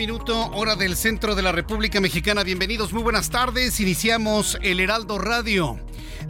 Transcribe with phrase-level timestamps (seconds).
[0.00, 2.42] Minuto, hora del centro de la República Mexicana.
[2.42, 3.80] Bienvenidos, muy buenas tardes.
[3.80, 5.78] Iniciamos el Heraldo Radio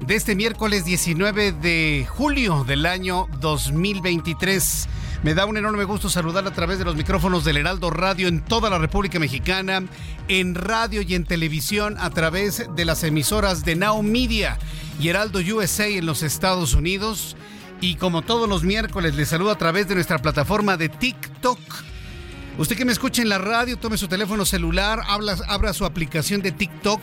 [0.04, 4.88] de este miércoles 19 de julio del año 2023.
[5.22, 8.44] Me da un enorme gusto saludar a través de los micrófonos del Heraldo Radio en
[8.44, 9.84] toda la República Mexicana,
[10.26, 14.58] en radio y en televisión a través de las emisoras de Now Media
[14.98, 17.36] y Heraldo USA en los Estados Unidos.
[17.80, 21.60] Y como todos los miércoles, les saludo a través de nuestra plataforma de TikTok
[22.61, 26.42] Usted que me escuche en la radio, tome su teléfono celular, habla, abra su aplicación
[26.42, 27.00] de TikTok,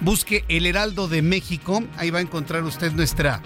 [0.00, 1.84] busque El Heraldo de México.
[1.98, 3.42] Ahí va a encontrar usted nuestra,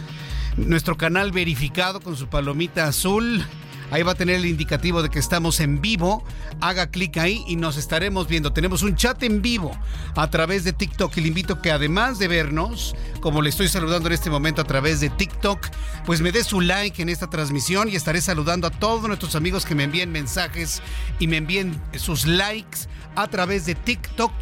[0.56, 3.44] nuestro canal verificado con su palomita azul.
[3.90, 6.22] Ahí va a tener el indicativo de que estamos en vivo.
[6.60, 8.52] Haga clic ahí y nos estaremos viendo.
[8.52, 9.70] Tenemos un chat en vivo
[10.14, 14.08] a través de TikTok y le invito que además de vernos, como le estoy saludando
[14.08, 15.68] en este momento a través de TikTok,
[16.04, 19.64] pues me dé su like en esta transmisión y estaré saludando a todos nuestros amigos
[19.64, 20.82] que me envíen mensajes
[21.18, 24.32] y me envíen sus likes a través de TikTok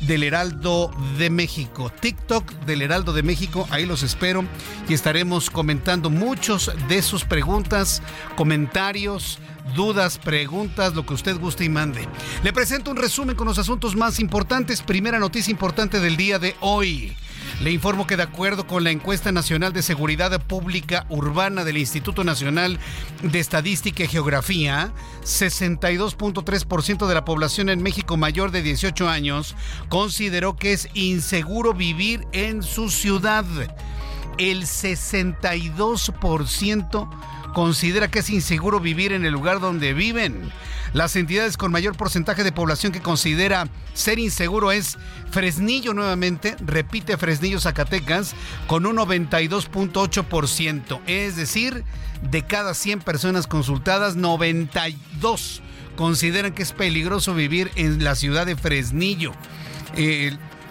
[0.00, 1.92] del Heraldo de México.
[2.00, 4.44] TikTok del Heraldo de México, ahí los espero
[4.88, 8.02] y estaremos comentando muchos de sus preguntas,
[8.34, 8.91] comentarios,
[9.74, 12.06] dudas, preguntas, lo que usted guste y mande.
[12.42, 14.82] Le presento un resumen con los asuntos más importantes.
[14.82, 17.16] Primera noticia importante del día de hoy.
[17.60, 22.24] Le informo que de acuerdo con la encuesta nacional de seguridad pública urbana del Instituto
[22.24, 22.78] Nacional
[23.22, 24.92] de Estadística y Geografía,
[25.22, 29.54] 62.3% de la población en México mayor de 18 años
[29.88, 33.44] consideró que es inseguro vivir en su ciudad.
[34.38, 37.08] El 62%
[37.52, 40.50] considera que es inseguro vivir en el lugar donde viven.
[40.92, 44.98] Las entidades con mayor porcentaje de población que considera ser inseguro es
[45.30, 48.34] Fresnillo nuevamente, repite Fresnillo Zacatecas,
[48.66, 51.00] con un 92.8%.
[51.06, 51.84] Es decir,
[52.30, 55.62] de cada 100 personas consultadas, 92
[55.96, 59.32] consideran que es peligroso vivir en la ciudad de Fresnillo.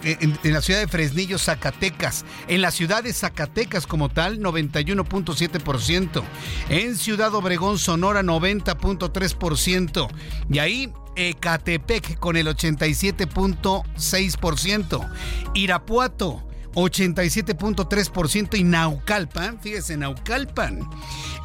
[0.04, 2.26] En, la ciudad de Fresnillo, Zacatecas.
[2.48, 6.22] En la ciudad de Zacatecas como tal, 91.7%.
[6.68, 10.08] En Ciudad Obregón, Sonora, 90.3%.
[10.50, 15.10] Y ahí Ecatepec con el 87.6%.
[15.54, 20.80] Irapuato 87.3% y Naucalpan, fíjese, Naucalpan,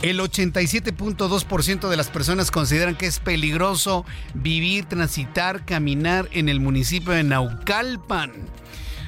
[0.01, 7.13] el 87.2% de las personas consideran que es peligroso vivir, transitar, caminar en el municipio
[7.13, 8.31] de Naucalpan.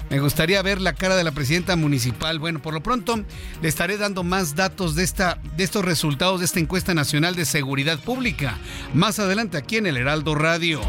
[0.09, 2.39] Me gustaría ver la cara de la presidenta municipal.
[2.39, 3.23] Bueno, por lo pronto
[3.61, 7.45] le estaré dando más datos de, esta, de estos resultados de esta encuesta nacional de
[7.45, 8.57] seguridad pública.
[8.95, 10.81] Más adelante aquí en el Heraldo Radio.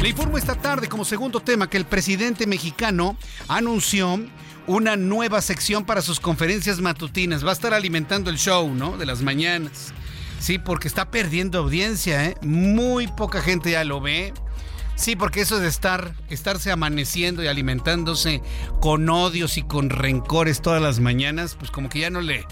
[0.00, 3.16] Le informo esta tarde como segundo tema que el presidente mexicano
[3.48, 4.20] anunció
[4.66, 7.44] una nueva sección para sus conferencias matutinas.
[7.44, 8.96] Va a estar alimentando el show, ¿no?
[8.96, 9.92] De las mañanas.
[10.38, 12.36] Sí, porque está perdiendo audiencia, ¿eh?
[12.42, 14.32] Muy poca gente ya lo ve.
[14.94, 18.42] Sí, porque eso de estar, estarse amaneciendo y alimentándose
[18.80, 22.44] con odios y con rencores todas las mañanas, pues como que ya no le,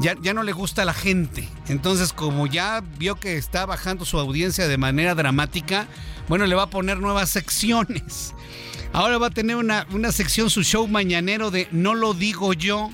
[0.00, 1.48] ya, ya, no le gusta a la gente.
[1.68, 5.86] Entonces, como ya vio que está bajando su audiencia de manera dramática,
[6.28, 8.34] bueno, le va a poner nuevas secciones.
[8.92, 12.90] Ahora va a tener una, una sección, su show mañanero de No lo digo yo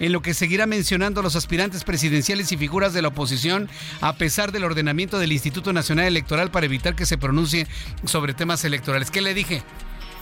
[0.00, 3.68] en lo que seguirá mencionando a los aspirantes presidenciales y figuras de la oposición,
[4.00, 7.68] a pesar del ordenamiento del Instituto Nacional Electoral para evitar que se pronuncie
[8.04, 9.10] sobre temas electorales.
[9.10, 9.62] ¿Qué le dije?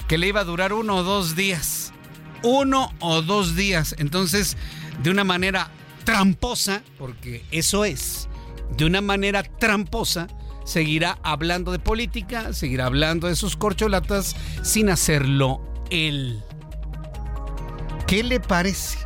[0.07, 1.93] Que le iba a durar uno o dos días.
[2.43, 3.95] uno o dos días.
[3.99, 4.57] Entonces,
[5.03, 5.71] de una manera
[6.05, 8.29] tramposa, porque eso es,
[8.77, 10.27] de una manera tramposa,
[10.71, 16.45] seguirá hablando de política, seguirá hablando de sus corcholatas sin hacerlo él.
[18.07, 18.99] ¿Qué le parece?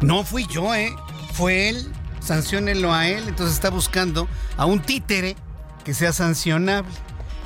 [0.00, 0.94] No fui yo, ¿eh?
[1.32, 1.92] Fue él.
[2.20, 3.24] Sanciónenlo a él.
[3.26, 5.36] Entonces está buscando a un títere
[5.84, 6.92] que sea sancionable,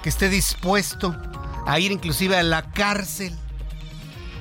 [0.02, 1.16] que esté dispuesto
[1.66, 3.32] a ir inclusive a la cárcel.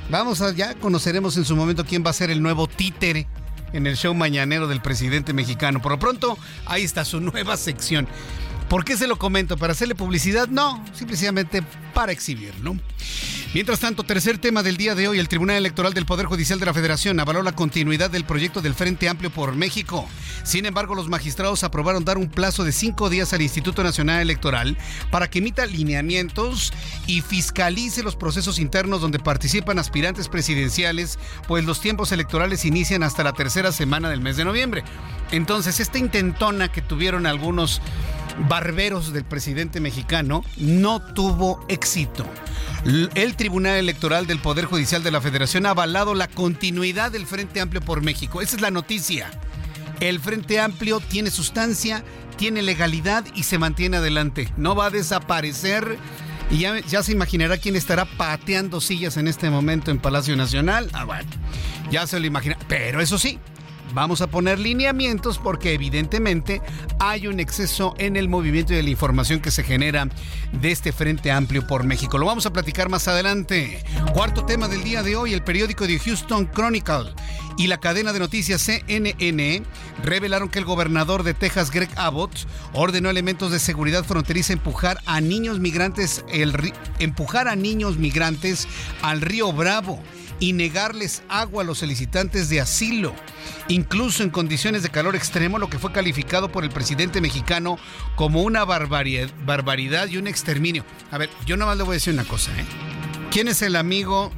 [0.10, 3.28] Vamos allá, conoceremos en su momento quién va a ser el nuevo títere
[3.72, 5.82] en el show mañanero del presidente mexicano.
[5.82, 8.08] Por lo pronto, ahí está su nueva sección.
[8.72, 9.58] ¿Por qué se lo comento?
[9.58, 10.48] ¿Para hacerle publicidad?
[10.48, 11.62] No, simplemente
[11.94, 12.78] para exhibirlo.
[13.54, 16.68] Mientras tanto, tercer tema del día de hoy, el Tribunal Electoral del Poder Judicial de
[16.68, 20.08] la Federación avaló la continuidad del proyecto del Frente Amplio por México.
[20.46, 24.78] Sin embargo, los magistrados aprobaron dar un plazo de cinco días al Instituto Nacional Electoral
[25.12, 26.72] para que emita lineamientos
[27.08, 33.26] y fiscalice los procesos internos donde participan aspirantes presidenciales, pues los tiempos electorales inician hasta
[33.26, 34.86] la tercera semana del mes de noviembre.
[35.34, 37.82] Entonces, esta intentona que tuvieron algunos
[38.48, 42.26] barberos del presidente mexicano no tuvo éxito.
[43.14, 47.62] El Tribunal Electoral del Poder Judicial de la Federación ha avalado la continuidad del Frente
[47.62, 48.42] Amplio por México.
[48.42, 49.30] Esa es la noticia.
[50.00, 52.04] El Frente Amplio tiene sustancia,
[52.38, 54.52] tiene legalidad y se mantiene adelante.
[54.58, 55.98] No va a desaparecer.
[56.50, 60.90] Y ya, ya, se imaginará quién estará pateando sillas en este momento en Palacio Nacional.
[60.92, 61.30] Ah, bueno,
[61.92, 62.58] ya se lo imagina.
[62.68, 63.40] Pero eso sí,
[63.94, 66.62] Vamos a poner lineamientos porque evidentemente
[67.00, 70.08] hay un exceso en el movimiento y de la información que se genera
[70.54, 72.18] de este Frente Amplio por México.
[72.18, 73.84] Lo vamos a platicar más adelante.
[74.14, 77.14] Cuarto tema del día de hoy, el periódico de Houston Chronicle
[77.58, 79.64] y la cadena de noticias CNN
[80.04, 85.20] revelaron que el gobernador de Texas, Greg Abbott, ordenó elementos de seguridad fronteriza empujar a
[85.20, 86.24] niños migrantes,
[87.00, 88.68] empujar a niños migrantes
[89.02, 90.02] al río Bravo
[90.42, 93.16] y negarles agua a los solicitantes de asilo,
[93.70, 97.78] incluso en condiciones de calor extremo, lo que fue calificado por el presidente mexicano
[98.16, 100.84] como una barbaridad, y un exterminio.
[101.12, 102.66] A ver, yo nada más le voy a decir una cosa, ¿eh?
[103.30, 104.32] ¿Quién es el amigo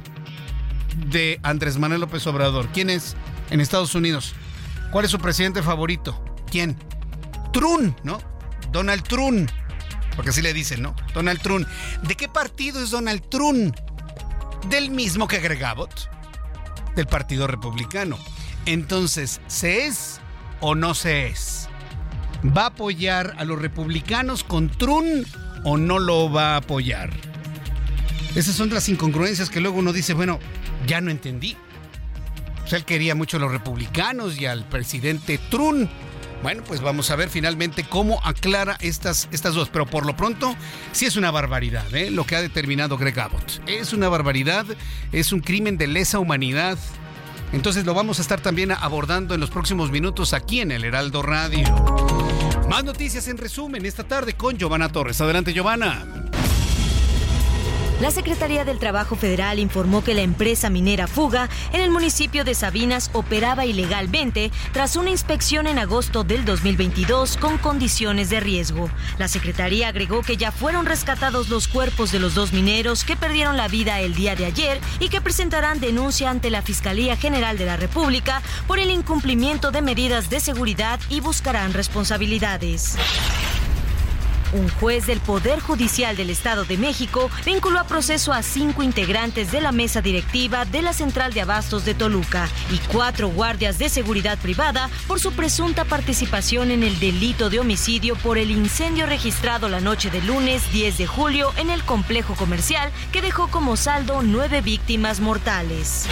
[1.06, 2.68] de Andrés Manuel López Obrador?
[2.72, 3.16] ¿Quién es
[3.50, 4.34] en Estados Unidos?
[4.92, 6.22] ¿Cuál es su presidente favorito?
[6.50, 6.76] ¿Quién?
[7.52, 8.20] Trump, ¿no?
[8.70, 9.50] Donald Trump.
[10.14, 10.94] Porque así le dicen, ¿no?
[11.14, 11.66] Donald Trump.
[12.02, 13.74] ¿De qué partido es Donald Trump?
[14.68, 15.62] Del mismo que Greg
[16.96, 18.18] del Partido Republicano.
[18.66, 20.20] Entonces, ¿se es
[20.60, 21.68] o no se es?
[22.44, 25.26] ¿Va a apoyar a los republicanos con Trump
[25.64, 27.10] o no lo va a apoyar?
[28.34, 30.38] Esas son las incongruencias que luego uno dice, bueno,
[30.86, 31.56] ya no entendí.
[32.64, 35.90] O sea, él quería mucho a los republicanos y al presidente Trump.
[36.42, 39.68] Bueno, pues vamos a ver finalmente cómo aclara estas, estas dos.
[39.70, 40.54] Pero por lo pronto,
[40.92, 42.10] sí es una barbaridad ¿eh?
[42.10, 43.60] lo que ha determinado Greg Abbott.
[43.66, 44.66] Es una barbaridad,
[45.12, 46.78] es un crimen de lesa humanidad.
[47.52, 51.22] Entonces lo vamos a estar también abordando en los próximos minutos aquí en el Heraldo
[51.22, 51.64] Radio.
[52.68, 55.20] Más noticias en resumen esta tarde con Giovanna Torres.
[55.20, 56.04] Adelante, Giovanna.
[58.04, 62.54] La Secretaría del Trabajo Federal informó que la empresa minera Fuga en el municipio de
[62.54, 68.90] Sabinas operaba ilegalmente tras una inspección en agosto del 2022 con condiciones de riesgo.
[69.16, 73.56] La Secretaría agregó que ya fueron rescatados los cuerpos de los dos mineros que perdieron
[73.56, 77.64] la vida el día de ayer y que presentarán denuncia ante la Fiscalía General de
[77.64, 82.98] la República por el incumplimiento de medidas de seguridad y buscarán responsabilidades.
[84.54, 89.50] Un juez del Poder Judicial del Estado de México vinculó a proceso a cinco integrantes
[89.50, 93.88] de la mesa directiva de la Central de Abastos de Toluca y cuatro guardias de
[93.88, 99.68] seguridad privada por su presunta participación en el delito de homicidio por el incendio registrado
[99.68, 104.22] la noche del lunes 10 de julio en el complejo comercial que dejó como saldo
[104.22, 106.06] nueve víctimas mortales.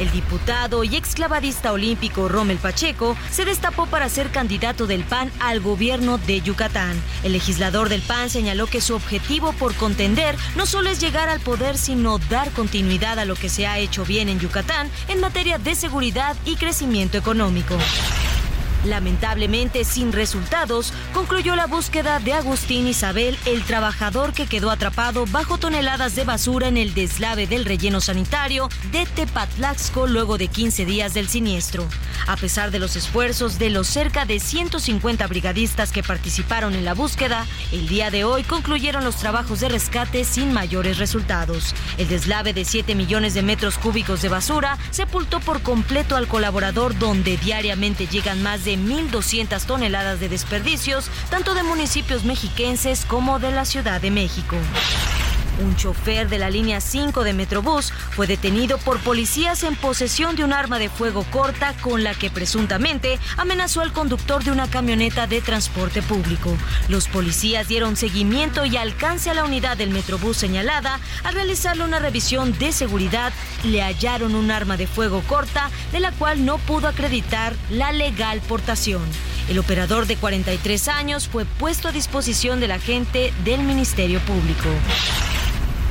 [0.00, 5.60] El diputado y exclavadista olímpico Rommel Pacheco se destapó para ser candidato del PAN al
[5.60, 7.00] gobierno de Yucatán.
[7.22, 11.40] El legislador del PAN señaló que su objetivo por contender no solo es llegar al
[11.40, 15.58] poder, sino dar continuidad a lo que se ha hecho bien en Yucatán en materia
[15.58, 17.76] de seguridad y crecimiento económico.
[18.84, 25.58] Lamentablemente, sin resultados, concluyó la búsqueda de Agustín Isabel, el trabajador que quedó atrapado bajo
[25.58, 31.12] toneladas de basura en el deslave del relleno sanitario de Tepatlaxco luego de 15 días
[31.14, 31.86] del siniestro.
[32.26, 36.94] A pesar de los esfuerzos de los cerca de 150 brigadistas que participaron en la
[36.94, 41.74] búsqueda, el día de hoy concluyeron los trabajos de rescate sin mayores resultados.
[41.98, 46.98] El deslave de 7 millones de metros cúbicos de basura sepultó por completo al colaborador
[46.98, 53.50] donde diariamente llegan más de 1.200 toneladas de desperdicios, tanto de municipios mexiquenses como de
[53.52, 54.56] la Ciudad de México.
[55.58, 60.44] Un chofer de la línea 5 de Metrobús fue detenido por policías en posesión de
[60.44, 65.26] un arma de fuego corta con la que presuntamente amenazó al conductor de una camioneta
[65.26, 66.56] de transporte público.
[66.88, 71.00] Los policías dieron seguimiento y alcance a la unidad del Metrobús señalada.
[71.24, 73.32] Al realizarle una revisión de seguridad,
[73.64, 78.40] le hallaron un arma de fuego corta de la cual no pudo acreditar la legal
[78.40, 79.02] portación.
[79.50, 84.68] El operador de 43 años fue puesto a disposición de la gente del Ministerio Público.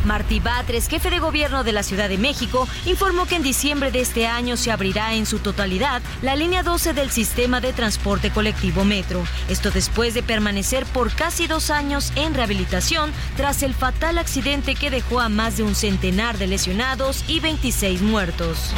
[0.05, 3.99] Martí Batres, jefe de gobierno de la Ciudad de México, informó que en diciembre de
[3.99, 8.85] este año se abrirá en su totalidad la línea 12 del sistema de transporte colectivo
[8.85, 9.25] Metro.
[9.49, 14.89] Esto después de permanecer por casi dos años en rehabilitación tras el fatal accidente que
[14.89, 18.73] dejó a más de un centenar de lesionados y 26 muertos.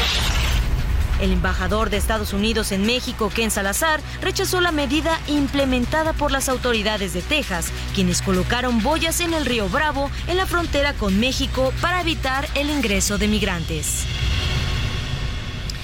[1.22, 6.50] El embajador de Estados Unidos en México, Ken Salazar, rechazó la medida implementada por las
[6.50, 11.72] autoridades de Texas, quienes colocaron boyas en el río Bravo, en la frontera con México,
[11.80, 14.06] para evitar el ingreso de migrantes.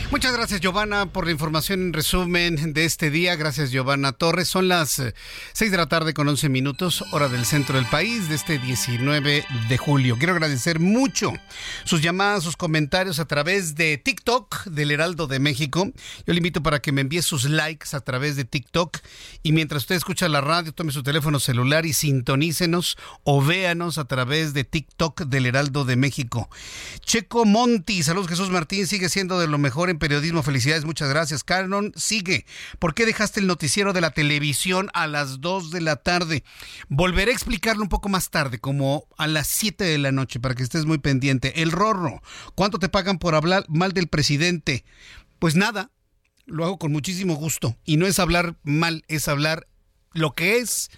[0.09, 3.35] Muchas gracias, Giovanna, por la información en resumen de este día.
[3.35, 4.47] Gracias, Giovanna Torres.
[4.47, 5.11] Son las 6
[5.59, 9.45] eh, de la tarde con 11 minutos, hora del centro del país, de este 19
[9.67, 10.15] de julio.
[10.17, 11.33] Quiero agradecer mucho
[11.83, 15.91] sus llamadas, sus comentarios a través de TikTok del Heraldo de México.
[16.25, 18.99] Yo le invito para que me envíe sus likes a través de TikTok
[19.43, 24.05] y mientras usted escucha la radio, tome su teléfono celular y sintonícenos o véanos a
[24.05, 26.49] través de TikTok del Heraldo de México.
[27.01, 30.43] Checo Monti, saludos Jesús Martín, sigue siendo de lo mejor en periodismo.
[30.43, 31.43] Felicidades, muchas gracias.
[31.43, 32.45] Canon, sigue.
[32.79, 36.43] ¿Por qué dejaste el noticiero de la televisión a las 2 de la tarde?
[36.89, 40.55] Volveré a explicarlo un poco más tarde, como a las 7 de la noche, para
[40.55, 41.61] que estés muy pendiente.
[41.61, 42.21] El rorro,
[42.55, 44.85] ¿cuánto te pagan por hablar mal del presidente?
[45.39, 45.91] Pues nada,
[46.45, 47.77] lo hago con muchísimo gusto.
[47.85, 49.67] Y no es hablar mal, es hablar
[50.13, 50.89] lo que es.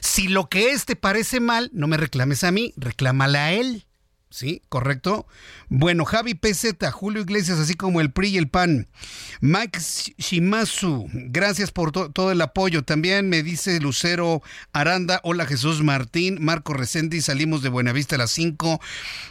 [0.00, 3.87] Si lo que es te parece mal, no me reclames a mí, reclámala a él.
[4.30, 5.26] Sí, correcto.
[5.68, 8.86] Bueno, Javi PZ, Julio Iglesias, así como el PRI y el PAN.
[9.40, 9.78] Mike
[10.18, 12.84] Shimazu, gracias por todo el apoyo.
[12.84, 14.42] También me dice Lucero
[14.72, 18.80] Aranda, hola Jesús Martín, Marco Resendi, salimos de Buenavista a las 5.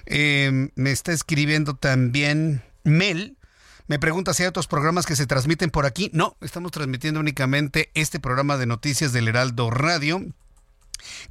[0.08, 3.38] Em, me está escribiendo también Mel.
[3.86, 6.10] Me pregunta si hay otros programas que se transmiten por aquí.
[6.12, 10.26] No, estamos transmitiendo únicamente este programa de noticias del Heraldo Radio.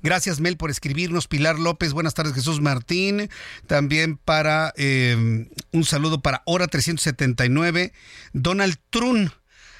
[0.03, 1.27] Gracias, Mel, por escribirnos.
[1.27, 3.31] Pilar López, buenas tardes, Jesús Martín.
[3.67, 7.93] También para em, un saludo para Hora 379.
[8.33, 9.33] Donald Trun.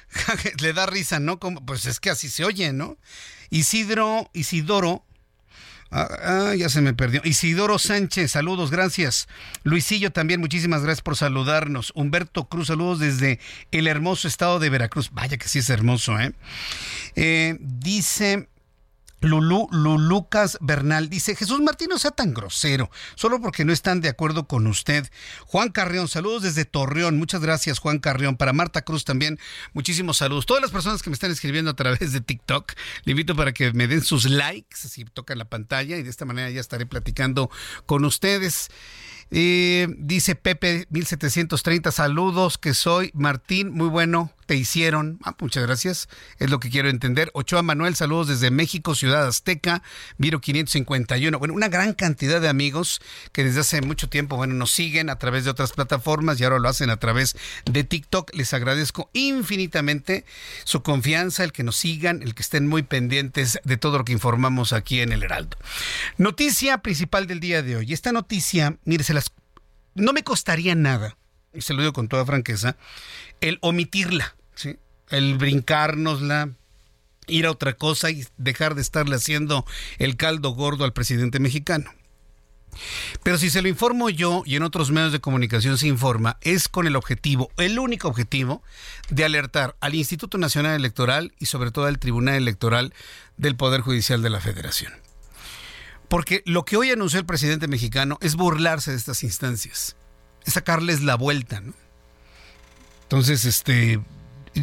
[0.61, 1.39] Le da risa, ¿no?
[1.39, 2.97] pues es que así se oye, ¿no?
[3.49, 5.03] Isidro, Isidoro.
[5.89, 7.21] Ah, ah, ya se me perdió.
[7.23, 9.27] Isidoro Sánchez, saludos, gracias.
[9.63, 11.93] Luisillo también, muchísimas gracias por saludarnos.
[11.95, 13.39] Humberto Cruz, saludos desde
[13.71, 15.11] el hermoso estado de Veracruz.
[15.11, 16.33] Vaya que sí es hermoso, ¿eh?
[17.15, 18.49] eh dice
[19.21, 24.09] Lulú, Lulucas Bernal dice, Jesús Martín no sea tan grosero, solo porque no están de
[24.09, 25.09] acuerdo con usted.
[25.45, 28.37] Juan Carrión, saludos desde Torreón, muchas gracias Juan Carrión.
[28.37, 29.39] Para Marta Cruz también,
[29.73, 30.45] muchísimos saludos.
[30.45, 32.73] Todas las personas que me están escribiendo a través de TikTok,
[33.05, 36.25] le invito para que me den sus likes, así tocan la pantalla y de esta
[36.25, 37.49] manera ya estaré platicando
[37.85, 38.69] con ustedes.
[39.31, 45.19] Eh, dice Pepe 1730, saludos, que soy Martín, muy bueno, te hicieron.
[45.23, 47.29] Ah, muchas gracias, es lo que quiero entender.
[47.33, 49.83] Ochoa Manuel, saludos desde México, Ciudad Azteca,
[50.17, 51.37] Viro 551.
[51.37, 53.01] Bueno, una gran cantidad de amigos
[53.33, 56.59] que desde hace mucho tiempo, bueno, nos siguen a través de otras plataformas y ahora
[56.59, 57.35] lo hacen a través
[57.65, 58.33] de TikTok.
[58.33, 60.25] Les agradezco infinitamente
[60.63, 64.13] su confianza, el que nos sigan, el que estén muy pendientes de todo lo que
[64.13, 65.57] informamos aquí en el Heraldo.
[66.17, 67.93] Noticia principal del día de hoy.
[67.93, 69.33] Esta noticia, mire, se las,
[69.93, 71.17] no me costaría nada,
[71.57, 72.77] y se lo digo con toda franqueza,
[73.41, 74.37] el omitirla
[75.09, 76.51] el brincárnosla,
[77.27, 79.65] ir a otra cosa y dejar de estarle haciendo
[79.99, 81.91] el caldo gordo al presidente mexicano.
[83.23, 86.67] Pero si se lo informo yo y en otros medios de comunicación se informa, es
[86.67, 88.61] con el objetivo, el único objetivo,
[89.09, 92.93] de alertar al Instituto Nacional Electoral y sobre todo al Tribunal Electoral
[93.35, 94.93] del Poder Judicial de la Federación.
[96.07, 99.96] Porque lo que hoy anunció el presidente mexicano es burlarse de estas instancias,
[100.47, 101.73] es sacarles la vuelta, ¿no?
[103.03, 103.99] Entonces, este,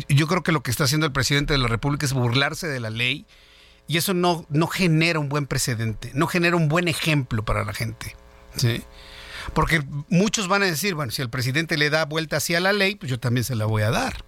[0.08, 2.80] yo creo que lo que está haciendo el presidente de la República es burlarse de
[2.80, 3.26] la ley
[3.86, 7.74] y eso no, no genera un buen precedente, no genera un buen ejemplo para la
[7.74, 8.16] gente.
[8.56, 8.82] ¿sí?
[9.52, 12.94] Porque muchos van a decir, bueno, si el presidente le da vuelta hacia la ley,
[12.96, 14.24] pues yo también se la voy a dar.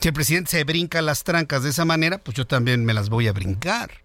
[0.00, 3.08] Si el presidente se brinca las trancas de esa manera, pues yo también me las
[3.08, 4.02] voy a brincar.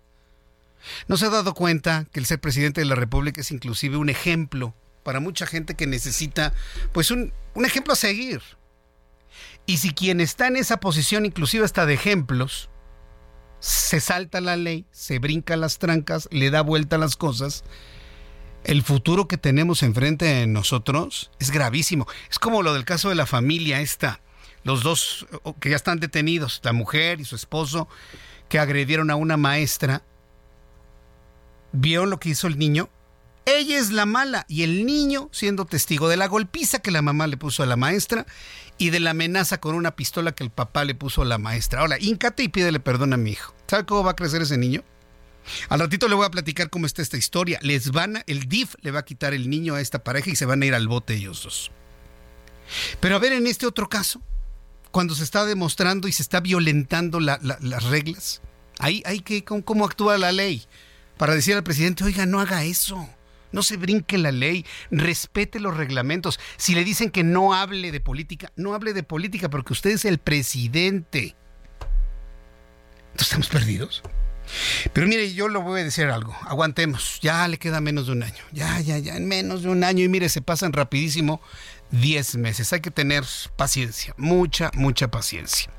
[1.07, 4.09] ¿No se ha dado cuenta que el ser presidente de la República es inclusive un
[4.09, 6.53] ejemplo para mucha gente que necesita,
[6.91, 7.33] pues un,
[7.63, 8.41] ejemplo a seguir?
[9.65, 12.69] Y si quien está en esa posición, inclusive hasta de ejemplos,
[13.59, 17.63] se salta la ley, se brinca las trancas, le da vuelta a las cosas,
[18.63, 22.07] el futuro que tenemos enfrente de nosotros es gravísimo.
[22.29, 24.21] Es como lo del caso de la familia esta,
[24.63, 25.27] los dos
[25.59, 27.87] que ya están detenidos, la mujer y su esposo,
[28.49, 30.03] que agredieron a una maestra.
[31.71, 32.89] ¿Vieron lo que hizo el niño?
[33.45, 37.27] Ella es la mala y el niño siendo testigo de la golpiza que la mamá
[37.27, 38.25] le puso a la maestra
[38.77, 41.81] y de la amenaza con una pistola que el papá le puso a la maestra.
[41.81, 43.53] Ahora, íncate y pídele perdón a mi hijo.
[43.67, 44.83] ¿Sabe cómo va a crecer ese niño?
[45.67, 47.59] Al ratito le voy a platicar cómo está esta historia.
[47.61, 50.35] Les van a, el DIF le va a quitar el niño a esta pareja y
[50.37, 51.71] se van a ir al bote ellos dos.
[53.01, 54.21] Pero a ver, en este otro caso,
[54.91, 58.41] cuando se está demostrando y se está violentando las reglas,
[58.79, 60.63] ahí hay que, ¿cómo, ¿cómo actúa la ley?
[61.17, 63.09] Para decir al presidente, oiga, no haga eso.
[63.53, 66.39] No se brinque la ley, respete los reglamentos.
[66.57, 70.03] Si le dicen que no hable de política, no hable de política porque usted es
[70.03, 71.35] el presidente.
[73.11, 74.03] Entonces estamos perdidos.
[74.93, 76.35] Pero mire, yo le voy a decir algo.
[76.41, 77.19] Aguantemos.
[77.21, 78.43] Ya le queda menos de un año.
[78.51, 80.03] Ya, ya, ya, en menos de un año.
[80.03, 81.41] Y mire, se pasan rapidísimo
[81.91, 82.73] 10 meses.
[82.73, 83.23] Hay que tener
[83.55, 84.13] paciencia.
[84.17, 85.71] Mucha, mucha paciencia.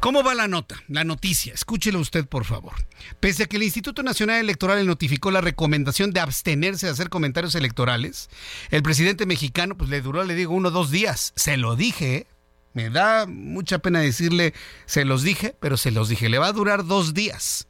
[0.00, 0.76] ¿Cómo va la nota?
[0.88, 1.54] La noticia.
[1.54, 2.74] Escúchelo usted, por favor.
[3.20, 7.08] Pese a que el Instituto Nacional Electoral le notificó la recomendación de abstenerse de hacer
[7.08, 8.28] comentarios electorales,
[8.70, 11.32] el presidente mexicano, pues le duró, le digo, uno o dos días.
[11.36, 12.26] Se lo dije, ¿eh?
[12.72, 14.54] Me da mucha pena decirle,
[14.86, 16.28] se los dije, pero se los dije.
[16.28, 17.66] Le va a durar dos días.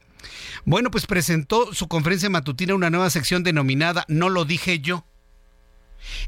[0.65, 5.05] Bueno, pues presentó su conferencia matutina una nueva sección denominada No lo dije yo,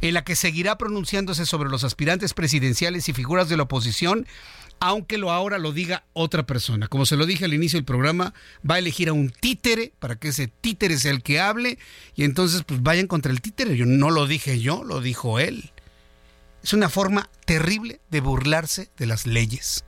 [0.00, 4.26] en la que seguirá pronunciándose sobre los aspirantes presidenciales y figuras de la oposición,
[4.80, 6.88] aunque lo ahora lo diga otra persona.
[6.88, 8.34] Como se lo dije al inicio del programa,
[8.68, 11.78] va a elegir a un títere para que ese títere sea el que hable
[12.14, 13.76] y entonces pues vayan contra el títere.
[13.76, 15.70] Yo no lo dije yo, lo dijo él.
[16.62, 19.84] Es una forma terrible de burlarse de las leyes.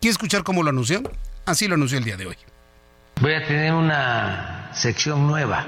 [0.00, 1.02] ¿Quiere escuchar cómo lo anunció?
[1.46, 2.36] Así lo anunció el día de hoy.
[3.20, 5.64] Voy a tener una sección nueva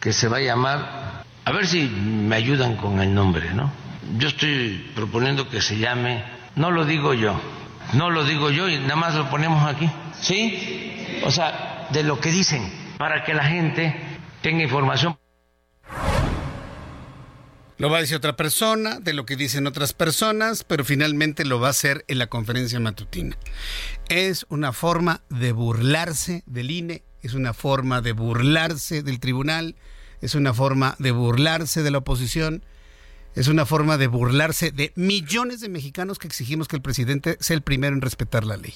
[0.00, 3.70] que se va a llamar, a ver si me ayudan con el nombre, ¿no?
[4.18, 6.22] Yo estoy proponiendo que se llame,
[6.56, 7.40] no lo digo yo,
[7.94, 9.90] no lo digo yo y nada más lo ponemos aquí,
[10.20, 11.20] ¿sí?
[11.24, 13.94] O sea, de lo que dicen, para que la gente
[14.42, 15.16] tenga información.
[17.80, 21.60] Lo va a decir otra persona, de lo que dicen otras personas, pero finalmente lo
[21.60, 23.38] va a hacer en la conferencia matutina.
[24.10, 29.76] Es una forma de burlarse del INE, es una forma de burlarse del tribunal,
[30.20, 32.66] es una forma de burlarse de la oposición,
[33.34, 37.56] es una forma de burlarse de millones de mexicanos que exigimos que el presidente sea
[37.56, 38.74] el primero en respetar la ley.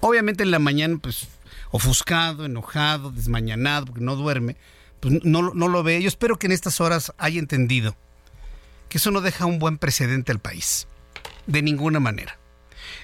[0.00, 1.28] Obviamente en la mañana, pues,
[1.70, 4.56] ofuscado, enojado, desmañanado, porque no duerme,
[5.02, 6.00] pues no, no lo ve.
[6.00, 7.96] Yo espero que en estas horas haya entendido
[8.88, 10.86] que eso no deja un buen precedente al país.
[11.48, 12.38] De ninguna manera.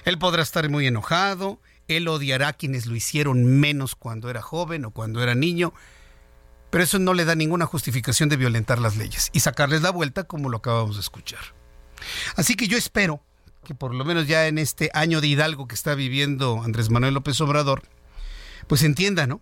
[0.05, 1.59] Él podrá estar muy enojado,
[1.89, 5.73] él odiará a quienes lo hicieron menos cuando era joven o cuando era niño,
[6.69, 10.23] pero eso no le da ninguna justificación de violentar las leyes y sacarles la vuelta
[10.23, 11.53] como lo acabamos de escuchar.
[12.37, 13.21] Así que yo espero
[13.65, 17.15] que por lo menos ya en este año de Hidalgo que está viviendo Andrés Manuel
[17.15, 17.83] López Obrador,
[18.67, 19.41] pues entienda, ¿no?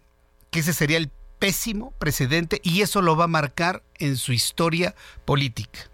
[0.49, 4.95] Que ese sería el pésimo precedente y eso lo va a marcar en su historia
[5.25, 5.89] política.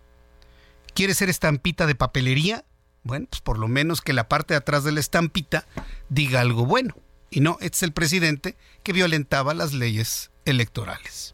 [0.94, 2.66] ¿Quiere ser estampita de papelería?
[3.04, 5.66] Bueno, pues por lo menos que la parte de atrás de la estampita
[6.10, 6.96] diga algo bueno.
[7.30, 11.34] Y no, este es el presidente que violentaba las leyes electorales.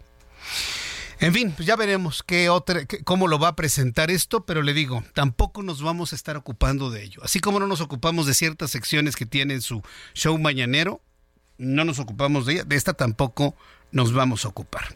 [1.19, 2.49] En fin, pues ya veremos qué
[3.03, 6.89] cómo lo va a presentar esto, pero le digo, tampoco nos vamos a estar ocupando
[6.89, 7.21] de ello.
[7.23, 9.81] Así como no nos ocupamos de ciertas secciones que tiene en su
[10.13, 11.01] show mañanero,
[11.57, 13.53] no nos ocupamos de ella, de esta tampoco
[13.91, 14.95] nos vamos a ocupar.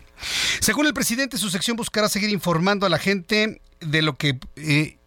[0.59, 4.39] Según el presidente, su sección buscará seguir informando a la gente de lo que...
[4.55, 4.97] Eh,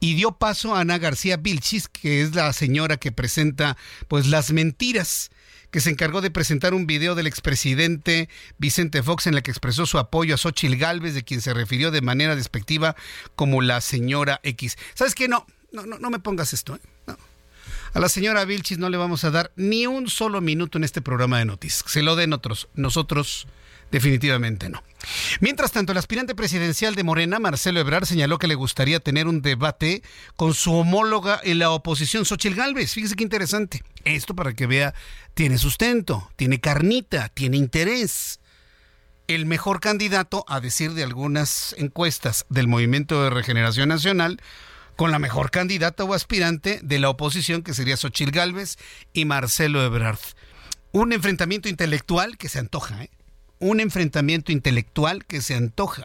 [0.00, 3.76] y dio paso a Ana García Vilchis, que es la señora que presenta
[4.08, 5.30] pues las mentiras
[5.70, 9.86] que se encargó de presentar un video del expresidente Vicente Fox en el que expresó
[9.86, 12.96] su apoyo a Xochil Gálvez, de quien se refirió de manera despectiva
[13.36, 14.76] como la señora X.
[14.94, 15.28] ¿Sabes qué?
[15.28, 16.76] No, no, no, no me pongas esto.
[16.76, 16.80] ¿eh?
[17.06, 17.16] No.
[17.92, 21.02] A la señora Vilchis no le vamos a dar ni un solo minuto en este
[21.02, 21.84] programa de noticias.
[21.90, 22.68] Se lo den otros.
[22.74, 23.48] Nosotros
[23.90, 24.82] definitivamente no.
[25.40, 29.42] Mientras tanto, el aspirante presidencial de Morena, Marcelo Ebrard, señaló que le gustaría tener un
[29.42, 30.02] debate
[30.36, 32.94] con su homóloga en la oposición, Xochil Gálvez.
[32.94, 33.82] Fíjese qué interesante.
[34.04, 34.94] Esto para que vea,
[35.34, 38.38] tiene sustento, tiene carnita, tiene interés.
[39.26, 44.40] El mejor candidato, a decir de algunas encuestas del Movimiento de Regeneración Nacional,
[45.00, 48.76] con la mejor candidata o aspirante de la oposición, que sería Xochil Gálvez
[49.14, 50.18] y Marcelo Ebrard.
[50.92, 53.10] Un enfrentamiento intelectual que se antoja, ¿eh?
[53.60, 56.04] Un enfrentamiento intelectual que se antoja.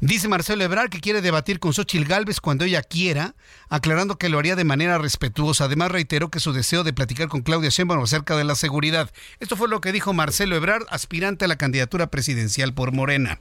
[0.00, 3.36] Dice Marcelo Ebrard que quiere debatir con Xochil Gálvez cuando ella quiera,
[3.68, 5.66] aclarando que lo haría de manera respetuosa.
[5.66, 9.12] Además, reiteró que su deseo de platicar con Claudia Sheinbaum acerca de la seguridad.
[9.38, 13.38] Esto fue lo que dijo Marcelo Ebrard, aspirante a la candidatura presidencial por Morena.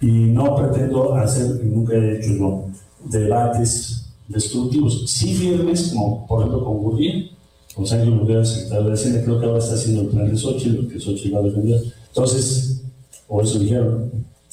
[0.00, 2.70] Y no pretendo hacer, nunca he hecho
[3.04, 7.30] debates destructivos, sí firmes, como por ejemplo con Gurría,
[7.74, 10.88] con Sánchez Gurría, secretario de Hacienda, creo que ahora está haciendo el plan de Xochitl,
[10.88, 11.82] que Xochitl va a defender.
[12.08, 12.82] Entonces,
[13.28, 14.10] o eso dijeron,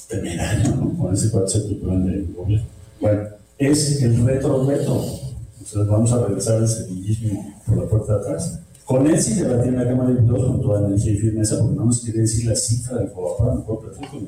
[0.08, 0.98] temerario, ¿no?
[0.98, 2.66] Con ese concepto plan de gobierno.
[3.00, 3.22] Bueno,
[3.58, 5.04] es el retro-reto.
[5.58, 8.58] Entonces vamos a regresar al sevillismo por la puerta de atrás.
[8.84, 11.76] Con él sí debatí en la Cámara de Diputados con toda energía y firmeza, porque
[11.76, 14.18] no nos quería decir la cifra del Cobapar, mejor perfecto,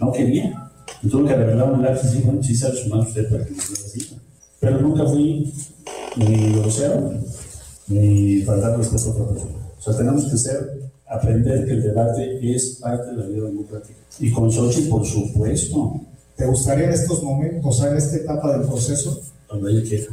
[0.00, 0.70] no quería.
[1.02, 3.56] Y tuve que revelar un lápiz y bueno, sí sabe sumar usted para que dé
[3.56, 4.18] la cifra.
[4.60, 5.52] Pero nunca fui
[6.16, 7.12] ni grosero,
[7.88, 9.54] ni para dar respuesta a otra persona.
[9.78, 13.98] O sea, tenemos que ser, aprender que el debate es parte de la vida democrática.
[14.18, 16.00] Y con Sochi, por supuesto.
[16.36, 19.20] ¿Te gustaría en estos momentos, o sea, en esta etapa del proceso?
[19.46, 20.06] Cuando ella quiera.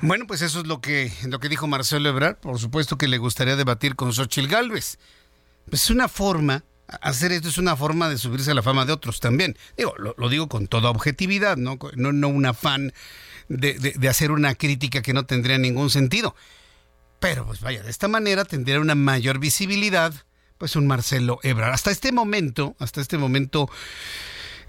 [0.00, 2.36] Bueno, pues eso es lo que, lo que dijo Marcelo Ebrard.
[2.36, 4.98] Por supuesto que le gustaría debatir con Xochil Gálvez.
[5.68, 8.92] Pues es una forma, hacer esto es una forma de subirse a la fama de
[8.92, 9.56] otros también.
[9.76, 12.92] Digo, lo, digo con toda objetividad, no, no, no un afán
[13.48, 16.34] de, hacer una crítica que no tendría ningún sentido.
[17.20, 20.12] Pero pues vaya, de esta manera tendría una mayor visibilidad,
[20.58, 21.72] pues un Marcelo Ebrard.
[21.72, 23.70] Hasta este momento, hasta este momento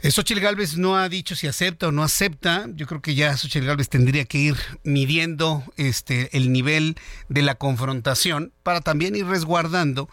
[0.02, 2.68] eh, Xochitl Galvez no ha dicho si acepta o no acepta.
[2.76, 6.96] Yo creo que ya Xochitl Galvez tendría que ir midiendo este, el nivel
[7.28, 10.10] de la confrontación para también ir resguardando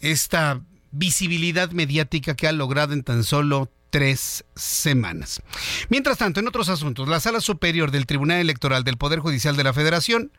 [0.00, 0.60] esta
[0.98, 5.42] visibilidad mediática que ha logrado en tan solo tres semanas.
[5.88, 9.64] Mientras tanto, en otros asuntos, la Sala Superior del Tribunal Electoral del Poder Judicial de
[9.64, 10.32] la Federación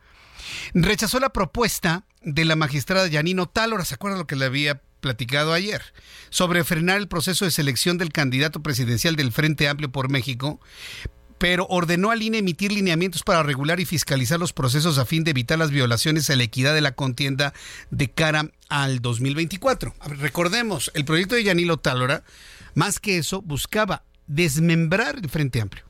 [0.73, 3.85] rechazó la propuesta de la magistrada Yanino Talora.
[3.85, 5.81] ¿Se acuerda lo que le había platicado ayer,
[6.29, 10.59] sobre frenar el proceso de selección del candidato presidencial del Frente Amplio por México,
[11.37, 15.31] pero ordenó al INE emitir lineamientos para regular y fiscalizar los procesos a fin de
[15.31, 17.53] evitar las violaciones a la equidad de la contienda
[17.91, 19.95] de cara al 2024.
[20.17, 22.23] recordemos, el proyecto de Yanilo Tálora,
[22.73, 25.85] más que eso, buscaba desmembrar el Frente Amplio,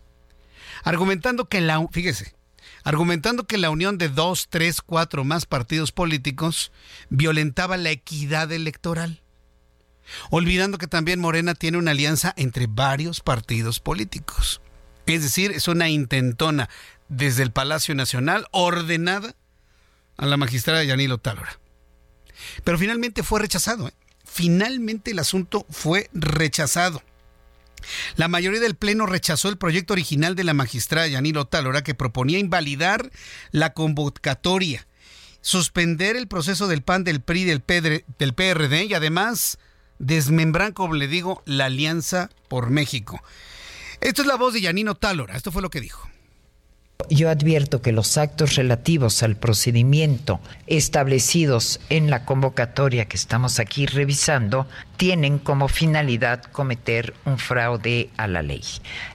[0.83, 2.35] argumentando que la, fíjese,
[2.83, 6.71] argumentando que la unión de dos, tres, cuatro más partidos políticos
[7.09, 9.21] violentaba la equidad electoral,
[10.29, 14.61] olvidando que también Morena tiene una alianza entre varios partidos políticos.
[15.07, 16.69] Es decir, es una intentona
[17.09, 19.35] desde el Palacio Nacional ordenada
[20.17, 21.59] a la magistrada Yanilo Talora.
[22.63, 23.87] Pero finalmente fue rechazado.
[23.87, 23.93] ¿eh?
[24.25, 27.01] Finalmente el asunto fue rechazado.
[28.15, 32.39] La mayoría del Pleno rechazó el proyecto original de la magistrada Yanilo Talora que proponía
[32.39, 33.11] invalidar
[33.51, 34.87] la convocatoria,
[35.41, 37.63] suspender el proceso del PAN, del PRI, del,
[38.19, 39.57] del PRD y además
[39.99, 43.21] desmembrar, como le digo, la Alianza por México.
[44.01, 45.35] Esto es la voz de Yanino Talora.
[45.35, 46.07] Esto fue lo que dijo.
[47.09, 53.85] Yo advierto que los actos relativos al procedimiento establecidos en la convocatoria que estamos aquí
[53.85, 58.63] revisando tienen como finalidad cometer un fraude a la ley.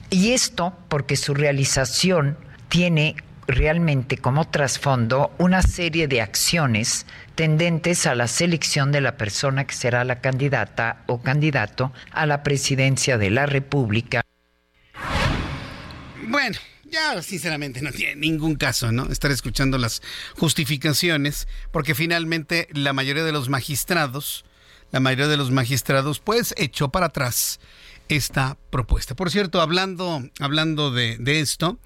[0.09, 3.15] Y esto porque su realización tiene
[3.45, 9.75] realmente como trasfondo una serie de acciones tendentes a la selección de la persona que
[9.75, 14.22] será la candidata o candidato a la presidencia de la República.
[16.33, 19.05] Bueno, ya sinceramente no tiene ningún caso, ¿no?
[19.05, 20.01] Estar escuchando las
[20.35, 24.43] justificaciones, porque finalmente la mayoría de los magistrados,
[24.91, 27.59] la mayoría de los magistrados, pues echó para atrás
[28.09, 29.15] esta propuesta.
[29.15, 31.77] Por cierto, hablando, hablando de, esto,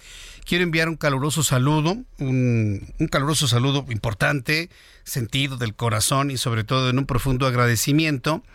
[0.46, 4.70] quiero enviar un caluroso saludo, un, un, caluroso saludo importante,
[5.04, 8.46] sentido del corazón y sobre todo en un profundo agradecimiento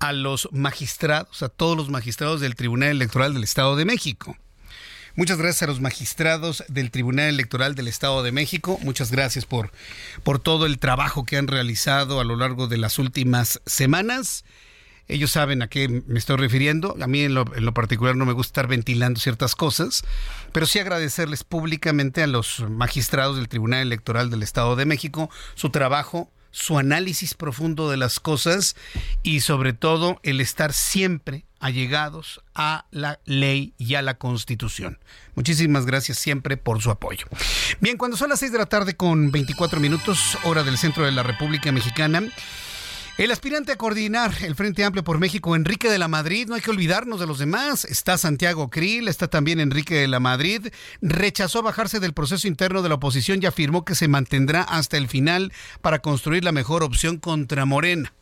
[0.00, 4.36] a los magistrados, a todos los magistrados del Tribunal Electoral del Estado de México.
[5.18, 8.78] Muchas gracias a los magistrados del Tribunal Electoral del Estado de México.
[8.84, 9.72] Muchas gracias por,
[10.22, 14.44] por todo el trabajo que han realizado a lo largo de las últimas semanas.
[15.08, 16.96] Ellos saben a qué me estoy refiriendo.
[17.02, 20.04] A mí en lo, en lo, particular no me gusta estar ventilando ciertas cosas,
[20.52, 25.70] pero sí agradecerles públicamente a los magistrados del Tribunal Electoral del Estado de México su
[25.70, 28.76] trabajo, su análisis profundo de las cosas
[29.24, 34.98] y sobre todo el estar siempre allegados a la ley y a la constitución.
[35.34, 37.26] Muchísimas gracias siempre por su apoyo.
[37.80, 41.12] Bien, cuando son las 6 de la tarde con 24 minutos, hora del centro de
[41.12, 42.22] la República Mexicana,
[43.18, 46.60] el aspirante a coordinar el Frente Amplio por México, Enrique de la Madrid, no hay
[46.60, 47.84] que olvidarnos de los demás.
[47.84, 50.68] Está Santiago Krill, está también Enrique de la Madrid.
[51.02, 55.08] Rechazó bajarse del proceso interno de la oposición y afirmó que se mantendrá hasta el
[55.08, 58.12] final para construir la mejor opción contra Morena.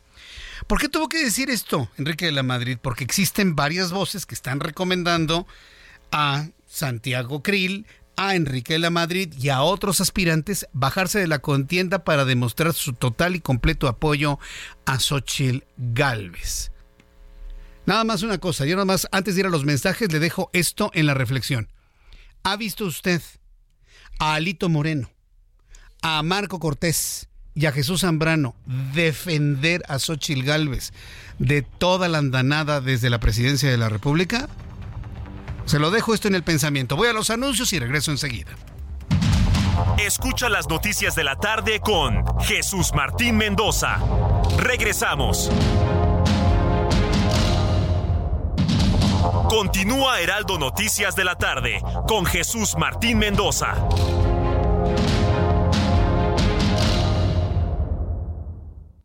[0.65, 2.77] ¿Por qué tuvo que decir esto, Enrique de la Madrid?
[2.81, 5.45] Porque existen varias voces que están recomendando
[6.11, 11.39] a Santiago Krill, a Enrique de la Madrid y a otros aspirantes bajarse de la
[11.39, 14.39] contienda para demostrar su total y completo apoyo
[14.85, 16.71] a Xochitl Galvez.
[17.85, 20.49] Nada más una cosa, yo nada más antes de ir a los mensajes le dejo
[20.51, 21.71] esto en la reflexión.
[22.43, 23.21] ¿Ha visto usted
[24.19, 25.11] a Alito Moreno,
[26.01, 27.26] a Marco Cortés
[27.57, 28.55] y a Jesús Zambrano
[28.93, 30.93] defender a Xochitl Galvez
[31.39, 34.47] de toda la andanada desde la presidencia de la República?
[35.65, 36.95] Se lo dejo esto en el pensamiento.
[36.95, 38.51] Voy a los anuncios y regreso enseguida.
[39.97, 43.97] Escucha las noticias de la tarde con Jesús Martín Mendoza.
[44.59, 45.49] Regresamos.
[49.49, 53.73] Continúa Heraldo Noticias de la tarde con Jesús Martín Mendoza.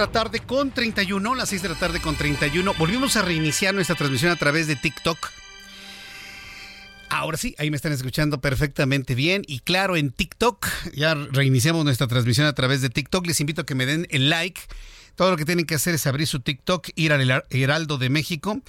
[0.00, 2.72] La tarde con 31, las 6 de la tarde con 31.
[2.78, 5.18] Volvimos a reiniciar nuestra transmisión a través de TikTok.
[7.10, 9.42] Ahora sí, ahí me están escuchando perfectamente bien.
[9.46, 13.26] Y claro, en TikTok, ya reiniciamos nuestra transmisión a través de TikTok.
[13.26, 14.62] Les invito a que me den el like
[15.20, 18.62] todo lo que tienen que hacer es abrir su TikTok, ir al Heraldo de México.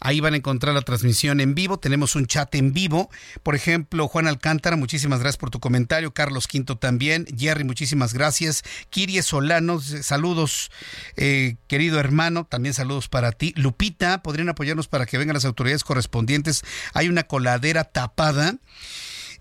[0.00, 1.78] Ahí van a encontrar la transmisión en vivo.
[1.78, 3.10] Tenemos un chat en vivo.
[3.42, 6.14] Por ejemplo, Juan Alcántara, muchísimas gracias por tu comentario.
[6.14, 7.26] Carlos Quinto también.
[7.36, 8.62] Jerry, muchísimas gracias.
[8.88, 10.70] Kirie Solano, saludos,
[11.18, 12.46] eh, querido hermano.
[12.46, 13.52] También saludos para ti.
[13.56, 16.62] Lupita, podrían apoyarnos para que vengan las autoridades correspondientes.
[16.94, 18.56] Hay una coladera tapada.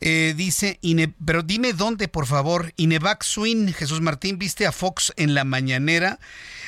[0.01, 0.79] Eh, dice,
[1.25, 2.73] pero dime dónde, por favor.
[2.75, 6.19] Inevac Swin, Jesús Martín, viste a Fox en la mañanera.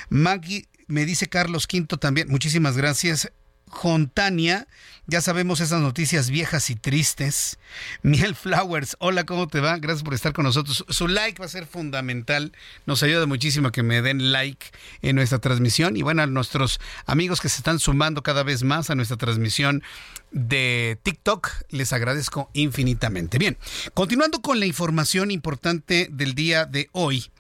[0.10, 2.30] Maggie, me dice Carlos Quinto también.
[2.30, 3.32] Muchísimas gracias.
[3.70, 4.68] Jontania,
[5.06, 7.60] ya sabemos esas noticias viejas y tristes.
[8.02, 9.78] Miel Flowers, hola, ¿cómo te va?
[9.78, 10.86] Gracias por estar con nosotros.
[10.90, 12.52] Su like va a ser fundamental.
[12.86, 14.68] Nos ayuda muchísimo que me den like
[15.02, 15.96] en nuestra transmisión.
[15.98, 19.84] Y bueno, a nuestros amigos que se están sumando cada vez más a nuestra transmisión
[20.32, 23.38] de TikTok, les agradezco infinitamente.
[23.38, 23.58] Bien,
[23.94, 27.32] continuando con la información importante del día de hoy.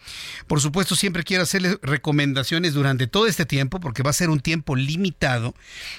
[0.47, 4.39] Por supuesto, siempre quiero hacerles recomendaciones durante todo este tiempo porque va a ser un
[4.39, 5.53] tiempo limitado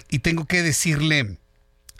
[0.08, 1.38] y tengo que decirle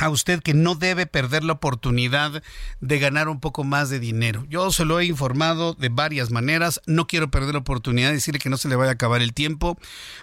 [0.01, 2.43] a usted que no debe perder la oportunidad
[2.81, 4.47] de ganar un poco más de dinero.
[4.49, 8.41] Yo se lo he informado de varias maneras, no quiero perder la oportunidad de decirle
[8.41, 9.79] que no se le vaya a acabar el tiempo,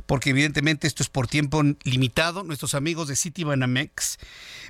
[0.07, 2.43] porque evidentemente esto es por tiempo limitado.
[2.43, 4.17] Nuestros amigos de Citibanamex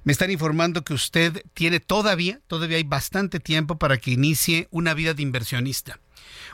[0.04, 4.94] me están informando que usted tiene todavía, todavía hay bastante tiempo para que inicie una
[4.94, 6.02] vida de inversionista.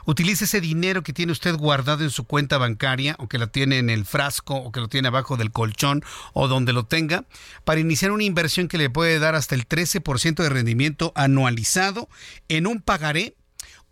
[0.06, 3.78] Utilice ese dinero que tiene usted guardado en su cuenta bancaria o que la tiene
[3.78, 7.24] en el frasco o que lo tiene abajo del colchón o donde lo tenga
[7.64, 12.08] para iniciar una inversión que le puede dar hasta el 13% de rendimiento anualizado
[12.48, 13.34] en un pagaré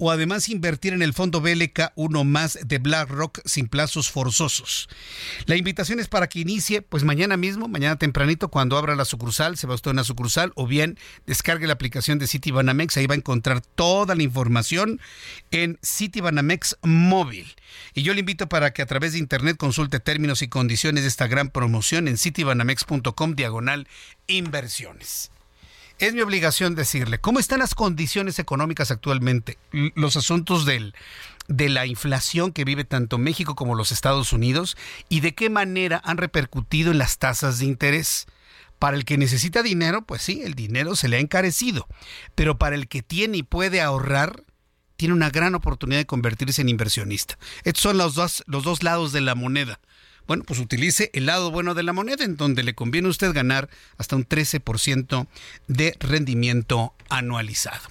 [0.05, 4.89] o además invertir en el fondo BLK 1 más de BlackRock sin plazos forzosos.
[5.47, 9.57] La invitación es para que inicie pues mañana mismo, mañana tempranito cuando abra la sucursal,
[9.57, 13.15] se va usted a una sucursal o bien descargue la aplicación de Citibanamex, ahí va
[13.15, 15.01] a encontrar toda la información
[15.53, 17.55] en Citibanamex móvil.
[17.95, 21.09] Y yo le invito para que a través de internet consulte términos y condiciones de
[21.11, 23.87] esta gran promoción en citibanamex.com diagonal
[24.27, 25.31] inversiones
[26.03, 29.57] es mi obligación decirle, ¿cómo están las condiciones económicas actualmente?
[29.95, 34.77] Los asuntos de la inflación que vive tanto México como los Estados Unidos
[35.09, 38.27] y de qué manera han repercutido en las tasas de interés.
[38.81, 41.87] Para el que necesita dinero, pues sí, el dinero se le ha encarecido,
[42.35, 44.43] pero para el que tiene y puede ahorrar,
[44.97, 47.39] tiene una gran oportunidad de convertirse en inversionista.
[47.63, 49.79] Estos son los dos, los dos lados de la moneda.
[50.27, 53.33] Bueno, pues utilice el lado bueno de la moneda, en donde le conviene a usted
[53.33, 55.27] ganar hasta un 13%
[55.69, 57.89] de rendimiento anualizado.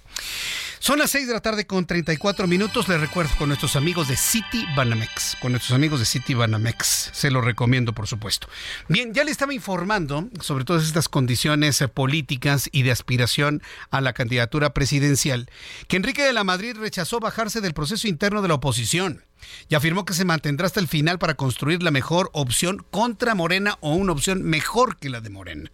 [0.82, 2.90] Son las 6 de la tarde con 34 minutos.
[2.90, 5.38] Les recuerdo con nuestros amigos de City Banamex.
[5.40, 7.12] Con nuestros amigos de City Banamex.
[7.14, 8.48] Se lo recomiendo, por supuesto.
[8.88, 14.02] Bien, ya le estaba informando sobre todas estas condiciones eh, políticas y de aspiración a
[14.02, 15.52] la candidatura presidencial,
[15.88, 19.24] que Enrique de la Madrid rechazó bajarse del proceso interno de la oposición
[19.70, 23.78] y afirmó que se mantendrá hasta el final para construir la mejor opción contra Morena
[23.82, 25.72] o una opción mejor que la de Morena.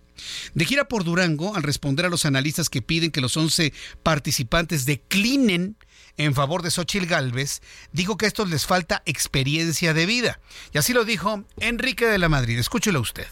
[0.54, 4.86] De gira por Durango, al responder a los analistas que piden que los 11 participantes
[4.86, 5.78] declinen
[6.18, 10.40] en favor de Xochitl Galvez, dijo que a estos les falta experiencia de vida.
[10.74, 12.58] Y así lo dijo Enrique de la Madrid.
[12.58, 13.28] Escúchelo usted.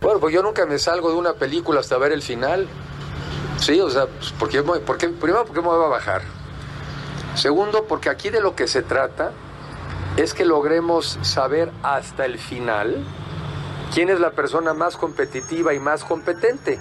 [0.00, 2.66] Bueno, pues yo nunca me salgo de una película hasta ver el final.
[3.58, 6.22] Sí, o sea, pues, porque, porque, primero porque me voy a bajar.
[7.34, 9.32] Segundo, porque aquí de lo que se trata
[10.16, 13.04] es que logremos saber hasta el final
[13.92, 16.78] quién es la persona más competitiva y más competente.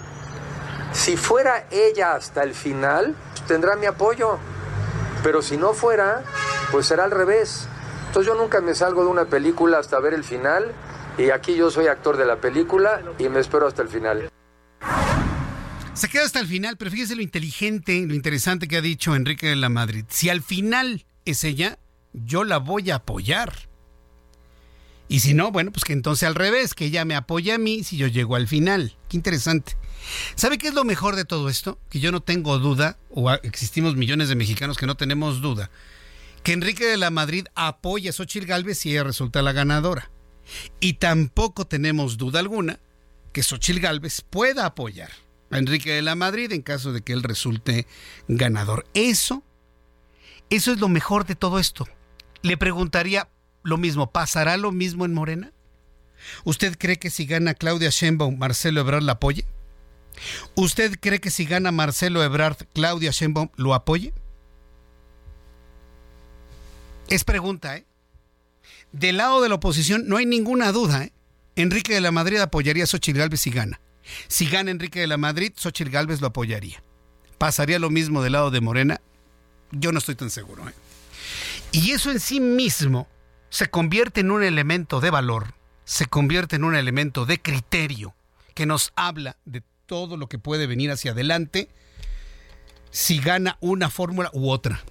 [0.91, 3.15] Si fuera ella hasta el final,
[3.47, 4.39] tendrá mi apoyo.
[5.23, 6.23] Pero si no fuera,
[6.71, 7.67] pues será al revés.
[8.07, 10.71] Entonces yo nunca me salgo de una película hasta ver el final
[11.17, 14.29] y aquí yo soy actor de la película y me espero hasta el final.
[15.93, 19.47] Se queda hasta el final, pero fíjese lo inteligente, lo interesante que ha dicho Enrique
[19.47, 20.05] de la Madrid.
[20.07, 21.77] Si al final es ella,
[22.13, 23.68] yo la voy a apoyar.
[25.09, 27.83] Y si no, bueno, pues que entonces al revés, que ella me apoya a mí
[27.83, 28.95] si yo llego al final.
[29.09, 29.75] Qué interesante.
[30.35, 31.79] ¿Sabe qué es lo mejor de todo esto?
[31.89, 35.71] Que yo no tengo duda, o existimos millones de mexicanos que no tenemos duda,
[36.43, 40.11] que Enrique de la Madrid apoya a Xochitl Galvez si ella resulta la ganadora.
[40.79, 42.79] Y tampoco tenemos duda alguna
[43.33, 45.09] que Xochitl Galvez pueda apoyar
[45.49, 47.87] a Enrique de la Madrid en caso de que él resulte
[48.27, 48.85] ganador.
[48.93, 49.43] Eso,
[50.51, 51.87] eso es lo mejor de todo esto.
[52.43, 53.27] Le preguntaría
[53.69, 55.53] lo mismo, ¿pasará lo mismo en Morena?
[56.43, 59.45] ¿Usted cree que si gana Claudia Sheinbaum, Marcelo Ebrard la apoye?
[60.55, 64.13] ¿Usted cree que si gana Marcelo Ebrard, Claudia Sheinbaum lo apoye?
[67.07, 67.85] Es pregunta, ¿eh?
[68.91, 71.13] Del lado de la oposición no hay ninguna duda, ¿eh?
[71.55, 73.79] Enrique de la Madrid apoyaría a Xochitl Gálvez si gana.
[74.27, 76.83] Si gana Enrique de la Madrid, Xochitl Gálvez lo apoyaría.
[77.37, 79.01] ¿Pasaría lo mismo del lado de Morena?
[79.71, 80.67] Yo no estoy tan seguro.
[80.67, 80.73] ¿eh?
[81.71, 83.07] Y eso en sí mismo
[83.49, 85.53] se convierte en un elemento de valor,
[85.85, 88.15] se convierte en un elemento de criterio
[88.53, 91.69] que nos habla de todo lo que puede venir hacia adelante
[92.91, 94.83] si gana una fórmula u otra.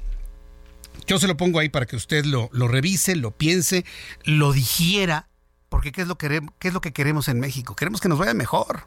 [1.06, 3.84] Yo se lo pongo ahí para que usted lo, revise, lo piense,
[4.24, 5.28] lo digiera,
[5.68, 7.76] porque ¿qué es, lo que, ¿qué es lo que queremos en México?
[7.76, 8.86] Queremos que nos vaya mejor.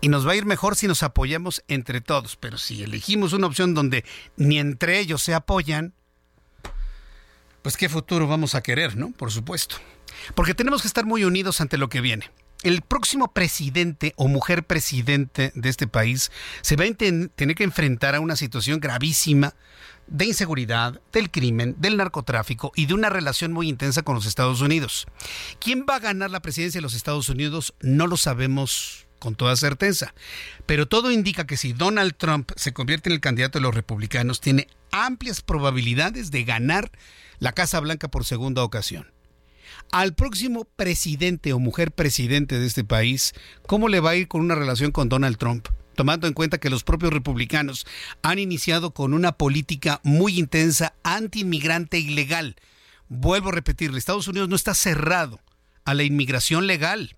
[0.00, 2.36] Y nos va a ir mejor si nos apoyamos entre todos.
[2.36, 4.04] Pero si elegimos una opción donde
[4.36, 5.94] ni entre ellos se apoyan,
[7.66, 9.10] pues qué futuro vamos a querer, ¿no?
[9.10, 9.74] Por supuesto.
[10.36, 12.30] Porque tenemos que estar muy unidos ante lo que viene.
[12.62, 18.14] El próximo presidente o mujer presidente de este país se va a tener que enfrentar
[18.14, 19.52] a una situación gravísima
[20.06, 24.60] de inseguridad, del crimen, del narcotráfico y de una relación muy intensa con los Estados
[24.60, 25.08] Unidos.
[25.58, 27.74] ¿Quién va a ganar la presidencia de los Estados Unidos?
[27.80, 30.14] No lo sabemos con toda certeza.
[30.66, 34.40] Pero todo indica que si Donald Trump se convierte en el candidato de los republicanos,
[34.40, 36.92] tiene amplias probabilidades de ganar
[37.38, 39.12] la Casa Blanca por segunda ocasión.
[39.92, 43.34] Al próximo presidente o mujer presidente de este país,
[43.66, 45.68] ¿cómo le va a ir con una relación con Donald Trump?
[45.96, 47.86] tomando en cuenta que los propios republicanos
[48.22, 52.56] han iniciado con una política muy intensa anti-inmigrante ilegal.
[53.08, 55.40] Vuelvo a repetirle, Estados Unidos no está cerrado
[55.84, 57.16] a la inmigración legal,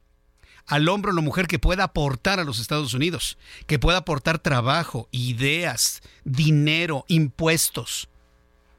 [0.66, 4.38] al hombre o la mujer que pueda aportar a los Estados Unidos, que pueda aportar
[4.38, 8.08] trabajo, ideas, dinero, impuestos.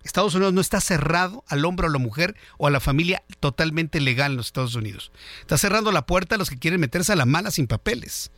[0.10, 4.02] Estados Unidos no está cerrado al hombre o la mujer o a la familia totalmente
[4.02, 5.12] legal en los Estados Unidos.
[5.42, 8.32] Está cerrando la puerta a los que quieren meterse a la mala sin papeles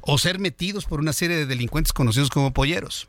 [0.00, 3.08] o ser metidos por una serie de delincuentes conocidos como polleros.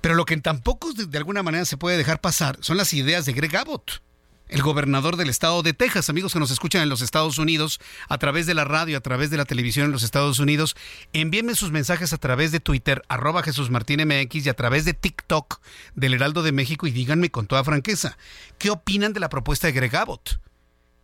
[0.00, 3.34] Pero lo que tampoco de alguna manera se puede dejar pasar son las ideas de
[3.34, 4.02] Greg Abbott,
[4.48, 6.10] el gobernador del estado de Texas.
[6.10, 9.30] Amigos que nos escuchan en los Estados Unidos, a través de la radio, a través
[9.30, 10.76] de la televisión en los Estados Unidos,
[11.12, 14.94] envíenme sus mensajes a través de Twitter, arroba Jesús Martín MX y a través de
[14.94, 15.60] TikTok
[15.94, 18.18] del Heraldo de México y díganme con toda franqueza,
[18.58, 20.40] ¿qué opinan de la propuesta de Greg Abbott?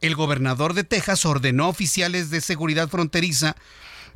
[0.00, 3.57] El gobernador de Texas ordenó a oficiales de seguridad fronteriza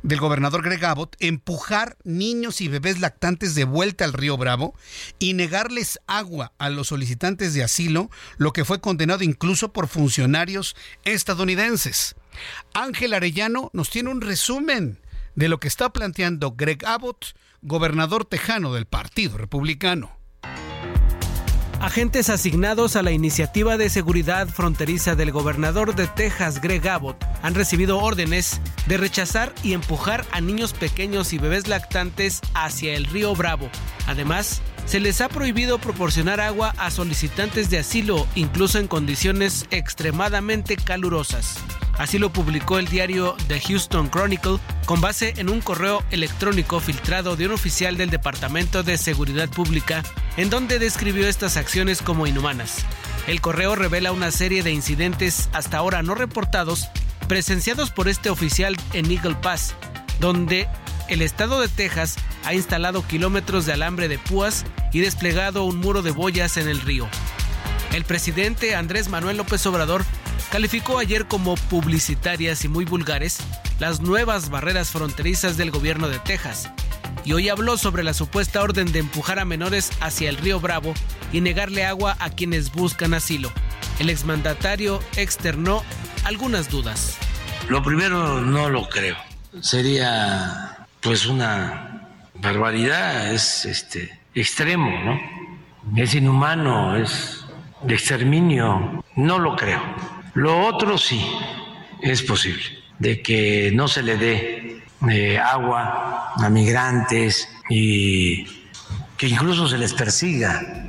[0.05, 4.75] del gobernador Greg Abbott empujar niños y bebés lactantes de vuelta al río Bravo
[5.17, 10.75] y negarles agua a los solicitantes de asilo, lo que fue condenado incluso por funcionarios
[11.05, 12.15] estadounidenses.
[12.75, 14.99] Ángel Arellano nos tiene un resumen
[15.33, 20.15] de lo que está planteando Greg Abbott, gobernador tejano del Partido Republicano.
[21.81, 27.53] Agentes asignados a la iniciativa de seguridad fronteriza del gobernador de Texas, Greg Abbott, han
[27.53, 33.35] recibido órdenes de rechazar y empujar a niños pequeños y bebés lactantes hacia el río
[33.35, 33.69] Bravo.
[34.07, 40.77] Además, se les ha prohibido proporcionar agua a solicitantes de asilo, incluso en condiciones extremadamente
[40.77, 41.57] calurosas.
[41.97, 47.35] Así lo publicó el diario The Houston Chronicle con base en un correo electrónico filtrado
[47.35, 50.03] de un oficial del Departamento de Seguridad Pública,
[50.35, 52.85] en donde describió estas acciones como inhumanas.
[53.27, 56.89] El correo revela una serie de incidentes hasta ahora no reportados
[57.27, 59.73] presenciados por este oficial en Eagle Pass,
[60.19, 60.67] donde
[61.07, 66.01] el estado de Texas ha instalado kilómetros de alambre de púas y desplegado un muro
[66.01, 67.07] de boyas en el río.
[67.93, 70.03] El presidente Andrés Manuel López Obrador
[70.51, 73.37] calificó ayer como publicitarias y muy vulgares
[73.79, 76.69] las nuevas barreras fronterizas del gobierno de Texas
[77.25, 80.93] y hoy habló sobre la supuesta orden de empujar a menores hacia el río Bravo
[81.33, 83.51] y negarle agua a quienes buscan asilo.
[83.99, 85.83] El exmandatario externó
[86.23, 87.17] algunas dudas.
[87.67, 89.17] Lo primero no lo creo.
[89.61, 90.74] Sería
[91.05, 96.01] pues una barbaridad, es este extremo, ¿no?
[96.01, 97.45] Es inhumano, es
[97.83, 99.83] de exterminio, no lo creo.
[100.33, 101.23] Lo otro sí
[102.01, 102.63] es posible,
[102.97, 108.45] de que no se le dé eh, agua a migrantes y
[109.15, 110.87] que incluso se les persiga.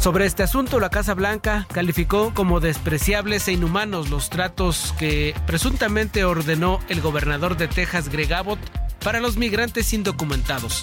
[0.00, 6.24] Sobre este asunto, la Casa Blanca calificó como despreciables e inhumanos los tratos que presuntamente
[6.24, 8.58] ordenó el gobernador de Texas, Greg Abbott,
[9.04, 10.82] para los migrantes indocumentados.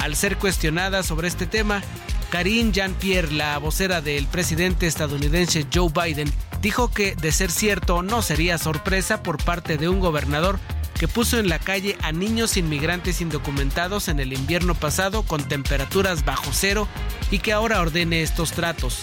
[0.00, 1.82] Al ser cuestionada sobre este tema,
[2.30, 8.22] Karine Jean-Pierre, la vocera del presidente estadounidense Joe Biden, dijo que, de ser cierto, no
[8.22, 10.58] sería sorpresa por parte de un gobernador
[10.98, 16.24] que puso en la calle a niños inmigrantes indocumentados en el invierno pasado con temperaturas
[16.24, 16.88] bajo cero
[17.30, 19.02] y que ahora ordene estos tratos.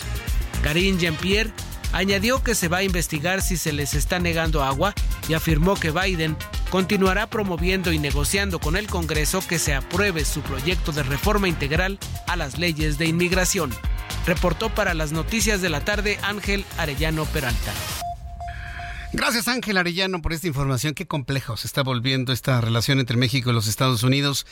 [0.62, 1.54] Karine Jean-Pierre
[1.96, 4.94] añadió que se va a investigar si se les está negando agua
[5.30, 6.36] y afirmó que Biden
[6.70, 11.98] continuará promoviendo y negociando con el Congreso que se apruebe su proyecto de reforma integral
[12.28, 13.74] a las leyes de inmigración.
[14.26, 17.72] Reportó para las noticias de la tarde Ángel Arellano Peralta.
[19.14, 20.96] Gracias Ángel Arellano por esta información.
[20.96, 24.46] Qué complejo se está volviendo esta relación entre México y los Estados Unidos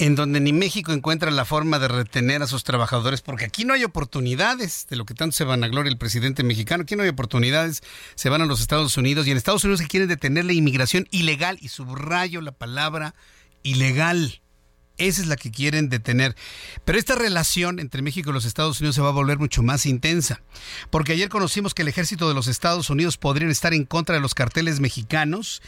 [0.00, 3.74] en donde ni México encuentra la forma de retener a sus trabajadores, porque aquí no
[3.74, 7.02] hay oportunidades, de lo que tanto se van a gloria el presidente mexicano, aquí no
[7.02, 7.82] hay oportunidades,
[8.14, 11.06] se van a los Estados Unidos y en Estados Unidos se quieren detener la inmigración
[11.10, 13.14] ilegal, y subrayo la palabra
[13.62, 14.40] ilegal.
[14.96, 16.34] Esa es la que quieren detener.
[16.84, 19.86] Pero esta relación entre México y los Estados Unidos se va a volver mucho más
[19.86, 20.42] intensa.
[20.90, 24.20] Porque ayer conocimos que el ejército de los Estados Unidos podrían estar en contra de
[24.20, 25.62] los carteles mexicanos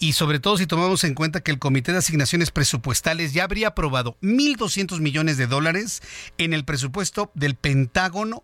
[0.00, 3.68] y sobre todo si tomamos en cuenta que el Comité de Asignaciones Presupuestales ya habría
[3.68, 6.02] aprobado 1.200 millones de dólares
[6.38, 8.42] en el presupuesto del Pentágono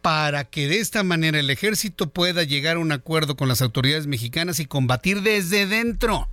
[0.00, 4.06] para que de esta manera el ejército pueda llegar a un acuerdo con las autoridades
[4.06, 6.28] mexicanas y combatir desde dentro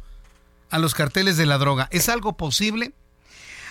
[0.70, 1.90] a los carteles de la droga.
[1.92, 2.94] ¿Es algo posible?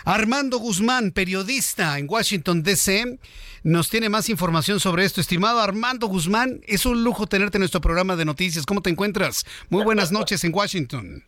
[0.07, 3.18] Armando Guzmán, periodista en Washington, D.C.,
[3.64, 5.22] nos tiene más información sobre esto.
[5.22, 8.66] Estimado Armando Guzmán, es un lujo tenerte en nuestro programa de noticias.
[8.66, 9.46] ¿Cómo te encuentras?
[9.70, 11.22] Muy buenas noches en Washington.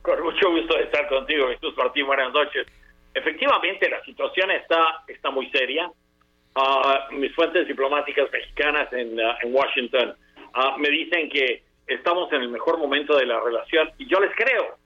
[0.00, 2.06] Con mucho gusto estar contigo, Jesús Martín.
[2.06, 2.66] Buenas noches.
[3.12, 5.92] Efectivamente, la situación está, está muy seria.
[6.54, 10.16] Ah, mis fuentes diplomáticas mexicanas en, ah, Washington
[10.54, 14.34] ah, me dicen que estamos en el mejor momento de la relación y yo les
[14.34, 14.78] creo.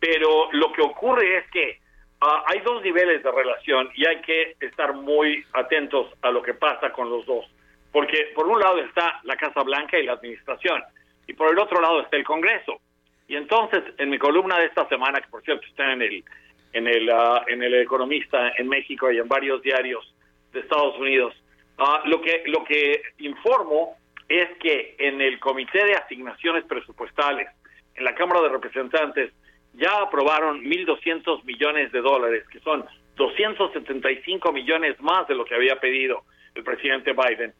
[0.00, 1.85] Pero lo que ocurre es que
[2.20, 6.54] Ah, hay dos niveles de relación y hay que estar muy atentos a lo que
[6.54, 7.46] pasa con los dos.
[7.92, 10.82] Porque por un lado está la Casa Blanca y la Administración,
[11.26, 12.80] y por el otro lado está el Congreso.
[13.28, 16.24] Y entonces, en mi columna de esta semana, que por cierto está en el,
[16.72, 20.14] en el, ah, en el Economista en México y en varios diarios
[20.52, 21.34] de Estados Unidos,
[21.78, 23.96] ah, lo, que, lo que informo
[24.28, 27.48] es que en el Comité de Asignaciones Presupuestales,
[27.94, 29.32] en la Cámara de Representantes,
[29.76, 32.84] ya aprobaron 1.200 millones de dólares, que son
[33.16, 36.24] 275 millones más de lo que había pedido
[36.54, 37.52] el presidente Biden,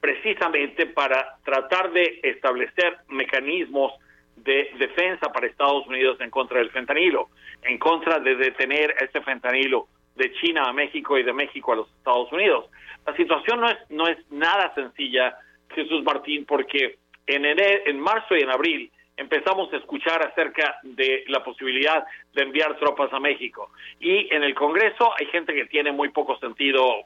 [0.00, 3.92] precisamente para tratar de establecer mecanismos
[4.36, 7.28] de defensa para Estados Unidos en contra del fentanilo,
[7.62, 11.88] en contra de detener este fentanilo de China a México y de México a los
[11.98, 12.66] Estados Unidos.
[13.06, 15.36] La situación no es no es nada sencilla,
[15.74, 18.90] Jesús Martín, porque en en marzo y en abril
[19.20, 23.70] empezamos a escuchar acerca de la posibilidad de enviar tropas a México.
[24.00, 27.04] Y en el Congreso hay gente que tiene muy poco sentido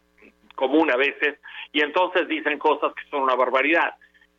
[0.54, 1.40] común a veces
[1.72, 3.94] y entonces dicen cosas que son una barbaridad.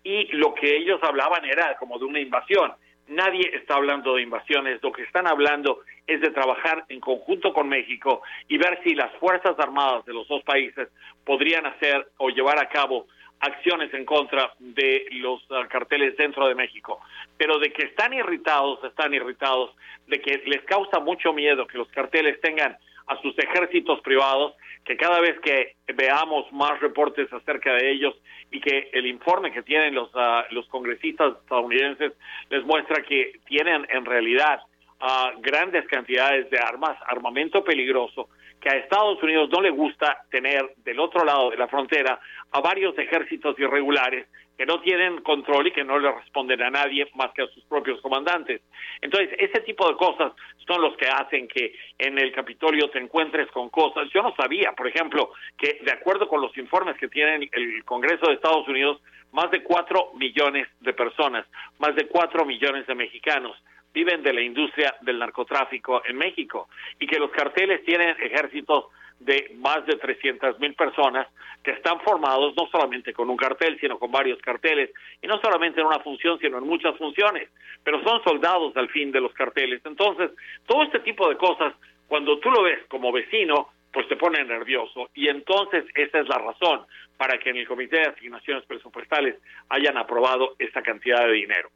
[0.05, 2.71] Y lo que ellos hablaban era como de una invasión.
[3.09, 7.67] Nadie está hablando de invasiones, lo que están hablando es de trabajar en conjunto con
[7.67, 10.87] México y ver si las Fuerzas Armadas de los dos países
[11.25, 13.07] podrían hacer o llevar a cabo
[13.39, 17.01] acciones en contra de los ah, carteles dentro de México,
[17.37, 19.71] pero de que están irritados, están irritados,
[20.07, 22.77] de que les causa mucho miedo que los carteles tengan
[23.07, 28.15] a sus ejércitos privados, que cada vez que veamos más reportes acerca de ellos
[28.51, 32.13] y que el informe que tienen los, ah, los congresistas estadounidenses
[32.49, 34.61] les muestra que tienen en realidad
[35.01, 38.29] uh, grandes cantidades de armas, armamento peligroso,
[38.65, 42.19] que a Estados Unidos no le gusta tener del otro lado de la frontera
[42.51, 44.25] a varios ejércitos irregulares
[44.57, 47.63] que no tienen control y que no le responden a nadie más que a sus
[47.65, 48.61] propios comandantes.
[49.01, 50.33] Entonces, ese tipo de cosas
[50.65, 54.09] son los que hacen que en el Capitolio te encuentres con cosas.
[54.11, 58.25] Yo no sabía, por ejemplo, que de acuerdo con los informes que tiene el Congreso
[58.25, 58.99] de Estados Unidos,
[59.31, 61.45] más de cuatro millones de personas,
[61.77, 63.55] más de cuatro millones de mexicanos
[63.95, 66.67] viven de la industria del narcotráfico en México
[66.99, 68.87] y que los carteles tienen ejércitos
[69.19, 71.27] de más de 300 mil personas
[71.63, 74.91] que están formados no solamente con un cartel, sino con varios carteles,
[75.21, 77.49] y no solamente en una función, sino en muchas funciones,
[77.83, 79.81] pero son soldados al fin de los carteles.
[79.85, 80.31] Entonces,
[80.67, 81.73] todo este tipo de cosas,
[82.07, 86.37] cuando tú lo ves como vecino, pues te pone nervioso, y entonces esa es la
[86.37, 86.85] razón
[87.15, 89.37] para que en el Comité de Asignaciones Presupuestales
[89.69, 91.69] hayan aprobado esta cantidad de dinero.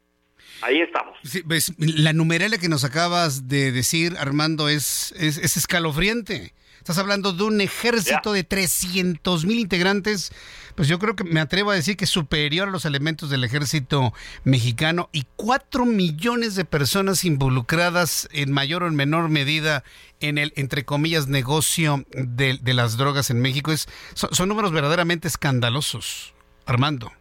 [0.62, 1.16] Ahí estamos.
[1.78, 6.52] la numeralia que nos acabas de decir, Armando, es, es, es escalofriante.
[6.80, 10.32] Estás hablando de un ejército de 300 mil integrantes,
[10.74, 13.44] pues yo creo que me atrevo a decir que es superior a los elementos del
[13.44, 14.14] ejército
[14.44, 19.84] mexicano y cuatro millones de personas involucradas en mayor o en menor medida
[20.20, 23.72] en el, entre comillas, negocio de, las drogas en México.
[23.72, 26.32] Es, son números verdaderamente escandalosos,
[26.64, 27.12] Armando.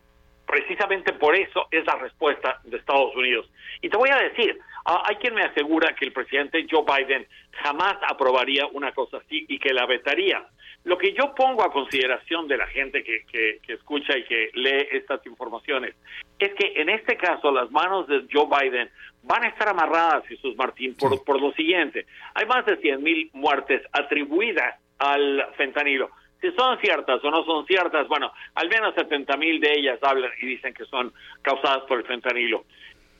[0.50, 3.47] Precisamente por eso es la respuesta de Estados Unidos.
[3.84, 7.97] Y te voy a decir, hay quien me asegura que el presidente Joe Biden jamás
[8.10, 10.43] aprobaría una cosa así y que la vetaría.
[10.86, 14.88] Lo que yo pongo a consideración de la gente que, que, escucha y que lee
[14.91, 15.93] estas informaciones
[16.39, 18.89] es que en este caso las manos de Joe Biden
[19.22, 22.08] van a estar amarradas, Jesús Martín, por, por lo siguiente.
[22.34, 26.10] Hay más de 100 mil muertes atribuidas al fentanilo.
[26.41, 30.31] Si son ciertas o no son ciertas, bueno, al menos 70 mil de ellas hablan
[30.41, 32.63] y dicen que son causadas por el fentanilo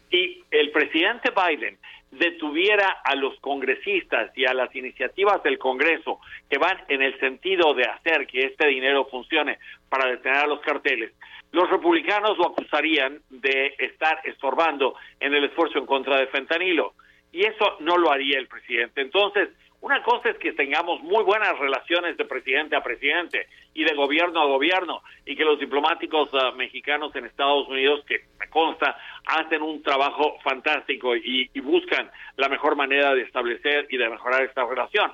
[0.09, 1.78] si el presidente Biden
[2.11, 7.74] detuviera a los congresistas y a las iniciativas del Congreso que van en el sentido
[7.76, 9.59] de hacer que este dinero funcione
[9.89, 11.11] para detener a los carteles,
[11.51, 16.93] los republicanos lo acusarían de estar estorbando en el esfuerzo en contra de fentanilo.
[17.32, 19.01] Y eso no lo haría el presidente.
[19.01, 19.49] Entonces,
[19.82, 24.42] una cosa es que tengamos muy buenas relaciones de presidente a presidente y de gobierno
[24.42, 29.62] a gobierno y que los diplomáticos ah, mexicanos en Estados Unidos, que me consta, hacen
[29.62, 35.12] un trabajo fantástico y, buscan la mejor manera de establecer y de mejorar esta relación.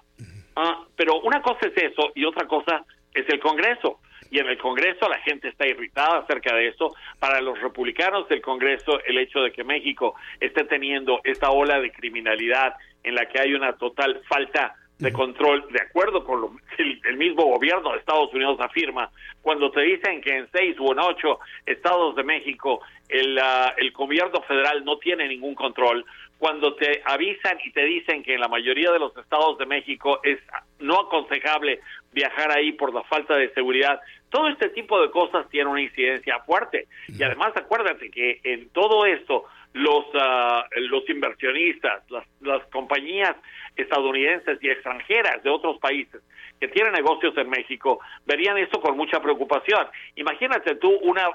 [0.56, 4.00] Ah, pero una cosa es eso y otra cosa es el Congreso.
[4.32, 6.96] Y en el Congreso la gente está irritada acerca de eso.
[7.20, 11.92] Para los republicanos del Congreso, el hecho de que México esté teniendo esta ola de
[11.92, 17.00] criminalidad en la que hay una total falta de control, de acuerdo con lo que
[17.10, 21.00] el, mismo gobierno de Estados Unidos afirma, cuando te dicen que en seis o en
[21.00, 26.06] ocho estados de México el, ah, el gobierno federal no tiene ningún control,
[26.38, 30.20] cuando te avisan y te dicen que en la mayoría de los estados de México
[30.24, 30.40] es
[30.80, 31.82] no aconsejable
[32.16, 34.00] viajar ahí por la falta de seguridad,
[34.30, 36.88] todo este tipo de cosas tiene una incidencia fuerte.
[37.10, 39.44] Y además acuérdate que en todo esto
[39.74, 43.36] los, ah, los inversionistas, las, las compañías
[43.76, 46.22] estadounidenses y extranjeras de otros países
[46.60, 49.88] que tienen negocios en México verían eso con mucha preocupación.
[50.16, 51.30] Imagínate tú una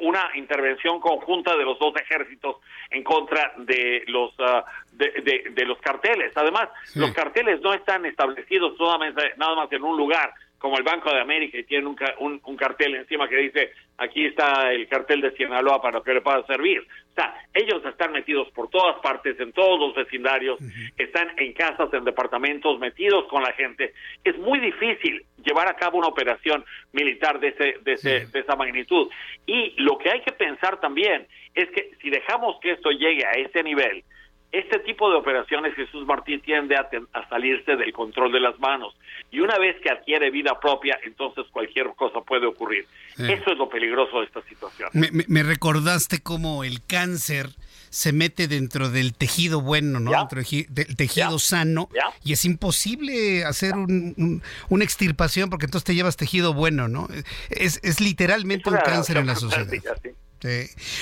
[0.00, 2.56] una intervención conjunta de los dos ejércitos
[2.90, 6.32] en contra de los ah, de, de, los carteles.
[6.36, 11.12] Además, los carteles no están establecidos solamente nada más en un lugar, como el Banco
[11.12, 15.32] de América y tiene un, un, cartel encima que dice aquí está el cartel de
[15.32, 16.86] Sinaloa para que le pueda servir.
[17.10, 20.60] O sea, ellos están metidos por todas partes, en todos los vecindarios,
[20.96, 23.92] están en casas, en departamentos, metidos con la gente.
[24.22, 28.54] Es muy difícil llevar a cabo una operación militar de, ese, de, ese, de esa
[28.54, 29.10] magnitud.
[29.44, 33.32] Y lo que hay que pensar también es que si dejamos que esto llegue a
[33.32, 34.04] ese nivel,
[34.52, 36.88] este tipo de operaciones, Jesús Martín, tiende a,
[37.30, 38.94] salirse del control de las manos.
[39.30, 42.86] Y una vez que adquiere vida propia, entonces cualquier cosa puede ocurrir.
[43.16, 44.90] Eso es lo peligroso de esta situación.
[44.92, 47.48] Me, recordaste cómo el cáncer
[47.88, 50.10] se mete dentro del tejido bueno, ¿no?
[50.10, 51.88] Dentro del tejido sano.
[52.22, 57.08] Y es imposible hacer una extirpación porque entonces te llevas tejido bueno, ¿no?
[57.48, 59.66] Es, es literalmente un cáncer en la sociedad.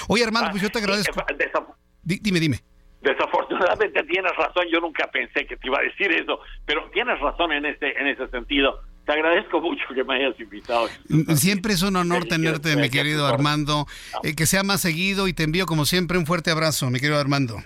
[0.09, 1.25] Oye, Armando, pues yo te ah, agradezco.
[2.05, 2.61] Dime, dime.
[3.01, 7.53] Desafortunadamente tienes razón, yo nunca pensé que te iba a decir eso, pero tienes razón
[7.53, 8.81] en ese, en ese sentido.
[9.07, 10.89] Te agradezco mucho que me hayas invitado.
[11.35, 13.87] Siempre es un honor tenerte, mi querido Armando.
[14.23, 17.19] Eh, que sea más seguido y te envío como siempre un fuerte abrazo, mi querido
[17.19, 17.57] Armando.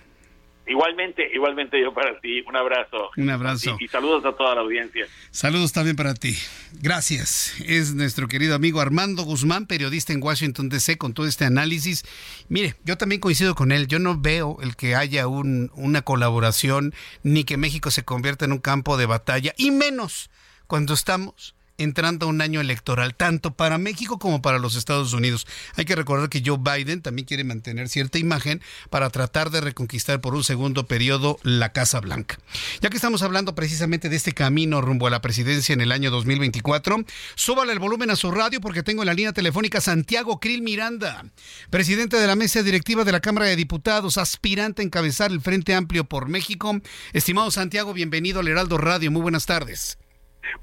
[0.67, 2.41] Igualmente, igualmente yo para ti.
[2.47, 3.11] Un abrazo.
[3.17, 3.77] Un abrazo.
[3.79, 5.07] Y, saludos a toda la audiencia.
[5.31, 6.37] Saludos también para ti.
[6.81, 7.55] Gracias.
[7.67, 12.05] Es nuestro querido amigo Armando Guzmán, periodista en Washington DC, con todo este análisis.
[12.49, 13.89] Mire, yo también coincido con él.
[13.89, 18.53] Yo no veo el que haya un, una colaboración ni que México se convierta en
[18.53, 20.31] un campo de batalla, y menos
[20.67, 25.47] cuando estamos entrando a un año electoral, tanto para México como para los Estados Unidos.
[25.77, 28.61] Hay que recordar que Joe Biden también quiere mantener cierta imagen
[28.91, 32.39] para tratar de reconquistar por un segundo periodo la Casa Blanca.
[32.81, 36.11] Ya que estamos hablando precisamente de este camino rumbo a la presidencia en el año
[36.11, 37.05] 2024,
[37.35, 41.25] súbale el volumen a su radio porque tengo en la línea telefónica Santiago Krill Miranda,
[41.70, 45.75] presidente de la mesa directiva de la Cámara de Diputados, aspirante a encabezar el Frente
[45.75, 46.81] Amplio por México.
[47.12, 49.11] Estimado Santiago, bienvenido al Heraldo Radio.
[49.11, 49.99] Muy buenas tardes.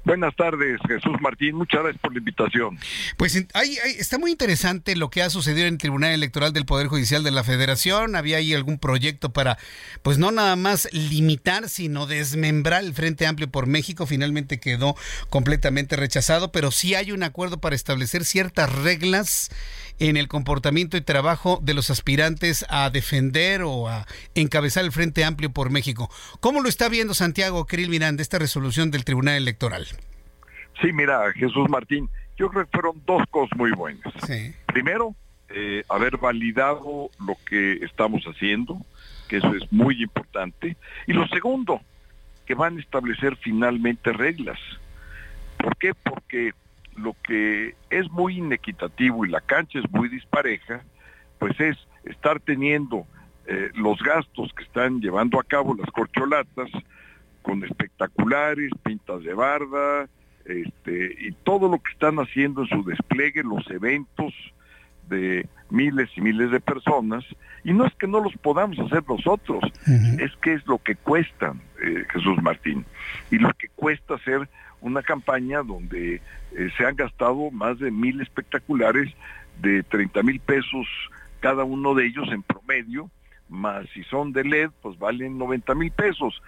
[0.04, 1.56] Buenas tardes, Jesús Martín.
[1.56, 2.78] Muchas gracias por la invitación.
[3.16, 7.22] Pues está muy interesante lo que ha sucedido en el Tribunal Electoral del Poder Judicial
[7.22, 8.16] de la Federación.
[8.16, 9.58] Había ahí algún proyecto para,
[10.02, 14.06] pues no nada más limitar, sino desmembrar el Frente Amplio por México.
[14.06, 14.96] Finalmente quedó
[15.30, 19.50] completamente rechazado, pero sí hay un acuerdo para establecer ciertas reglas
[20.08, 25.24] en el comportamiento y trabajo de los aspirantes a defender o a encabezar el Frente
[25.24, 26.10] Amplio por México.
[26.40, 29.86] ¿Cómo lo está viendo Santiago Krill Miranda esta resolución del Tribunal Electoral?
[30.80, 34.12] Sí, mira, Jesús Martín, yo creo que fueron dos cosas muy buenas.
[34.66, 35.14] Primero,
[35.50, 38.84] eh, haber validado lo que estamos haciendo,
[39.28, 40.76] que eso es muy importante.
[41.06, 41.80] Y lo segundo,
[42.44, 44.58] que van a establecer finalmente reglas.
[45.58, 45.94] ¿Por qué?
[45.94, 46.54] Porque
[46.96, 50.82] lo que es muy inequitativo y la cancha es muy dispareja,
[51.38, 53.06] pues es estar teniendo
[53.46, 56.70] eh, los gastos que están llevando a cabo las corcholatas
[57.42, 60.08] con espectaculares, pintas de barda,
[60.44, 64.32] este, y todo lo que están haciendo en su despliegue, los eventos
[65.08, 67.24] de miles y miles de personas,
[67.64, 69.62] y no es que no los podamos hacer nosotros,
[70.18, 72.84] es que es lo que cuesta, eh, Jesús Martín,
[73.30, 74.48] y lo que cuesta hacer
[74.82, 79.12] una campaña donde eh, se han gastado más de mil espectaculares
[79.60, 80.86] de 30 mil pesos
[81.40, 83.10] cada uno de ellos en promedio,
[83.48, 86.40] más si son de LED, pues valen 90 mil pesos.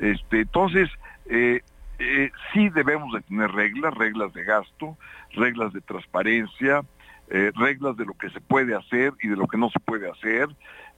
[0.00, 0.90] Este, entonces,
[1.26, 1.60] eh,
[1.98, 4.96] eh, sí debemos de tener reglas, reglas de gasto,
[5.32, 6.82] reglas de transparencia,
[7.54, 10.48] reglas de lo que se puede hacer y de lo que no se puede hacer,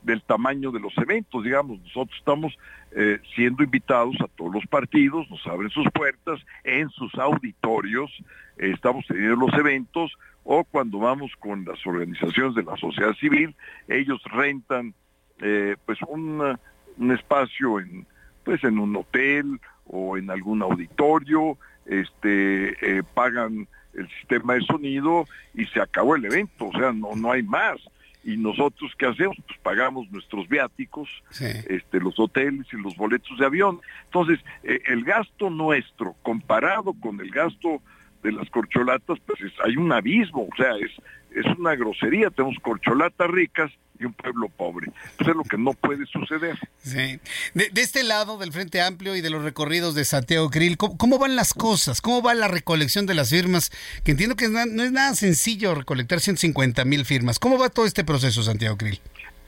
[0.05, 1.43] del tamaño de los eventos.
[1.43, 2.57] Digamos, nosotros estamos
[2.93, 8.11] eh, siendo invitados a todos los partidos, nos abren sus puertas en sus auditorios,
[8.59, 10.13] eh, estamos teniendo los eventos
[10.45, 13.57] o cuando vamos con las organizaciones de la sociedad civil,
[13.89, 14.95] ellos rentan
[15.41, 16.57] eh, pues un,
[16.99, 18.07] un espacio en
[18.45, 25.25] pues en un hotel o en algún auditorio, este pagan el sistema de sonido
[25.55, 27.81] y se acabó el evento, o sea, no, no hay más
[28.25, 31.09] y nosotros qué hacemos pues pagamos nuestros viáticos
[31.41, 33.81] este los hoteles y los boletos de avión.
[34.07, 37.83] Entonces eh, el gasto nuestro comparado con el gasto
[38.23, 40.91] de las corcholatas pues hay un abismo o sea es
[41.35, 44.91] es una grosería tenemos corcholatas ricas y un pueblo pobre.
[45.19, 46.59] Eso es lo que no puede suceder.
[46.79, 47.21] Sí.
[47.55, 51.37] De, este lado del Frente Amplio y de los recorridos de Santiago Krill, ¿cómo, van
[51.37, 52.01] las cosas?
[52.01, 53.71] ¿Cómo va la recolección de las firmas?
[54.03, 57.39] Que entiendo que no es nada sencillo recolectar 150 mil firmas.
[57.39, 59.01] ¿Cómo va todo este proceso, Santiago Krill?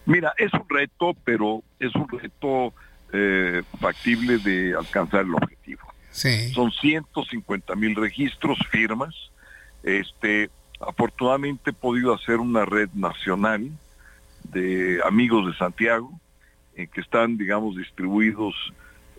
[0.06, 2.72] Mira, es un reto, pero es un reto
[3.12, 5.82] eh, factible de alcanzar el objetivo.
[6.10, 6.52] Sí.
[6.52, 9.14] Son 150 mil registros, firmas.
[9.82, 10.50] Este,
[10.80, 13.70] afortunadamente he podido hacer una red nacional
[14.52, 16.10] de amigos de Santiago,
[16.74, 18.54] eh, que están, digamos, distribuidos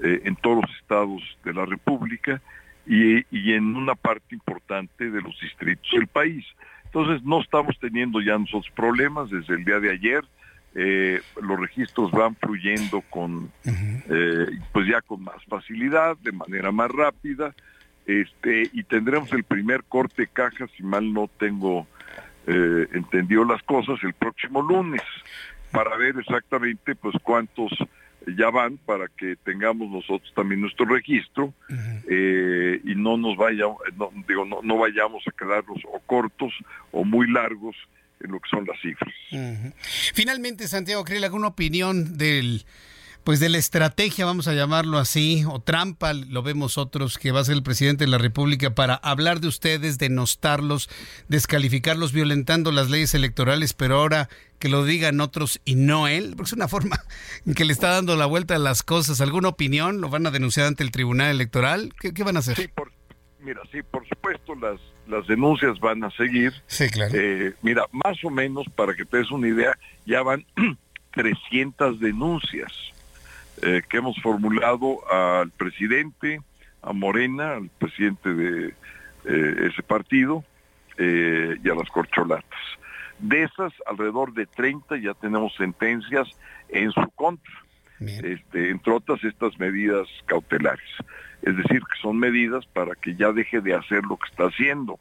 [0.04, 2.42] eh, en todos los estados de la República
[2.86, 6.46] y, en una parte importante de los distritos del país.
[6.86, 10.24] Entonces no estamos teniendo ya nosotros problemas desde el día de ayer.
[10.76, 13.52] Eh, los registros van fluyendo con,
[14.72, 17.54] pues ya con más facilidad, de manera más rápida,
[18.08, 21.86] este, y tendremos el primer corte de caja, si mal no tengo
[22.48, 25.02] eh, entendió las cosas el próximo lunes
[25.72, 27.72] para ver exactamente pues cuántos
[28.38, 31.54] ya van para que tengamos nosotros también nuestro registro
[32.10, 33.66] eh, y no nos vaya
[33.98, 36.54] no, digo no, no vayamos a quedarnos o cortos
[36.92, 37.76] o muy largos
[38.22, 39.14] en lo que son las cifras.
[40.14, 42.66] Finalmente, Santiago ¿cree ¿alguna opinión del
[43.28, 47.42] pues de la estrategia, vamos a llamarlo así, o trampa, lo vemos otros, que va
[47.42, 50.90] a ser el presidente de la República para hablar de ustedes, denostarlos,
[51.28, 56.48] descalificarlos, violentando las leyes electorales, pero ahora que lo digan otros y no él, porque
[56.48, 57.04] es una forma
[57.46, 59.20] en que le está dando la vuelta a las cosas.
[59.20, 60.00] ¿Alguna opinión?
[60.00, 61.94] ¿Lo van a denunciar ante el Tribunal Electoral?
[62.00, 62.56] ¿Qué, van a hacer?
[62.56, 62.94] Sí, por,
[63.42, 66.54] mira, sí, por supuesto, las, las denuncias van a seguir.
[66.68, 67.14] Sí, claro.
[67.14, 70.46] Eh, mira, más o menos, para que te des una idea, ya van
[71.12, 72.72] 300 denuncias
[73.62, 76.42] eh, que hemos formulado al presidente,
[76.82, 78.74] a Morena, al presidente de
[79.26, 80.44] eh, ese partido
[80.98, 82.60] eh, y a las corcholatas.
[83.20, 86.28] De esas, alrededor de 30 ya tenemos sentencias
[86.70, 87.54] en su contra.
[88.00, 90.90] este, entre otras estas medidas cautelares.
[91.42, 95.00] Es decir, que son medidas para que ya deje de hacer lo que está haciendo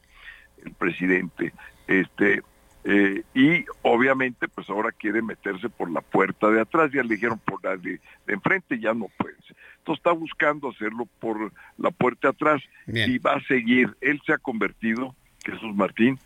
[0.65, 1.53] el presidente.
[1.87, 2.43] Este,
[2.89, 7.41] eh, y obviamente pues ahora quiere meterse por la puerta de atrás, ya le dijeron
[7.41, 9.35] por la de, enfrente, ya no puede.
[9.79, 13.97] Entonces está buscando hacerlo por la puerta de atrás y va a seguir.
[14.01, 16.17] Él se ha convertido, Jesús Martín,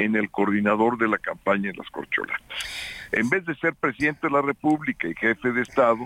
[0.00, 2.40] en el coordinador de la campaña en las corcholatas.
[3.12, 5.98] En vez de ser presidente de la República y jefe de Estado,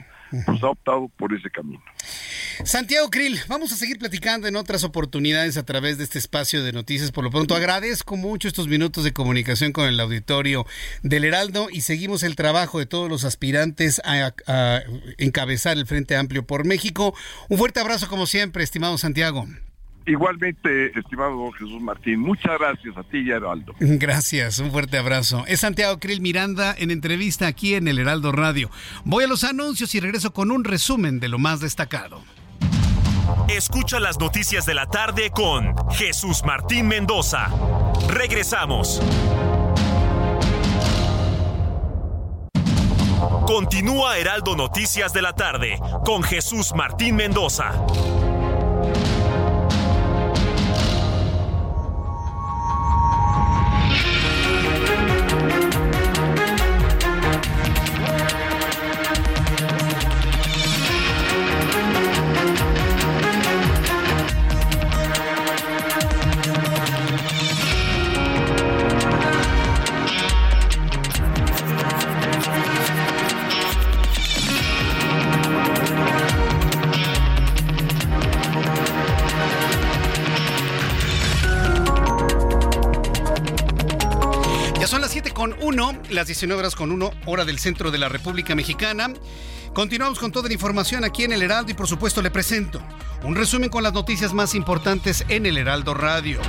[0.47, 1.83] pues ha optado por ese camino.
[2.65, 6.73] Santiago Krill, vamos a seguir platicando en otras oportunidades a través de este espacio de
[6.73, 7.13] noticias.
[7.13, 10.65] Por lo pronto, agradezco mucho estos minutos de comunicación con el auditorio
[11.03, 14.81] del Heraldo y seguimos el trabajo de todos los aspirantes a, a
[15.19, 17.15] encabezar el Frente Amplio por México.
[17.49, 19.47] Un fuerte abrazo como siempre, estimado Santiago.
[20.07, 23.75] Igualmente, estimado Jesús Martín, muchas gracias a ti y a Heraldo.
[23.81, 25.45] Gracias, un fuerte abrazo.
[25.47, 28.71] Es Santiago Krill Miranda en entrevista aquí en el Heraldo Radio.
[29.05, 32.23] Voy a los anuncios y regreso con un resumen de lo más destacado.
[33.49, 37.49] Escucha las noticias de la tarde con Jesús Martín Mendoza.
[38.09, 39.01] Regresamos.
[43.47, 47.73] Continúa Heraldo Noticias de la tarde con Jesús Martín Mendoza.
[86.15, 89.13] Las 19 horas con 1, hora del centro de la República Mexicana.
[89.75, 92.81] Continuamos con toda la información aquí en el Heraldo y por supuesto le presento
[93.25, 96.41] un resumen con las noticias más importantes en el Heraldo Radio.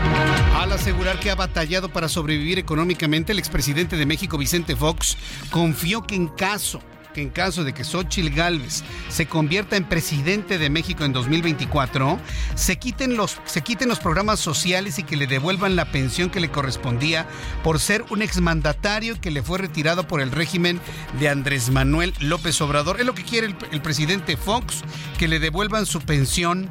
[0.56, 5.18] Al asegurar que ha batallado para sobrevivir económicamente, el expresidente de México, Vicente Fox,
[5.50, 6.82] confió que en caso
[7.16, 12.20] que en caso de que Xochitl Gálvez se convierta en presidente de México en 2024,
[12.56, 16.42] se quiten, los, se quiten los programas sociales y que le devuelvan la pensión que
[16.42, 17.26] le correspondía
[17.64, 20.82] por ser un exmandatario que le fue retirado por el régimen
[21.18, 23.00] de Andrés Manuel López Obrador.
[23.00, 24.82] Es lo que quiere el, el presidente Fox,
[25.18, 26.70] que le devuelvan su pensión.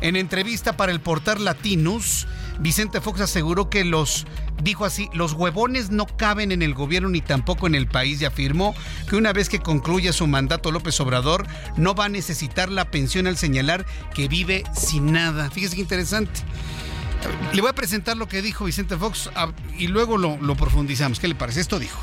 [0.00, 2.26] En entrevista para el portal Latinus,
[2.58, 4.26] Vicente Fox aseguró que los,
[4.62, 8.24] dijo así, los huevones no caben en el gobierno ni tampoco en el país y
[8.24, 8.74] afirmó
[9.08, 11.46] que una vez que concluya su mandato López Obrador
[11.76, 15.50] no va a necesitar la pensión al señalar que vive sin nada.
[15.50, 16.40] Fíjese qué interesante.
[17.52, 21.20] Le voy a presentar lo que dijo Vicente Fox ah, y luego lo, lo profundizamos.
[21.20, 21.60] ¿Qué le parece?
[21.60, 21.98] Esto dijo.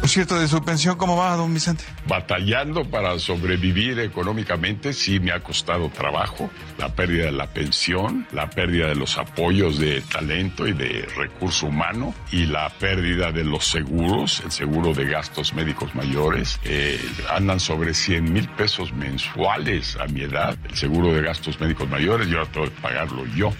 [0.00, 1.84] Por cierto, de su pensión, ¿cómo va, don Vicente?
[2.06, 6.50] Batallando para sobrevivir económicamente, sí me ha costado trabajo.
[6.78, 11.66] La pérdida de la pensión, la pérdida de los apoyos de talento y de recurso
[11.66, 16.58] humano y la pérdida de los seguros, el seguro de gastos médicos mayores.
[16.64, 21.88] Eh, andan sobre 100 mil pesos mensuales a mi edad, el seguro de gastos médicos
[21.88, 23.52] mayores, yo tengo que pagarlo yo.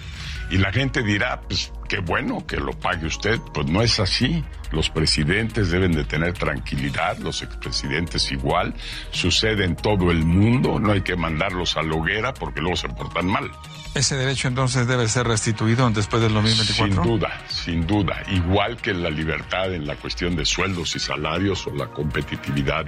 [0.49, 3.39] Y la gente dirá, pues qué bueno que lo pague usted.
[3.53, 4.43] Pues no es así.
[4.71, 8.73] Los presidentes deben de tener tranquilidad, los expresidentes igual.
[9.11, 12.89] Sucede en todo el mundo, no hay que mandarlos a la hoguera porque luego se
[12.89, 13.51] portan mal.
[13.93, 17.03] ¿Ese derecho entonces debe ser restituido después del 2024?
[17.03, 18.23] Sin duda, sin duda.
[18.31, 22.85] Igual que la libertad en la cuestión de sueldos y salarios o la competitividad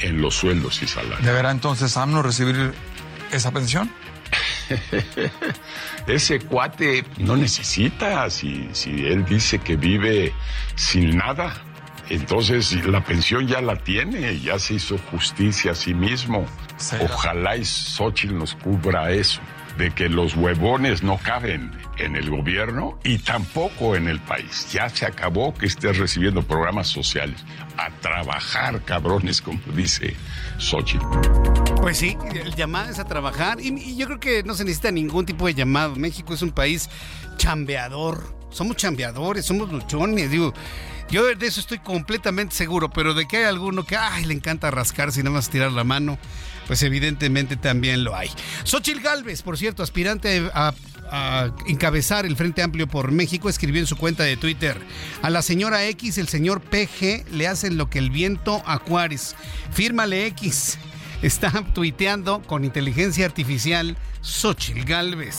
[0.00, 1.22] en los sueldos y salarios.
[1.22, 2.72] ¿Deberá entonces AMNO recibir
[3.30, 3.90] esa pensión?
[6.06, 10.32] Ese cuate no necesita, si, si él dice que vive
[10.74, 11.54] sin nada,
[12.10, 16.46] entonces la pensión ya la tiene, ya se hizo justicia a sí mismo.
[17.00, 19.40] Ojalá y Xochitl nos cubra eso,
[19.76, 24.68] de que los huevones no caben en el gobierno y tampoco en el país.
[24.72, 27.44] Ya se acabó que estés recibiendo programas sociales.
[27.76, 30.16] A trabajar, cabrones, como dice
[30.58, 31.04] Xochitl.
[31.80, 35.24] Pues sí, el llamado es a trabajar y, yo creo que no se necesita ningún
[35.24, 35.96] tipo de llamado.
[35.96, 36.88] México es un país
[37.36, 38.36] chambeador.
[38.50, 40.52] Somos chambeadores, somos luchones, digo.
[41.10, 44.70] Yo de eso estoy completamente seguro, pero de que hay alguno que ay, le encanta
[44.70, 46.18] rascarse y nada más tirar la mano,
[46.66, 48.30] pues evidentemente también lo hay.
[48.64, 50.74] Xochitl Galvez, por cierto, aspirante a
[51.10, 54.78] a encabezar el Frente Amplio por México, escribió en su cuenta de Twitter,
[55.22, 59.34] a la señora X, el señor PG, le hacen lo que el viento a Juárez.
[59.72, 60.78] Fírmale X.
[61.22, 65.38] está tuiteando con inteligencia artificial Xochil Gálvez.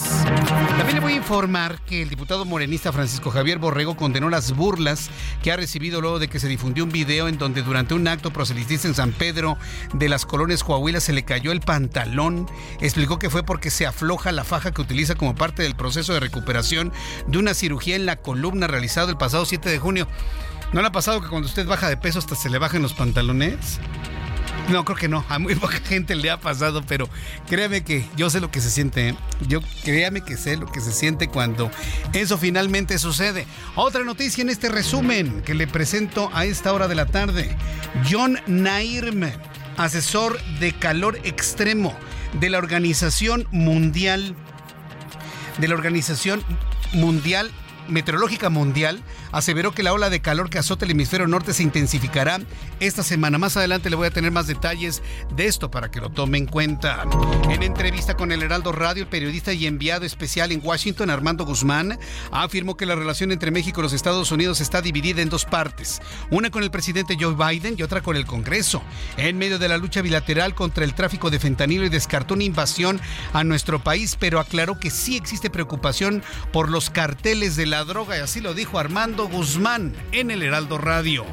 [0.77, 5.09] También le voy a informar que el diputado morenista Francisco Javier Borrego condenó las burlas
[5.43, 8.31] que ha recibido luego de que se difundió un video en donde durante un acto
[8.31, 9.57] proselitista en San Pedro
[9.93, 12.47] de las colonias Coahuila se le cayó el pantalón.
[12.81, 16.19] Explicó que fue porque se afloja la faja que utiliza como parte del proceso de
[16.19, 16.91] recuperación
[17.27, 20.07] de una cirugía en la columna realizado el pasado 7 de junio.
[20.73, 22.93] ¿No le ha pasado que cuando usted baja de peso hasta se le bajen los
[22.93, 23.79] pantalones?
[24.67, 25.25] No, creo que no.
[25.29, 27.09] A muy poca gente le ha pasado, pero
[27.47, 29.09] créame que yo sé lo que se siente.
[29.09, 29.15] ¿eh?
[29.47, 31.71] Yo créame que sé lo que se siente cuando
[32.13, 33.47] eso finalmente sucede.
[33.75, 37.55] Otra noticia en este resumen que le presento a esta hora de la tarde.
[38.09, 39.33] John Nairme,
[39.77, 41.95] asesor de calor extremo
[42.33, 44.35] de la Organización Mundial
[45.57, 46.43] de la Organización
[46.93, 47.51] Mundial
[47.89, 49.01] Meteorológica Mundial
[49.31, 52.39] aseveró que la ola de calor que azota el hemisferio norte se intensificará
[52.79, 53.37] esta semana.
[53.37, 55.01] Más adelante le voy a tener más detalles
[55.35, 57.05] de esto para que lo tome en cuenta.
[57.49, 61.99] En entrevista con el Heraldo Radio, el periodista y enviado especial en Washington, Armando Guzmán,
[62.31, 66.01] afirmó que la relación entre México y los Estados Unidos está dividida en dos partes,
[66.29, 68.81] una con el presidente Joe Biden y otra con el Congreso,
[69.17, 73.01] en medio de la lucha bilateral contra el tráfico de fentanilo y descartó una invasión
[73.33, 78.17] a nuestro país, pero aclaró que sí existe preocupación por los carteles de la droga
[78.17, 81.25] y así lo dijo Armando Guzmán en el Heraldo Radio.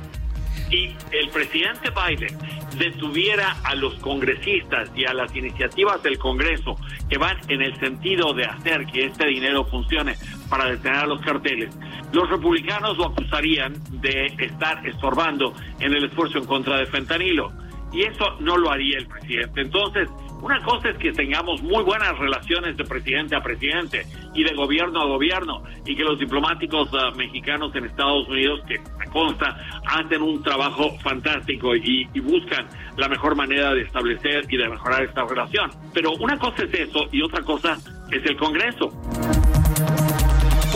[0.71, 2.37] Si el presidente Biden
[2.77, 6.77] detuviera a los congresistas y a las iniciativas del Congreso
[7.09, 10.17] que van en el sentido de hacer que este dinero funcione
[10.49, 11.71] para detener a los carteles,
[12.13, 17.53] los republicanos lo acusarían de estar estorbando en el esfuerzo en contra de fentanilo.
[17.93, 19.61] Y eso no lo haría el presidente.
[19.61, 20.09] Entonces,
[20.43, 25.01] una cosa es que tengamos muy buenas relaciones de presidente a presidente y de gobierno
[25.01, 29.57] a gobierno y que los diplomáticos ah, mexicanos en Estados Unidos, que me consta,
[29.87, 32.67] hacen un trabajo fantástico y buscan
[32.97, 35.71] la mejor manera de establecer y de mejorar esta relación.
[35.93, 37.77] Pero una cosa es eso y otra cosa
[38.11, 39.56] es el Congreso.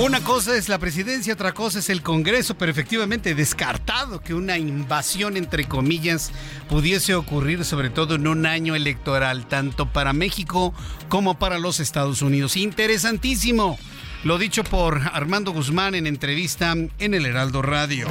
[0.01, 4.57] Una cosa es la presidencia, otra cosa es el Congreso, pero efectivamente descartado que una
[4.57, 6.33] invasión, entre comillas,
[6.71, 10.73] pudiese ocurrir, sobre todo en un año electoral, tanto para México
[11.11, 12.57] como para los Estados Unidos.
[12.57, 13.79] Interesantísimo.
[14.23, 18.07] Lo dicho por Armando Guzmán en entrevista en el Heraldo Radio.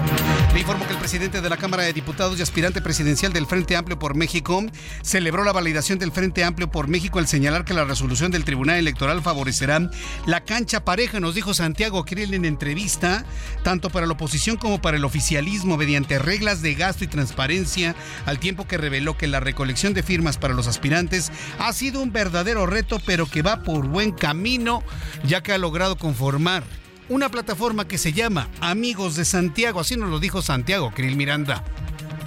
[0.56, 3.76] Le informo que el presidente de la Cámara de Diputados y aspirante presidencial del Frente
[3.76, 4.66] Amplio por México
[5.04, 8.80] celebró la validación del Frente Amplio por México al señalar que la resolución del Tribunal
[8.80, 9.92] Electoral favorecerá
[10.26, 13.24] la cancha pareja, nos dijo Santiago Krill en entrevista,
[13.64, 17.96] tanto para la oposición como para el oficialismo, mediante reglas de gasto y transparencia,
[18.26, 22.12] al tiempo que reveló que la recolección de firmas para los aspirantes ha sido un
[22.12, 24.84] verdadero reto, pero que va por buen camino,
[25.24, 26.64] ya que ha logrado conformar
[27.10, 31.64] una plataforma que se llama Amigos de Santiago, así nos lo dijo Santiago Krill Miranda.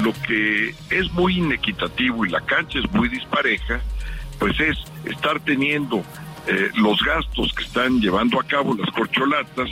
[0.01, 3.81] Lo que es muy inequitativo y la cancha es muy dispareja,
[4.39, 6.05] pues es estar teniendo
[6.47, 9.71] eh, los gastos que están llevando a cabo las corcholatas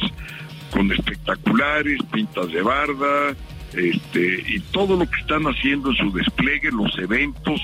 [0.71, 3.35] con espectaculares, pintas de barda,
[3.73, 7.61] este, y todo lo que están haciendo en su despliegue, los eventos,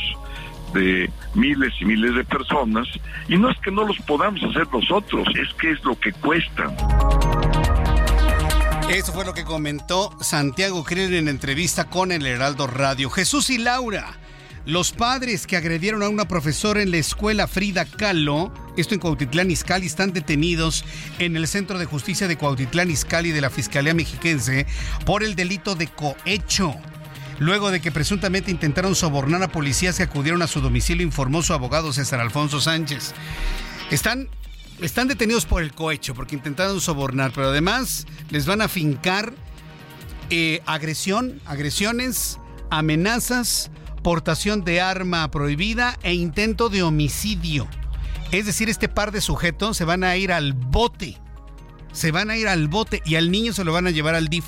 [0.76, 2.86] de miles y miles de personas
[3.28, 6.72] y no es que no los podamos hacer nosotros, es que es lo que cuesta.
[8.90, 13.10] Eso fue lo que comentó Santiago Krill en entrevista con el Heraldo Radio.
[13.10, 14.12] Jesús y Laura,
[14.64, 19.50] los padres que agredieron a una profesora en la escuela Frida Kahlo, esto en Cuautitlán
[19.50, 20.84] Izcalli, están detenidos
[21.18, 24.66] en el Centro de Justicia de Cuautitlán Izcalli de la Fiscalía Mexiquense
[25.04, 26.74] por el delito de cohecho
[27.38, 31.52] luego de que presuntamente intentaron sobornar a policías que acudieron a su domicilio, informó su
[31.52, 33.12] abogado César Alfonso Sánchez.
[33.90, 34.28] Están,
[34.80, 39.32] están detenidos por el cohecho, porque intentaron sobornar, pero además les van a fincar
[40.30, 42.38] eh, agresión, agresiones,
[42.70, 43.70] amenazas,
[44.02, 47.68] portación de arma prohibida e intento de homicidio.
[48.32, 51.16] Es decir, este par de sujetos se van a ir al bote.
[51.92, 54.28] Se van a ir al bote y al niño se lo van a llevar al
[54.28, 54.44] DIF.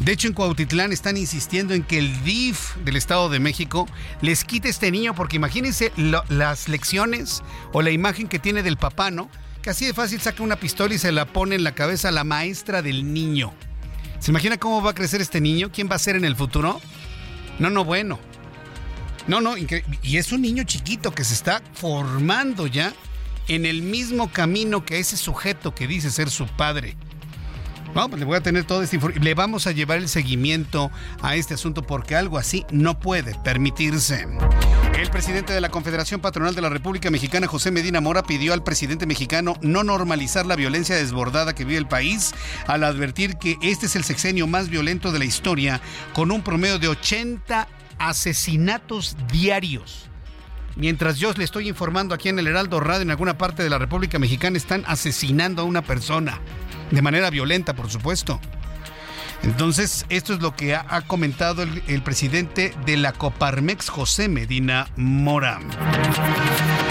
[0.00, 3.88] De hecho, en Cuautitlán están insistiendo en que el DIF del Estado de México
[4.20, 5.92] les quite este niño, porque imagínense
[6.28, 7.42] las lecciones
[7.72, 9.30] o la imagen que tiene del papá, ¿no?
[9.62, 12.12] Que así de fácil saca una pistola y se la pone en la cabeza a
[12.12, 13.54] la maestra del niño.
[14.18, 15.70] ¿Se imagina cómo va a crecer este niño?
[15.72, 16.80] ¿Quién va a ser en el futuro?
[17.58, 18.18] No, no, bueno.
[19.26, 22.92] No, no, y es un niño chiquito que se está formando ya
[23.48, 26.96] en el mismo camino que ese sujeto que dice ser su padre.
[27.94, 29.24] Bueno, pues le voy a tener todo este información.
[29.24, 30.90] Le vamos a llevar el seguimiento
[31.22, 34.26] a este asunto porque algo así no puede permitirse.
[34.98, 38.64] El presidente de la Confederación Patronal de la República Mexicana, José Medina Mora, pidió al
[38.64, 42.34] presidente mexicano no normalizar la violencia desbordada que vive el país
[42.66, 45.80] al advertir que este es el sexenio más violento de la historia,
[46.14, 47.68] con un promedio de 80
[47.98, 50.10] asesinatos diarios.
[50.74, 53.78] mientras yo le estoy informando aquí en el Heraldo Radio, en alguna parte de la
[53.78, 56.40] República Mexicana, están asesinando a una persona.
[56.90, 58.40] De manera violenta, por supuesto.
[59.44, 65.60] Entonces, esto es lo que ha, comentado el, presidente de la Coparmex, José Medina Mora.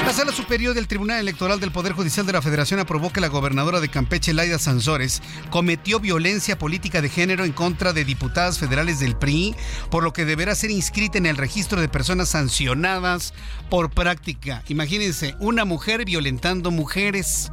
[0.06, 3.28] La Sala Superior del Tribunal Electoral del Poder Judicial de la Federación aprobó que la
[3.28, 9.00] gobernadora de Campeche, Laida Sansores, cometió violencia política de género en contra de diputadas federales
[9.00, 9.56] del PRI,
[9.90, 13.34] por lo que deberá ser inscrita en el registro de personas sancionadas
[13.72, 14.64] por práctica.
[14.68, 17.52] Imagínense, una mujer violentando mujeres.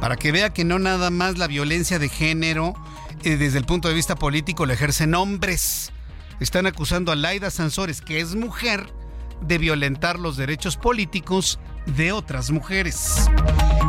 [0.00, 2.74] Para que vea que no nada más la violencia de género
[3.22, 5.92] eh, desde el punto de vista político la ejercen hombres.
[6.40, 8.86] Están acusando a Laida Sansores, que es mujer,
[9.42, 13.28] de violentar los derechos políticos de otras mujeres.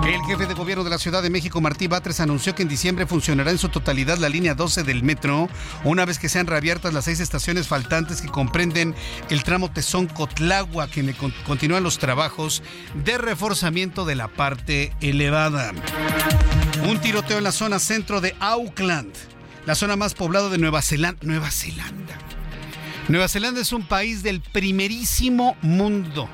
[0.05, 3.05] El jefe de gobierno de la Ciudad de México, Martí Batres, anunció que en diciembre
[3.05, 5.47] funcionará en su totalidad la línea 12 del metro,
[5.83, 8.95] una vez que sean reabiertas las seis estaciones faltantes que comprenden
[9.29, 11.13] el tramo Tezón-Cotlagua, que
[11.45, 12.63] continúan los trabajos
[12.95, 15.71] de reforzamiento de la parte elevada.
[16.87, 19.13] Un tiroteo en la zona centro de Auckland,
[19.65, 21.19] la zona más poblada de Nueva Zelanda.
[21.21, 22.17] Nueva Zelanda.
[23.07, 26.29] Nueva Zelanda es un país del primerísimo mundo.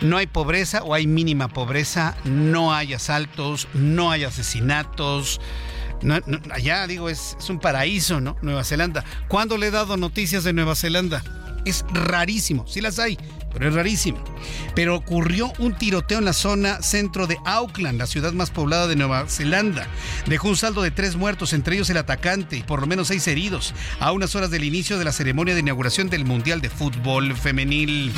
[0.00, 5.40] No hay pobreza o hay mínima pobreza, no hay asaltos, no hay asesinatos.
[6.50, 8.36] allá, digo, es, es un paraíso, ¿no?
[8.42, 9.04] Nueva Zelanda.
[9.28, 11.22] ¿Cuándo le he dado noticias de Nueva Zelanda?
[11.64, 13.18] Es rarísimo, sí las hay,
[13.66, 14.18] es rarísimo.
[14.74, 18.94] Pero ocurrió un tiroteo en la zona centro de Auckland, la ciudad más poblada de
[18.94, 19.88] Nueva Zelanda.
[20.26, 23.26] Dejó un saldo de tres muertos, entre ellos el atacante, y por lo menos seis
[23.26, 27.34] heridos, a unas horas del inicio de la ceremonia de inauguración del Mundial de Fútbol
[27.36, 28.12] Femenil.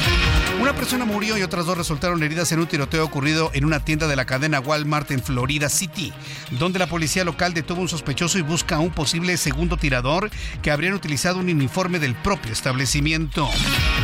[0.60, 4.06] Una persona murió y otras dos resultaron heridas en un tiroteo ocurrido en una tienda
[4.08, 6.12] de la cadena Walmart en Florida City,
[6.58, 10.30] donde la policía local detuvo un sospechoso y busca a un posible segundo tirador
[10.62, 13.48] que habrían utilizado un uniforme del propio establecimiento.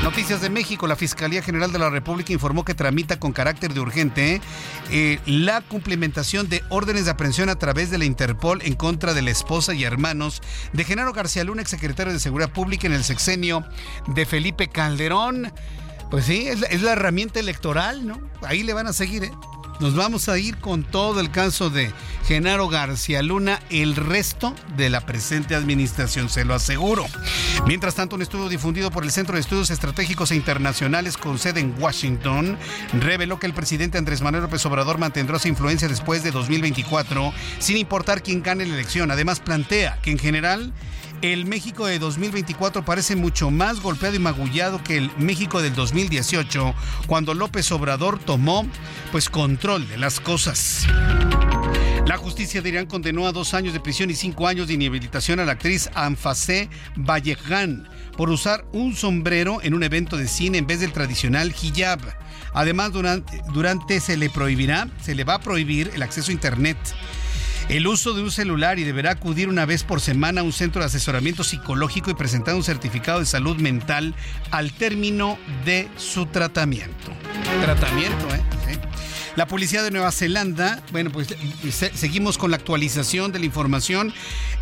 [0.03, 0.97] Noticias de México, la
[1.27, 4.41] Fiscalía General de la República informó que tramita con carácter de urgente
[4.93, 9.23] eh, la cumplimentación de órdenes de aprehensión a través de la Interpol en contra de
[9.23, 10.41] la esposa y hermanos
[10.73, 13.65] de Genaro García Luna, exsecretario de Seguridad Pública en el sexenio
[14.07, 15.53] de Felipe Calderón.
[16.13, 18.21] Pues sí, es la, es la herramienta electoral, ¿no?
[18.43, 19.33] Ahí le van a seguir, ¿eh?
[19.79, 21.93] Nos vamos a ir con todo el caso de
[22.27, 27.05] Genaro García Luna el resto de la presente administración, se lo aseguro.
[27.67, 31.61] Mientras tanto, un estudio difundido por el Centro de Estudios Estratégicos e Internacionales con sede
[31.61, 32.57] en Washington
[33.01, 37.77] reveló que el presidente Andrés Manuel López Obrador mantendrá su influencia después de 2024, sin
[37.77, 39.11] importar quién gane la elección.
[39.11, 40.73] Además, plantea que en general
[41.23, 46.75] el México de 2024 parece mucho más golpeado y magullado que el México del 2018,
[47.07, 48.67] cuando López Obrador tomó
[49.13, 50.87] pues control de las cosas.
[52.07, 55.41] La justicia de Irán condenó a dos años de prisión y cinco años de inhabilitación
[55.41, 60.67] a la actriz Anfasé Vallejan por usar un sombrero en un evento de cine en
[60.67, 62.01] vez del tradicional hijab.
[62.55, 66.79] Además, durante, durante se le prohibirá, se le va a prohibir el acceso a Internet
[67.69, 70.81] el uso de un celular y deberá acudir una vez por semana a un centro
[70.81, 74.15] de asesoramiento psicológico y presentar un certificado de salud mental
[74.51, 77.13] al término de su tratamiento.
[77.63, 78.43] Tratamiento, ¿eh?
[79.37, 81.29] La policía de Nueva Zelanda, bueno, pues
[81.95, 84.15] seguimos con la actualización de la información.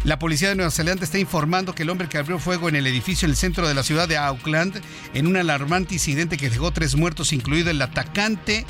[0.02, 2.88] La policía de Nueva Zelanda está informando que el hombre que abrió fuego en el
[2.88, 4.82] edificio en el centro de la ciudad de Auckland,
[5.14, 8.66] en un alarmante incidente que dejó tres muertos, incluido el atacante,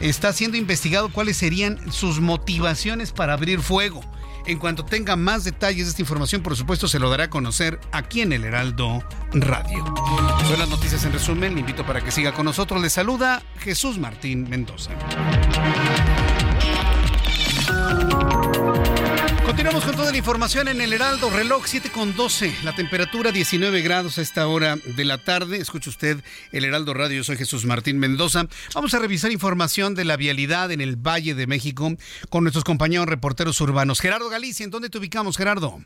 [0.00, 4.00] está siendo investigado cuáles serían sus motivaciones para abrir fuego.
[4.46, 7.80] En cuanto tenga más detalles de esta información, por supuesto, se lo dará a conocer
[7.90, 9.84] aquí en el Heraldo Radio.
[10.46, 11.54] Son las noticias en resumen.
[11.54, 12.80] Le invito para que siga con nosotros.
[12.80, 14.92] Le saluda Jesús Martín Mendoza.
[19.66, 23.82] Continuamos con toda la información en el Heraldo, reloj 7 con 12, la temperatura 19
[23.82, 25.56] grados a esta hora de la tarde.
[25.56, 26.18] Escuche usted
[26.52, 28.44] el Heraldo Radio, soy Jesús Martín Mendoza.
[28.76, 31.88] Vamos a revisar información de la vialidad en el Valle de México
[32.30, 34.00] con nuestros compañeros reporteros urbanos.
[34.00, 35.80] Gerardo Galicia, ¿en dónde te ubicamos, Gerardo?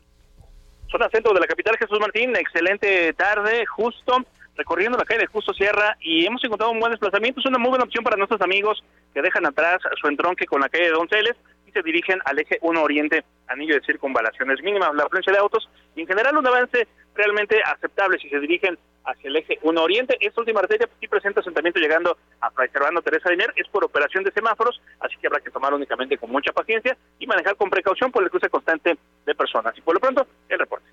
[0.91, 4.23] Zona centro de la capital, Jesús Martín, excelente tarde, justo
[4.61, 7.39] recorriendo la calle de Justo Sierra y hemos encontrado un buen desplazamiento.
[7.39, 8.83] Es una muy buena opción para nuestros amigos
[9.13, 11.35] que dejan atrás su entronque con la calle de Donceles
[11.71, 16.01] se dirigen al eje 1 Oriente, anillo de circunvalaciones mínimas, la afluencia de autos y
[16.01, 20.17] en general un avance realmente aceptable si se dirigen hacia el eje 1 Oriente.
[20.19, 24.23] Esta última arteria sí presenta asentamiento llegando a Fray Servando Teresa Diner, es por operación
[24.23, 28.11] de semáforos, así que habrá que tomar únicamente con mucha paciencia y manejar con precaución
[28.11, 29.77] por el cruce constante de personas.
[29.77, 30.85] Y por lo pronto, el reporte.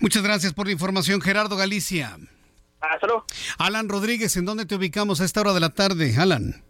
[0.00, 2.16] Muchas gracias por la información, Gerardo Galicia.
[3.58, 6.65] Alan Rodríguez, ¿en dónde te ubicamos a esta hora de la tarde, Alan?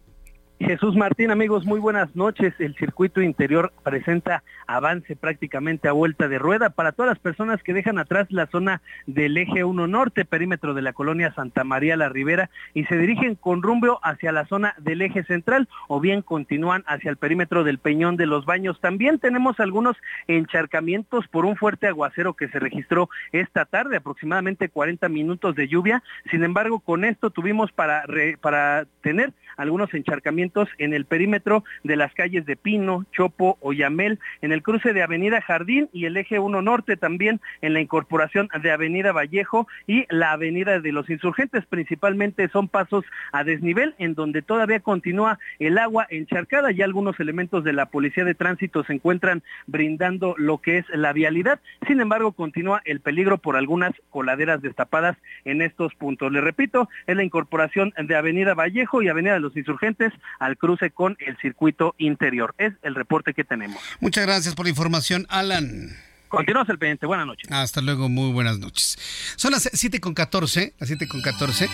[0.59, 2.51] Jesús Martín, amigos, muy buenas noches.
[2.57, 7.73] El circuito interior presenta avance prácticamente a vuelta de rueda para todas las personas que
[7.73, 12.09] dejan atrás la zona del eje 1 norte, perímetro de la colonia Santa María la
[12.09, 16.83] Ribera, y se dirigen con rumbo hacia la zona del eje central o bien continúan
[16.87, 18.81] hacia el perímetro del Peñón de los Baños.
[18.81, 19.95] También tenemos algunos
[20.27, 26.01] encharcamientos por un fuerte aguacero que se registró esta tarde, aproximadamente 40 minutos de lluvia.
[26.31, 28.05] Sin embargo, con esto tuvimos para,
[28.41, 34.51] para tener algunos encharcamientos en el perímetro de las calles de Pino, Chopo, Oyamel, en
[34.51, 38.71] el cruce de Avenida Jardín y el eje 1 Norte también en la incorporación de
[38.71, 41.65] Avenida Vallejo y la Avenida de los Insurgentes.
[41.65, 47.63] Principalmente son pasos a desnivel en donde todavía continúa el agua encharcada y algunos elementos
[47.63, 51.59] de la Policía de Tránsito se encuentran brindando lo que es la vialidad.
[51.87, 56.31] Sin embargo, continúa el peligro por algunas coladeras destapadas en estos puntos.
[56.31, 60.91] Le repito, es la incorporación de Avenida Vallejo y Avenida de los Insurgentes al cruce
[60.91, 62.55] con el circuito interior.
[62.57, 63.81] Es el reporte que tenemos.
[63.99, 65.95] Muchas gracias por la información, Alan.
[66.27, 67.05] Continuamos el pendiente.
[67.05, 67.49] Buenas noches.
[67.51, 68.97] Hasta luego, muy buenas noches.
[69.37, 71.69] Son las 7 con 14, las 7 con 14,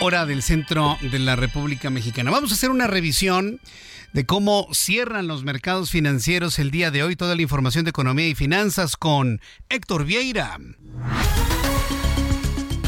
[0.00, 2.30] hora del centro de la República Mexicana.
[2.30, 3.60] Vamos a hacer una revisión
[4.12, 7.16] de cómo cierran los mercados financieros el día de hoy.
[7.16, 10.58] Toda la información de economía y finanzas con Héctor Vieira.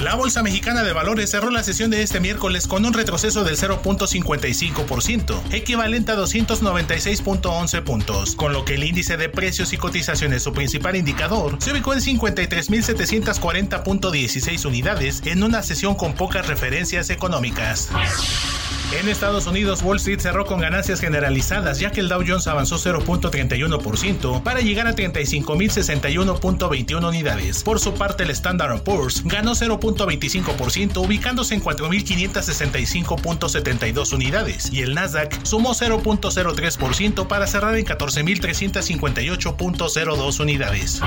[0.02, 3.56] La Bolsa Mexicana de Valores cerró la sesión de este miércoles con un retroceso del
[3.56, 10.52] 0.55%, equivalente a 296.11 puntos, con lo que el índice de precios y cotizaciones, su
[10.52, 17.90] principal indicador, se ubicó en 53.740.16 unidades en una sesión con pocas referencias económicas.
[18.98, 22.76] En Estados Unidos, Wall Street cerró con ganancias generalizadas, ya que el Dow Jones avanzó
[22.76, 27.62] 0.31% para llegar a 35.061.21 unidades.
[27.62, 29.54] Por su parte, el Standard Poor's ganó
[29.94, 41.00] 0.25%, ubicándose en 4.565.72 unidades, y el Nasdaq sumó 0.03% para cerrar en 14.358.02 unidades.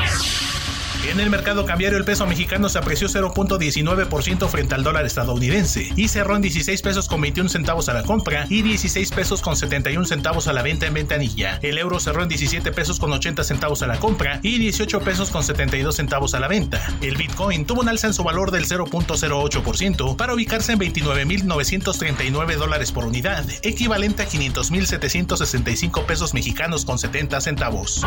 [1.11, 6.07] En el mercado cambiario el peso mexicano se apreció 0.19% frente al dólar estadounidense y
[6.07, 10.05] cerró en 16 pesos con 21 centavos a la compra y 16 pesos con 71
[10.05, 11.59] centavos a la venta en ventanilla.
[11.61, 15.29] El euro cerró en 17 pesos con 80 centavos a la compra y 18 pesos
[15.29, 16.85] con 72 centavos a la venta.
[17.01, 22.91] El Bitcoin tuvo un alza en su valor del 0.08% para ubicarse en 29.939 dólares
[22.91, 28.03] por unidad, equivalente a 500.765 pesos mexicanos con 70 centavos.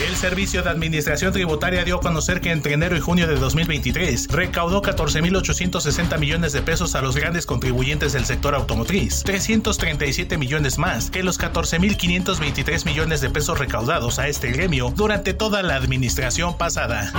[0.00, 4.28] El Servicio de Administración Tributaria dio a conocer que entre enero y junio de 2023
[4.28, 11.10] recaudó 14.860 millones de pesos a los grandes contribuyentes del sector automotriz, 337 millones más
[11.10, 17.12] que los 14.523 millones de pesos recaudados a este gremio durante toda la administración pasada.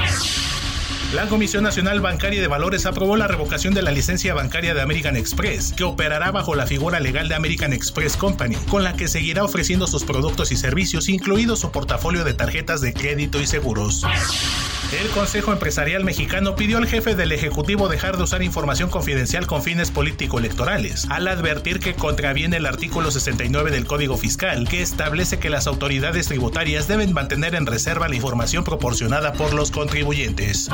[1.14, 5.16] La Comisión Nacional Bancaria de Valores aprobó la revocación de la licencia bancaria de American
[5.16, 9.44] Express, que operará bajo la figura legal de American Express Company, con la que seguirá
[9.44, 14.04] ofreciendo sus productos y servicios, incluido su portafolio de tarjetas de crédito y seguros.
[15.02, 19.64] El Consejo Empresarial Mexicano pidió al jefe del Ejecutivo dejar de usar información confidencial con
[19.64, 25.50] fines político-electorales, al advertir que contraviene el artículo 69 del Código Fiscal, que establece que
[25.50, 30.70] las autoridades tributarias deben mantener en reserva la información proporcionada por los contribuyentes.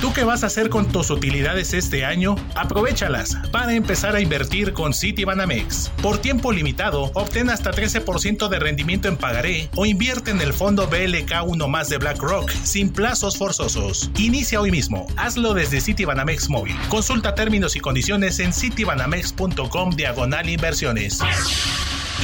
[0.00, 2.34] ¿Tú qué vas a hacer con tus utilidades este año?
[2.54, 5.90] Aprovechalas para empezar a invertir con Citibanamex.
[6.00, 10.88] Por tiempo limitado, obtén hasta 13% de rendimiento en pagaré o invierte en el fondo
[10.88, 14.10] BLK1 más de BlackRock sin plazos forzosos.
[14.16, 15.06] Inicia hoy mismo.
[15.18, 16.76] Hazlo desde Citibanamex Móvil.
[16.88, 21.20] Consulta términos y condiciones en citibanamex.com diagonal inversiones.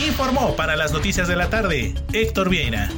[0.06, 2.88] Informó para las noticias de la tarde Héctor Vieira.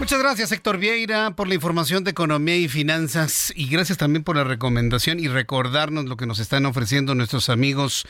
[0.00, 4.34] Muchas gracias Héctor Vieira por la información de economía y finanzas y gracias también por
[4.34, 8.06] la recomendación y recordarnos lo que nos están ofreciendo nuestros amigos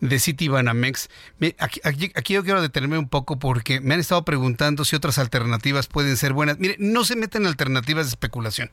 [0.00, 1.10] de Citibanamex.
[1.58, 5.18] Aquí, aquí, aquí yo quiero detenerme un poco porque me han estado preguntando si otras
[5.18, 6.58] alternativas pueden ser buenas.
[6.58, 8.70] Mire, no se meten en alternativas de especulación.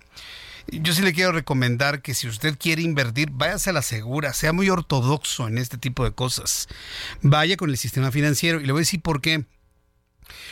[0.67, 4.53] Yo sí le quiero recomendar que si usted quiere invertir, váyase a la segura, sea
[4.53, 6.69] muy ortodoxo en este tipo de cosas.
[7.21, 9.43] Vaya con el sistema financiero y le voy a decir por qué.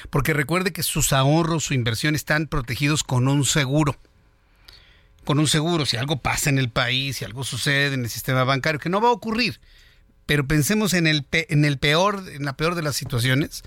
[0.10, 3.98] Porque recuerde que sus ahorros, su inversión están protegidos con un seguro.
[5.26, 8.44] Con un seguro, si algo pasa en el país, si algo sucede en el sistema
[8.44, 9.60] bancario, que no va a ocurrir.
[10.26, 13.64] Pero pensemos en el, en el peor, en la peor de las situaciones.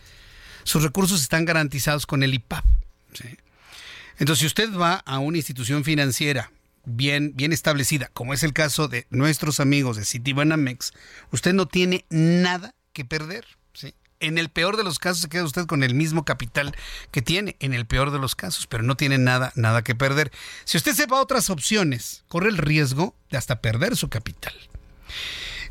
[0.65, 2.65] Sus recursos están garantizados con el IPAP.
[4.19, 6.53] Entonces, si usted va a una institución financiera
[6.85, 10.93] bien, bien establecida, como es el caso de nuestros amigos de Citibanamex,
[11.31, 13.45] usted no tiene nada que perder.
[14.23, 16.74] En el peor de los casos se queda usted con el mismo capital
[17.11, 20.31] que tiene, en el peor de los casos, pero no tiene nada, nada que perder.
[20.65, 24.55] Si usted sepa otras opciones, corre el riesgo de hasta perder su capital.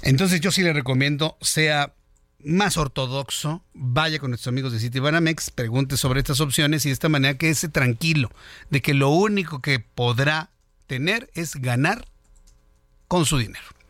[0.02, 1.94] Entonces yo sí le recomiendo, sea
[2.44, 7.08] más ortodoxo, vaya con nuestros amigos de Citibanamex, pregunte sobre estas opciones y de esta
[7.08, 8.32] manera quédese tranquilo
[8.70, 10.50] de que lo único que podrá
[10.88, 12.06] tener es ganar
[13.08, 13.81] con su dinero.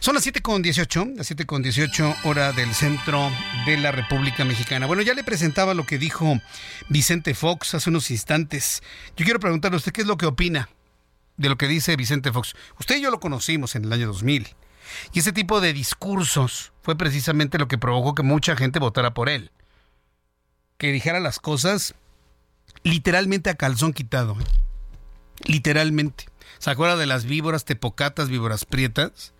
[0.00, 3.30] Son las 7.18, las 7.18 hora del centro
[3.66, 4.86] de la República Mexicana.
[4.86, 6.40] Bueno, ya le presentaba lo que dijo
[6.88, 8.82] Vicente Fox hace unos instantes.
[9.16, 10.68] Yo quiero preguntarle a usted qué es lo que opina
[11.36, 12.54] de lo que dice Vicente Fox.
[12.78, 14.54] Usted y yo lo conocimos en el año 2000.
[15.12, 19.28] Y ese tipo de discursos fue precisamente lo que provocó que mucha gente votara por
[19.28, 19.50] él.
[20.76, 21.94] Que dijera las cosas
[22.82, 24.36] literalmente a calzón quitado.
[24.40, 24.44] ¿eh?
[25.44, 26.26] Literalmente.
[26.58, 29.32] ¿Se acuerda de las víboras tepocatas, víboras prietas?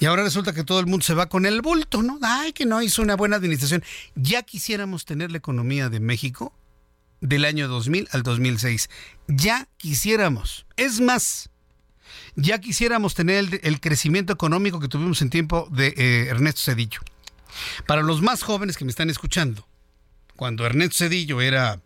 [0.00, 2.18] Y ahora resulta que todo el mundo se va con el bulto, ¿no?
[2.22, 3.82] Ay, que no hizo una buena administración.
[4.14, 6.54] Ya quisiéramos tener la economía de México
[7.20, 8.90] del año 2000 al 2006.
[9.26, 10.66] Ya quisiéramos.
[10.76, 11.50] Es más,
[12.36, 17.00] ya quisiéramos tener el, crecimiento económico que tuvimos en tiempo de eh, Ernesto Cedillo.
[17.86, 19.66] Para los más jóvenes que me están escuchando,
[20.36, 21.80] cuando Ernesto Cedillo era,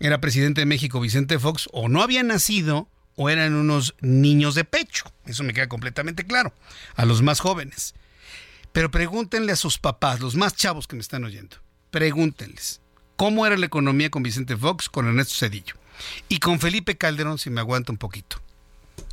[0.00, 4.64] era presidente de México, Vicente Fox, o no había nacido o eran unos niños de
[4.64, 5.12] pecho.
[5.26, 6.54] Eso me queda completamente claro.
[6.94, 7.94] A los más jóvenes.
[8.72, 11.56] Pero pregúntenle a sus papás, los más chavos que me están oyendo.
[11.90, 12.80] Pregúntenles.
[13.16, 15.74] ¿Cómo era la economía con Vicente Fox, con Ernesto Cedillo?
[16.28, 18.40] Y con Felipe Calderón, si me aguanta un poquito.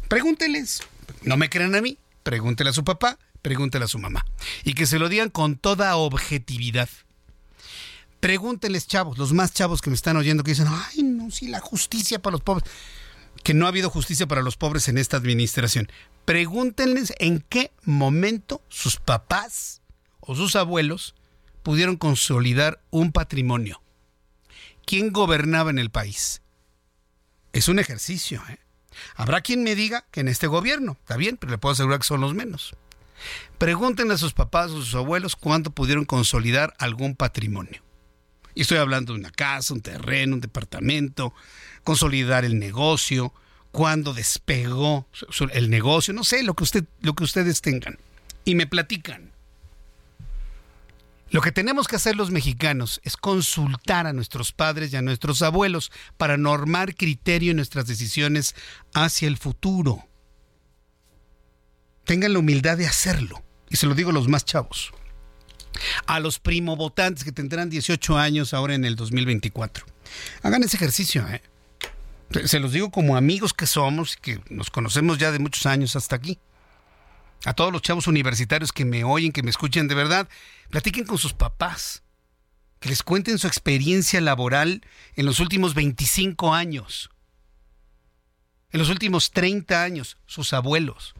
[0.07, 0.83] Pregúntenles.
[1.23, 1.97] No me crean a mí.
[2.21, 4.23] Pregúntenle a su papá, pregúntenle a su mamá.
[4.63, 6.89] Y que se lo digan con toda objetividad.
[8.19, 11.59] Pregúntenles, chavos, los más chavos que me están oyendo, que dicen, ay, no, sí, la
[11.59, 12.69] justicia para los pobres
[13.45, 15.87] que no ha habido justicia para los pobres en esta administración.
[16.25, 19.83] Pregúntenles en qué momento sus papás
[20.19, 21.13] o sus abuelos
[21.61, 23.83] pudieron consolidar un patrimonio.
[24.83, 26.41] ¿Quién gobernaba en el país?
[27.53, 28.41] Es un ejercicio.
[28.49, 28.57] ¿eh?
[29.15, 32.07] Habrá quien me diga que en este gobierno, está bien, pero le puedo asegurar que
[32.07, 32.75] son los menos.
[33.59, 37.84] Pregúntenle a sus papás o sus abuelos cuándo pudieron consolidar algún patrimonio.
[38.55, 41.33] Y estoy hablando de una casa, un terreno, un departamento,
[41.83, 43.33] consolidar el negocio,
[43.71, 45.05] cuándo despegó
[45.51, 47.99] el negocio, no sé, lo que, usted, lo que ustedes tengan.
[48.45, 49.33] Y me platican.
[51.29, 55.41] Lo que tenemos que hacer los mexicanos es consultar a nuestros padres y a nuestros
[55.41, 58.55] abuelos para normar criterio en nuestras decisiones
[58.93, 60.07] hacia el futuro.
[62.05, 63.43] Tengan la humildad de hacerlo.
[63.69, 64.93] Y se lo digo a los más chavos.
[66.05, 69.85] A los primo votantes que tendrán 18 años ahora en el 2024.
[70.43, 71.41] Hagan ese ejercicio, ¿eh?
[72.45, 75.95] Se los digo como amigos que somos y que nos conocemos ya de muchos años
[75.95, 76.39] hasta aquí.
[77.45, 80.27] A todos los chavos universitarios que me oyen, que me escuchen de verdad,
[80.69, 82.03] platiquen con sus papás.
[82.79, 84.81] Que les cuenten su experiencia laboral
[85.15, 87.09] en los últimos 25 años.
[88.71, 91.15] En los últimos 30 años, sus abuelos.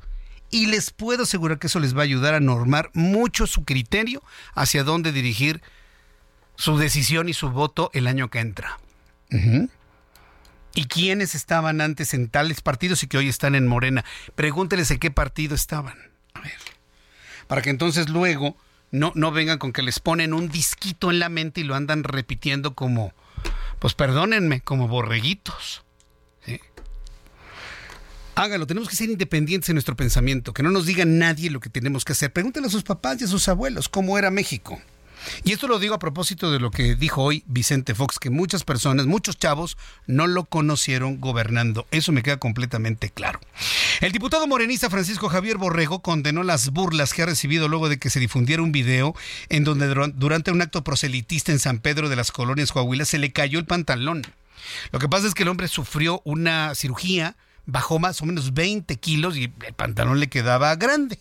[0.52, 4.22] Y les puedo asegurar que eso les va a ayudar a normar mucho su criterio
[4.54, 5.62] hacia dónde dirigir
[6.56, 8.80] su decisión y su voto el año que entra
[10.76, 14.04] y quiénes estaban antes en tales partidos y que hoy están en Morena.
[14.36, 15.98] Pregúnteles en qué partido estaban.
[16.34, 16.58] A ver.
[17.48, 18.58] Para que entonces luego
[18.92, 22.04] no, no vengan con que les ponen un disquito en la mente y lo andan
[22.04, 23.14] repitiendo como,
[23.80, 25.85] pues perdónenme, como borreguitos.
[28.36, 31.70] Hágalo, tenemos que ser independientes en nuestro pensamiento, que no nos diga nadie lo que
[31.70, 32.34] tenemos que hacer.
[32.34, 34.82] Pregúntenle a sus papás y a sus abuelos cómo era México.
[35.46, 38.66] Y esto lo digo a propósito de lo que dijo hoy Vicente Fox, que muchas
[38.66, 41.88] personas, muchos chavos, no lo conocieron gobernando.
[41.92, 43.40] Eso me queda completamente claro.
[44.02, 48.10] El diputado morenista Francisco Javier Borrego condenó las burlas que ha recibido luego de que
[48.10, 49.16] se difundiera un video
[49.48, 53.32] en donde durante un acto proselitista en San Pedro de las Colonias Coahuila se le
[53.32, 54.24] cayó el pantalón.
[54.92, 57.36] Lo que pasa es que el hombre sufrió una cirugía,
[57.66, 61.20] bajó más o menos 20 kilos y el pantalón le quedaba grande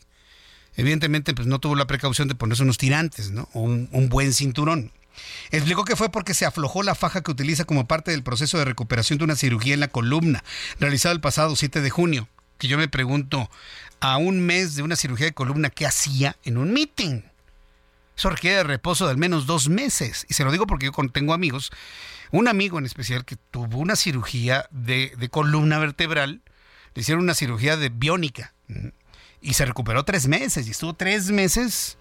[0.76, 3.48] evidentemente pues no tuvo la precaución de ponerse unos tirantes, ¿no?
[3.52, 4.92] O un, buen cinturón.
[5.50, 8.64] Explicó que fue porque se aflojó la faja que utiliza como parte del proceso de
[8.64, 10.42] recuperación de una cirugía en la columna,
[10.80, 12.28] realizada el pasado 7 de junio.
[12.58, 13.50] Que yo me pregunto,
[14.00, 17.22] a un mes de una cirugía de columna, ¿qué hacía en un meeting?
[18.16, 20.26] Eso requiere de reposo de al menos dos meses.
[20.28, 21.72] Y se lo digo porque yo tengo amigos,
[22.30, 26.42] un amigo en especial que tuvo una cirugía de, columna vertebral,
[26.94, 28.54] le hicieron una cirugía de biónica
[29.40, 31.98] y se recuperó tres meses y estuvo tres meses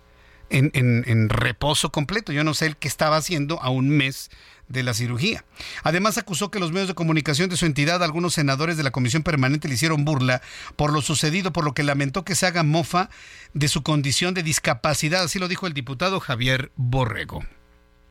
[0.49, 2.31] en, reposo completo.
[2.31, 4.29] Yo no sé el que estaba haciendo a un mes
[4.67, 5.43] de la cirugía.
[5.83, 9.23] Además acusó que los medios de comunicación de su entidad, algunos senadores de la Comisión
[9.23, 10.41] Permanente le hicieron burla
[10.75, 13.09] por lo sucedido, por lo que lamentó que se haga mofa
[13.53, 17.43] de su condición de discapacidad, así lo dijo el diputado Javier Borrego.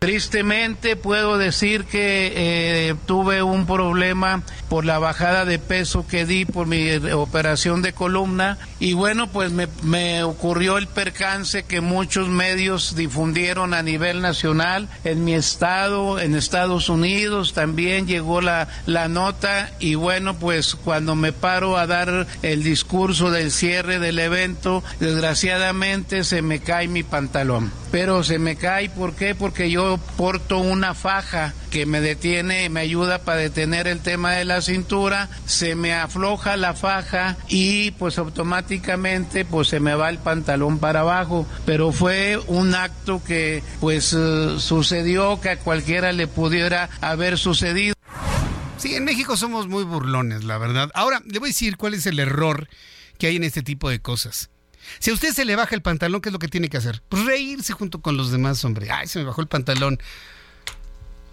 [0.03, 6.45] Tristemente puedo decir que eh, tuve un problema por la bajada de peso que di
[6.45, 12.97] por mi operación de columna y bueno pues me, ocurrió el percance que muchos medios
[12.97, 19.71] difundieron a nivel nacional en mi estado, en Estados Unidos también llegó la, la nota
[19.79, 26.25] y bueno pues cuando me paro a dar el discurso del cierre del evento desgraciadamente
[26.25, 29.37] se me cae mi pantalón pero se me cae ¿por qué?
[29.37, 34.45] porque yo porto una faja que me detiene, me ayuda para detener el tema de
[34.45, 40.19] la cintura, se me afloja la faja y pues automáticamente pues se me va el
[40.19, 46.27] pantalón para abajo, pero fue un acto que pues eh, sucedió que a cualquiera le
[46.27, 47.95] pudiera haber sucedido.
[48.77, 50.91] Sí, en México somos muy burlones, la verdad.
[50.95, 52.69] Ahora, le voy a decir cuál es el error
[53.17, 54.51] que hay en este tipo de cosas.
[54.99, 57.03] Si a usted se le baja el pantalón, ¿qué es lo que tiene que hacer?
[57.09, 58.91] Pues reírse junto con los demás, hombre.
[58.91, 59.99] Ay, se me bajó el pantalón.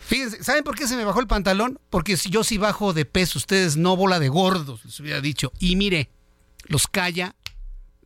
[0.10, 1.80] Fíjense, ¿saben por qué se me bajó el pantalón?
[1.92, 5.52] Porque yo sí bajo de peso, ustedes no bola de gordos, les hubiera dicho.
[5.60, 6.10] Y mire,
[6.66, 7.36] los calla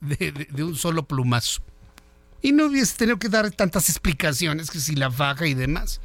[0.01, 1.61] de, un solo plumazo.
[2.41, 6.01] Y no hubiese tenido que dar tantas explicaciones que si la baja y demás.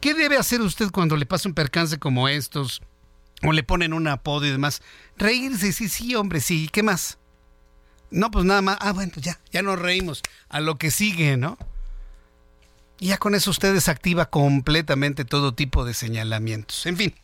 [0.00, 2.82] ¿Qué debe hacer usted cuando le pasa un percance como estos?
[3.44, 4.82] O le ponen un apodo y demás.
[5.16, 6.68] Reírse, sí, sí, hombre, sí.
[6.72, 7.18] ¿Qué más?
[8.10, 8.78] No, pues nada más.
[8.80, 10.22] Ah, bueno, ya, ya nos reímos.
[10.48, 11.58] A lo que sigue, ¿no?
[13.00, 16.86] Y ya con eso usted desactiva completamente todo tipo de señalamientos.
[16.86, 17.14] En fin.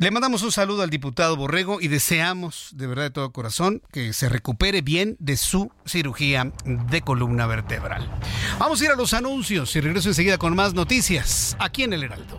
[0.00, 4.14] Le mandamos un saludo al diputado Borrego y deseamos de verdad de todo corazón que
[4.14, 8.10] se recupere bien de su cirugía de columna vertebral.
[8.58, 12.04] Vamos a ir a los anuncios y regreso enseguida con más noticias aquí en el
[12.04, 12.38] Heraldo.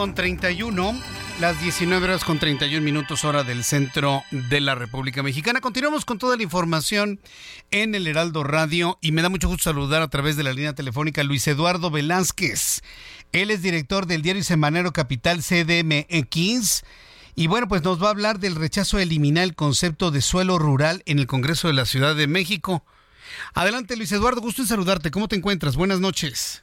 [0.00, 0.98] Con 31,
[1.42, 5.60] las 19 horas con 31 minutos hora del centro de la República Mexicana.
[5.60, 7.20] Continuamos con toda la información
[7.70, 10.72] en el Heraldo Radio y me da mucho gusto saludar a través de la línea
[10.72, 12.80] telefónica Luis Eduardo Velázquez.
[13.32, 16.82] Él es director del diario Semanero Capital CDMX.
[17.34, 20.58] Y bueno, pues nos va a hablar del rechazo a eliminar el concepto de suelo
[20.58, 22.86] rural en el Congreso de la Ciudad de México.
[23.52, 25.10] Adelante, Luis Eduardo, gusto en saludarte.
[25.10, 25.76] ¿Cómo te encuentras?
[25.76, 26.62] Buenas noches.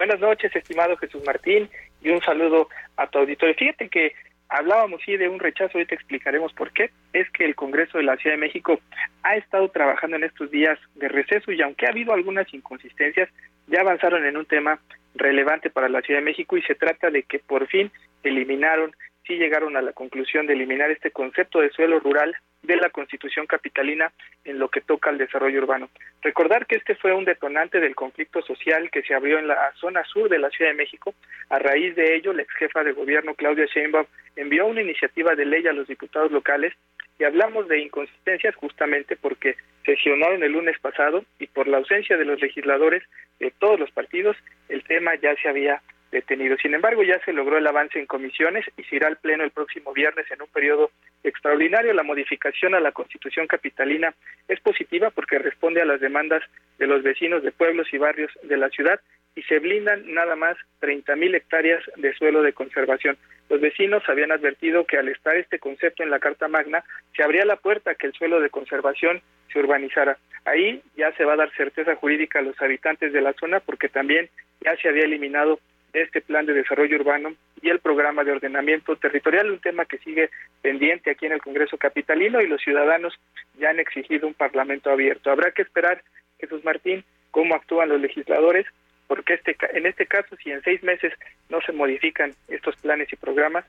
[0.00, 1.68] Buenas noches, estimado Jesús Martín,
[2.02, 3.54] y un saludo a tu auditorio.
[3.54, 4.14] Fíjate que
[4.48, 6.90] hablábamos sí de un rechazo, hoy te explicaremos por qué.
[7.12, 8.80] Es que el Congreso de la Ciudad de México
[9.22, 13.28] ha estado trabajando en estos días de receso y aunque ha habido algunas inconsistencias,
[13.66, 14.80] ya avanzaron en un tema
[15.14, 17.90] relevante para la Ciudad de México y se trata de que por fin
[18.22, 18.94] eliminaron,
[19.30, 22.34] sí llegaron a la conclusión de eliminar este concepto de suelo rural
[22.64, 24.12] de la Constitución capitalina
[24.44, 25.88] en lo que toca al desarrollo urbano.
[26.20, 30.02] Recordar que este fue un detonante del conflicto social que se abrió en la zona
[30.04, 31.14] sur de la Ciudad de México.
[31.48, 35.46] A raíz de ello, la ex jefa de gobierno Claudia Sheinbaum envió una iniciativa de
[35.46, 36.74] ley a los diputados locales
[37.20, 39.54] y hablamos de inconsistencias justamente porque
[39.84, 43.04] sesionaron el lunes pasado y por la ausencia de los legisladores
[43.38, 44.36] de todos los partidos,
[44.68, 46.56] el tema ya se había detenido.
[46.56, 49.50] Sin embargo, ya se logró el avance en comisiones y se irá al Pleno el
[49.50, 50.90] próximo viernes en un periodo
[51.22, 51.92] extraordinario.
[51.92, 54.14] La modificación a la Constitución capitalina
[54.48, 56.42] es positiva porque responde a las demandas
[56.78, 59.00] de los vecinos de pueblos y barrios de la ciudad
[59.36, 63.16] y se blindan nada más 30 mil hectáreas de suelo de conservación.
[63.48, 66.84] Los vecinos habían advertido que al estar este concepto en la Carta Magna,
[67.16, 69.22] se abría la puerta a que el suelo de conservación
[69.52, 70.18] se urbanizara.
[70.44, 73.88] Ahí ya se va a dar certeza jurídica a los habitantes de la zona porque
[73.88, 74.28] también
[74.60, 75.60] ya se había eliminado
[75.92, 80.30] este plan de desarrollo urbano y el programa de ordenamiento territorial, un tema que sigue
[80.62, 83.14] pendiente aquí en el Congreso Capitalino y los ciudadanos
[83.58, 85.30] ya han exigido un Parlamento abierto.
[85.30, 86.02] Habrá que esperar,
[86.38, 88.66] Jesús Martín, cómo actúan los legisladores,
[89.06, 91.12] porque este, en este caso, si en seis meses
[91.48, 93.64] no se modifican estos planes y programas,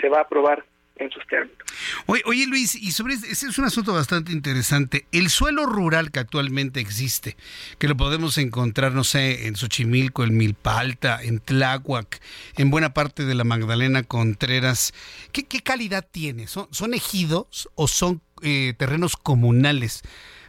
[0.00, 0.64] se va a aprobar
[0.98, 1.58] en sus términos.
[2.06, 5.06] Oye, Luis, y sobre ese es un asunto bastante interesante.
[5.12, 7.36] El suelo rural que actualmente existe,
[7.78, 12.20] que lo podemos encontrar, no sé, en Xochimilco, en Milpalta, en Tláhuac,
[12.56, 14.94] en buena parte de la Magdalena Contreras,
[15.32, 16.46] ¿qué, calidad tiene?
[16.46, 20.02] ¿Son, son ejidos o son eh, terrenos comunales?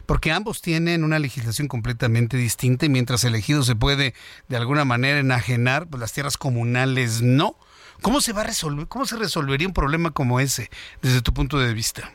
[0.06, 4.14] porque ambos tienen una legislación completamente distinta y mientras el ejido se puede
[4.48, 7.58] de alguna manera enajenar, pues las tierras comunales no.
[8.02, 10.68] ¿Cómo se va a resolver, cómo se resolvería un problema como ese
[11.02, 12.12] desde tu punto de vista?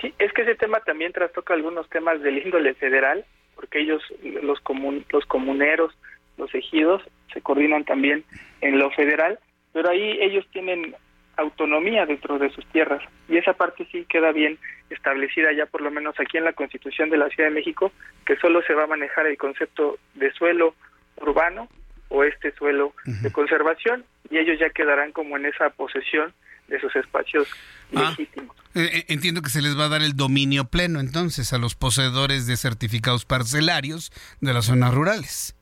[0.00, 4.02] Sí, es que ese tema también trastoca algunos temas del índole federal, porque ellos,
[4.42, 5.92] los, comun, los comuneros,
[6.36, 7.02] los ejidos,
[7.32, 8.24] se coordinan también
[8.60, 9.38] en lo federal,
[9.72, 10.96] pero ahí ellos tienen
[11.36, 14.58] autonomía dentro de sus tierras y esa parte sí queda bien
[14.90, 17.90] establecida ya por lo menos aquí en la Constitución de la Ciudad de México
[18.26, 20.74] que solo se va a manejar el concepto de suelo
[21.16, 21.68] urbano
[22.12, 26.32] o este suelo de conservación y ellos ya quedarán como en esa posesión
[26.68, 27.48] de sus espacios
[27.94, 28.56] ah, legítimos.
[28.74, 31.74] Eh, eh, entiendo que se les va a dar el dominio pleno entonces a los
[31.74, 35.56] poseedores de certificados parcelarios de las zonas rurales.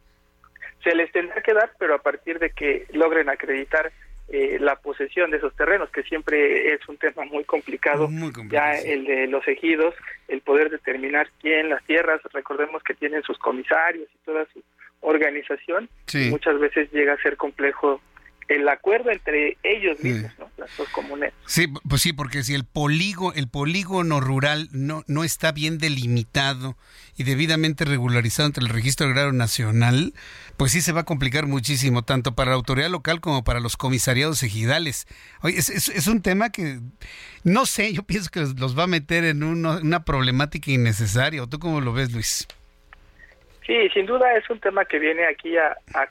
[0.84, 3.92] Se les tendrá que dar, pero a partir de que logren acreditar
[4.28, 8.08] eh, la posesión de esos terrenos, que siempre es un tema muy complicado,
[8.48, 9.94] ya el de los ejidos,
[10.28, 14.62] el poder determinar quién las tierras, recordemos que tienen sus comisarios y toda su
[15.00, 15.88] organización,
[16.30, 18.00] muchas veces llega a ser complejo
[18.50, 20.50] el acuerdo entre ellos mismos, ¿no?
[20.58, 21.32] las dos comunes.
[21.46, 26.76] Sí, pues sí, porque si el polígono, el polígono rural no, no está bien delimitado
[27.16, 30.14] y debidamente regularizado entre el Registro Agrario Nacional,
[30.56, 33.76] pues sí se va a complicar muchísimo, tanto para la autoridad local como para los
[33.76, 35.06] comisariados ejidales.
[35.42, 36.80] Oye, es, es, un tema que,
[37.44, 41.44] no sé, yo pienso que los va a meter en una problemática innecesaria.
[41.44, 42.48] ¿O tú cómo lo ves, Luis?
[43.70, 46.08] Sí, sin duda es un tema que viene aquí a, a,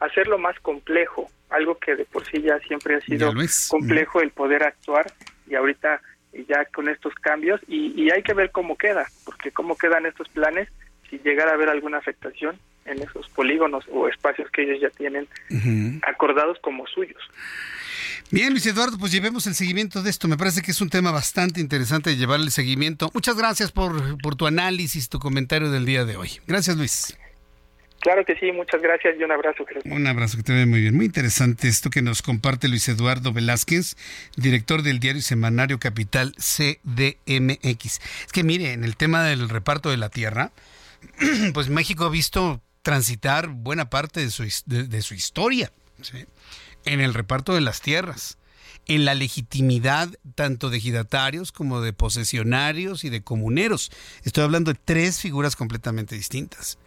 [0.00, 3.32] hacerlo más complejo, algo que de por sí ya siempre ha sido
[3.70, 5.10] complejo el poder actuar
[5.48, 6.02] y ahorita
[6.46, 10.68] ya con estos cambios y, hay que ver cómo queda, porque cómo quedan estos planes
[11.08, 15.26] si llegara a haber alguna afectación en esos polígonos o espacios que ellos ya tienen
[16.02, 17.22] acordados como suyos.
[18.30, 20.26] Bien, Luis Eduardo, pues llevemos el seguimiento de esto.
[20.26, 23.10] Me parece que es un tema bastante interesante de llevar el seguimiento.
[23.14, 26.30] Muchas gracias por, por tu análisis, tu comentario del día de hoy.
[26.46, 27.16] Gracias, Luis.
[28.00, 29.64] Claro que sí, muchas gracias y un abrazo.
[29.84, 30.94] Un abrazo, que te ve muy bien.
[30.94, 33.96] Muy interesante esto que nos comparte Luis Eduardo Velázquez,
[34.36, 37.84] director del diario semanario Capital CDMX.
[38.26, 40.52] Es que mire, en el tema del reparto de la tierra,
[41.54, 45.72] pues México ha visto transitar buena parte de su, de, su historia.
[46.02, 46.26] ¿sí?
[46.86, 48.38] En el reparto de las tierras,
[48.86, 53.90] en la legitimidad tanto de ejidatarios como de posesionarios y de comuneros.
[54.24, 56.78] Estoy hablando de tres figuras completamente distintas.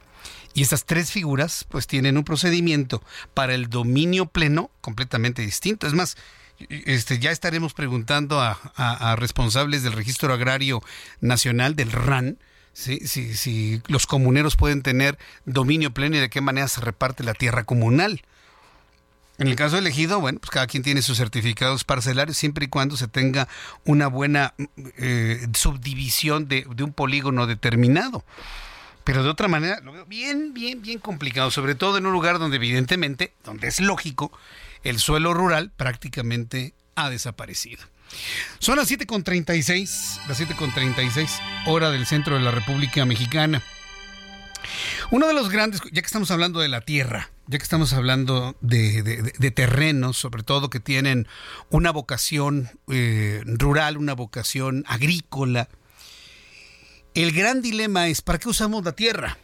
[0.53, 3.03] Y estas tres figuras pues tienen un procedimiento
[3.33, 5.85] para el dominio pleno completamente distinto.
[5.85, 6.17] Es más,
[6.69, 10.81] este, ya estaremos preguntando a, responsables del Registro Agrario
[11.21, 12.39] Nacional, del RAN,
[12.73, 17.33] si, si los comuneros pueden tener dominio pleno y de qué manera se reparte la
[17.33, 18.21] tierra comunal.
[19.39, 22.97] En el caso elegido, bueno, pues cada quien tiene sus certificados parcelarios siempre y cuando
[22.97, 23.47] se tenga
[23.85, 24.53] una buena
[24.97, 28.25] eh, subdivisión de, un polígono determinado.
[29.05, 32.37] Pero de otra manera lo veo bien, bien, bien complicado, sobre todo en un lugar
[32.37, 34.37] donde evidentemente, donde es lógico,
[34.83, 37.81] el suelo rural prácticamente ha desaparecido.
[38.59, 41.29] Son las 7.36, las 7.36,
[41.65, 43.63] hora del centro de la República Mexicana.
[45.11, 48.55] Uno de los grandes, ya que estamos hablando de la tierra, ya que estamos hablando
[48.61, 51.27] de, terrenos, sobre todo que tienen
[51.71, 55.67] una vocación eh, rural, una vocación agrícola,
[57.15, 59.39] el gran dilema es, ¿para qué usamos la tierra?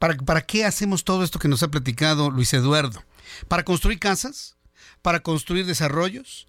[0.00, 3.04] ¿Para, ¿Para qué hacemos todo esto que nos ha platicado Luis Eduardo?
[3.46, 4.56] ¿Para construir casas?
[5.00, 6.46] ¿Para construir desarrollos?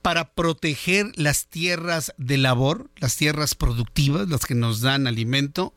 [0.00, 5.74] para proteger las tierras de labor, las tierras productivas, las que nos dan alimento,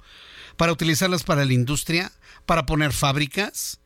[0.56, 2.12] para utilizarlas para la industria,
[2.46, 3.79] para poner fábricas,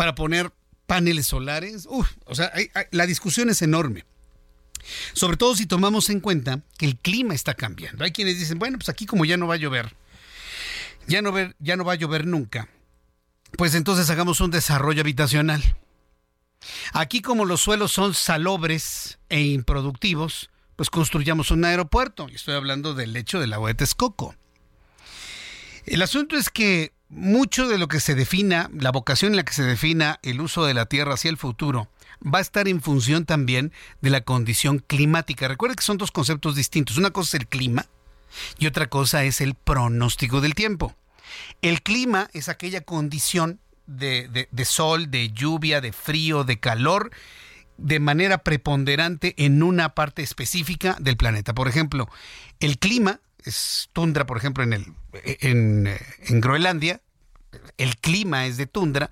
[0.00, 0.50] para poner
[0.86, 1.86] paneles solares.
[1.86, 2.50] o sea,
[2.90, 4.06] la discusión es enorme.
[5.12, 8.02] Sobre todo si tomamos en cuenta que el clima está cambiando.
[8.02, 9.94] Hay quienes dicen, bueno, pues aquí como ya no va a llover,
[11.06, 12.70] ya no, va a llover nunca,
[13.58, 15.76] pues entonces hagamos un desarrollo habitacional.
[16.94, 22.26] Aquí como los suelos son salobres e improductivos, pues construyamos un aeropuerto.
[22.30, 24.34] Y estoy hablando del lecho del agua de Texcoco.
[25.84, 29.52] El asunto es que mucho de lo que se defina, la vocación en la que
[29.52, 31.88] se defina el uso de la tierra hacia el futuro,
[32.22, 35.48] va a estar en función también de la condición climática.
[35.48, 36.98] Recuerda que son dos conceptos distintos.
[36.98, 37.86] Una cosa es el clima
[38.58, 40.94] y otra cosa es el pronóstico del tiempo.
[41.62, 47.10] El clima es aquella condición de, de sol, de lluvia, de frío, de calor,
[47.76, 51.54] de manera preponderante en una parte específica del planeta.
[51.54, 52.08] Por ejemplo,
[52.60, 54.86] el clima es tundra, por ejemplo, en, el,
[55.40, 57.00] en, en Groenlandia,
[57.78, 59.10] el clima es de tundra,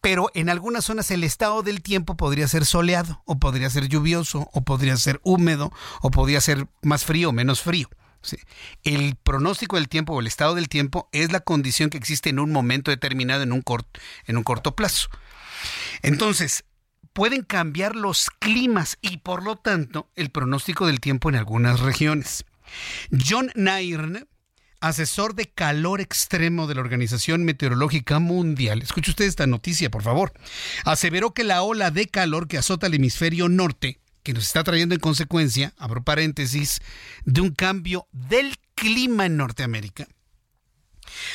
[0.00, 4.48] pero en algunas zonas el estado del tiempo podría ser soleado, o podría ser lluvioso,
[4.52, 7.88] o podría ser húmedo, o podría ser más frío o menos frío.
[8.82, 12.40] El pronóstico del tiempo o el estado del tiempo es la condición que existe en
[12.40, 13.62] un momento determinado, en un,
[14.26, 15.08] en un corto plazo.
[16.02, 16.64] Entonces,
[17.12, 22.44] pueden cambiar los climas y por lo tanto el pronóstico del tiempo en algunas regiones.
[23.10, 24.28] John Nairn,
[24.80, 30.32] asesor de calor extremo de la Organización Meteorológica Mundial, escuche usted esta noticia, por favor,
[30.84, 34.94] aseveró que la ola de calor que azota el hemisferio norte, que nos está trayendo
[34.94, 36.80] en consecuencia, abro paréntesis,
[37.24, 40.06] de un cambio del clima en Norteamérica,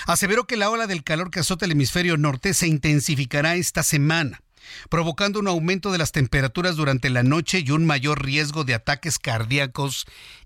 [0.05, 4.41] aseveró que la ola del calor que azota el hemisferio norte se intensificará esta semana
[4.89, 9.19] provocando un aumento de las temperaturas durante la noche y un mayor riesgo de ataques
[9.19, 10.05] cardíacos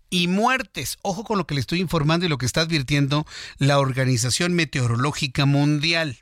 [0.09, 0.97] y muertes.
[1.01, 3.25] Ojo con lo que le estoy informando y lo que está advirtiendo
[3.57, 6.17] la Organización Meteorológica Mundial.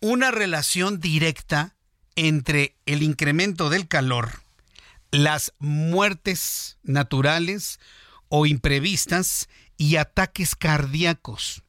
[0.00, 1.74] Una relación directa
[2.16, 4.42] entre el incremento del calor,
[5.10, 7.80] las muertes naturales
[8.28, 11.63] o imprevistas y ataques cardíacos.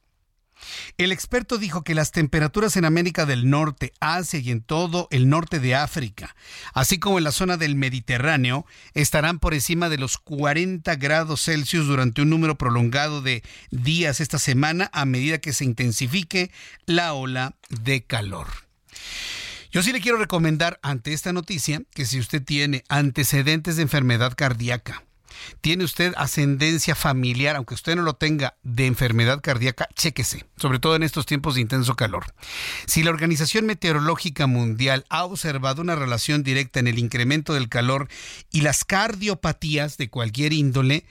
[0.98, 5.28] El experto dijo que las temperaturas en América del Norte, Asia y en todo el
[5.28, 6.34] norte de África,
[6.72, 11.86] así como en la zona del Mediterráneo, estarán por encima de los 40 grados Celsius
[11.86, 16.50] durante un número prolongado de días esta semana a medida que se intensifique
[16.86, 18.48] la ola de calor.
[19.70, 24.32] Yo sí le quiero recomendar ante esta noticia que si usted tiene antecedentes de enfermedad
[24.34, 25.04] cardíaca,
[25.60, 30.96] tiene usted ascendencia familiar, aunque usted no lo tenga, de enfermedad cardíaca, chéquese, sobre todo
[30.96, 32.26] en estos tiempos de intenso calor.
[32.86, 38.08] Si la Organización Meteorológica Mundial ha observado una relación directa en el incremento del calor
[38.50, 41.04] y las cardiopatías de cualquier índole,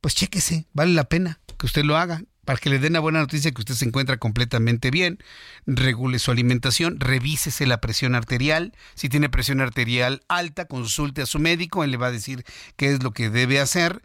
[0.00, 3.20] pues chéquese, vale la pena que usted lo haga para que le den la buena
[3.20, 5.18] noticia que usted se encuentra completamente bien,
[5.66, 11.38] regule su alimentación, revísese la presión arterial, si tiene presión arterial alta, consulte a su
[11.38, 12.44] médico, él le va a decir
[12.76, 14.02] qué es lo que debe hacer,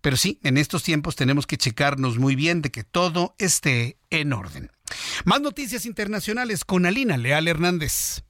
[0.00, 4.32] pero sí, en estos tiempos tenemos que checarnos muy bien de que todo esté en
[4.32, 4.70] orden.
[5.24, 8.22] Más noticias internacionales con Alina Leal Hernández.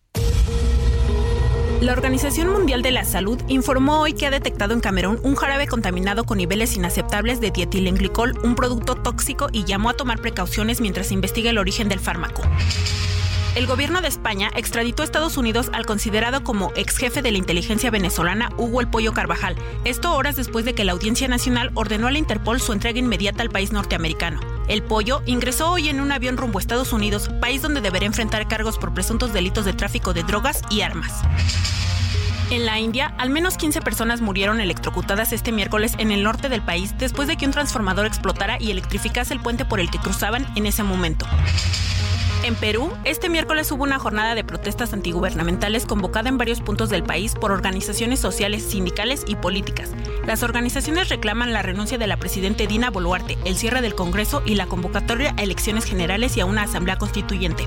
[1.81, 5.67] La Organización Mundial de la Salud informó hoy que ha detectado en Camerún un jarabe
[5.67, 11.11] contaminado con niveles inaceptables de dietilenglicol, un producto tóxico, y llamó a tomar precauciones mientras
[11.11, 12.43] investiga el origen del fármaco.
[13.57, 17.39] El gobierno de España extraditó a Estados Unidos al considerado como ex jefe de la
[17.39, 22.07] inteligencia venezolana Hugo El Pollo Carvajal, esto horas después de que la Audiencia Nacional ordenó
[22.07, 24.39] a la Interpol su entrega inmediata al país norteamericano.
[24.69, 28.47] El Pollo ingresó hoy en un avión rumbo a Estados Unidos, país donde deberá enfrentar
[28.47, 31.13] cargos por presuntos delitos de tráfico de drogas y armas.
[32.51, 36.63] En la India, al menos 15 personas murieron electrocutadas este miércoles en el norte del
[36.63, 40.45] país después de que un transformador explotara y electrificase el puente por el que cruzaban
[40.57, 41.27] en ese momento.
[42.43, 47.05] En Perú, este miércoles hubo una jornada de protestas antigubernamentales convocada en varios puntos del
[47.05, 49.91] país por organizaciones sociales, sindicales y políticas.
[50.27, 54.57] Las organizaciones reclaman la renuncia de la presidenta Dina Boluarte, el cierre del Congreso y
[54.57, 57.65] la convocatoria a elecciones generales y a una asamblea constituyente.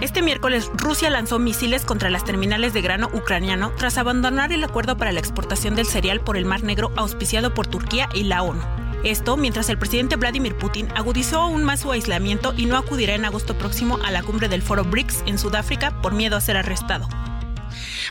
[0.00, 4.98] Este miércoles, Rusia lanzó misiles contra las terminales de grano ucraniano tras abandonar el acuerdo
[4.98, 8.60] para la exportación del cereal por el Mar Negro auspiciado por Turquía y la ONU.
[9.04, 13.24] Esto mientras el presidente Vladimir Putin agudizó aún más su aislamiento y no acudirá en
[13.24, 17.08] agosto próximo a la cumbre del foro BRICS en Sudáfrica por miedo a ser arrestado.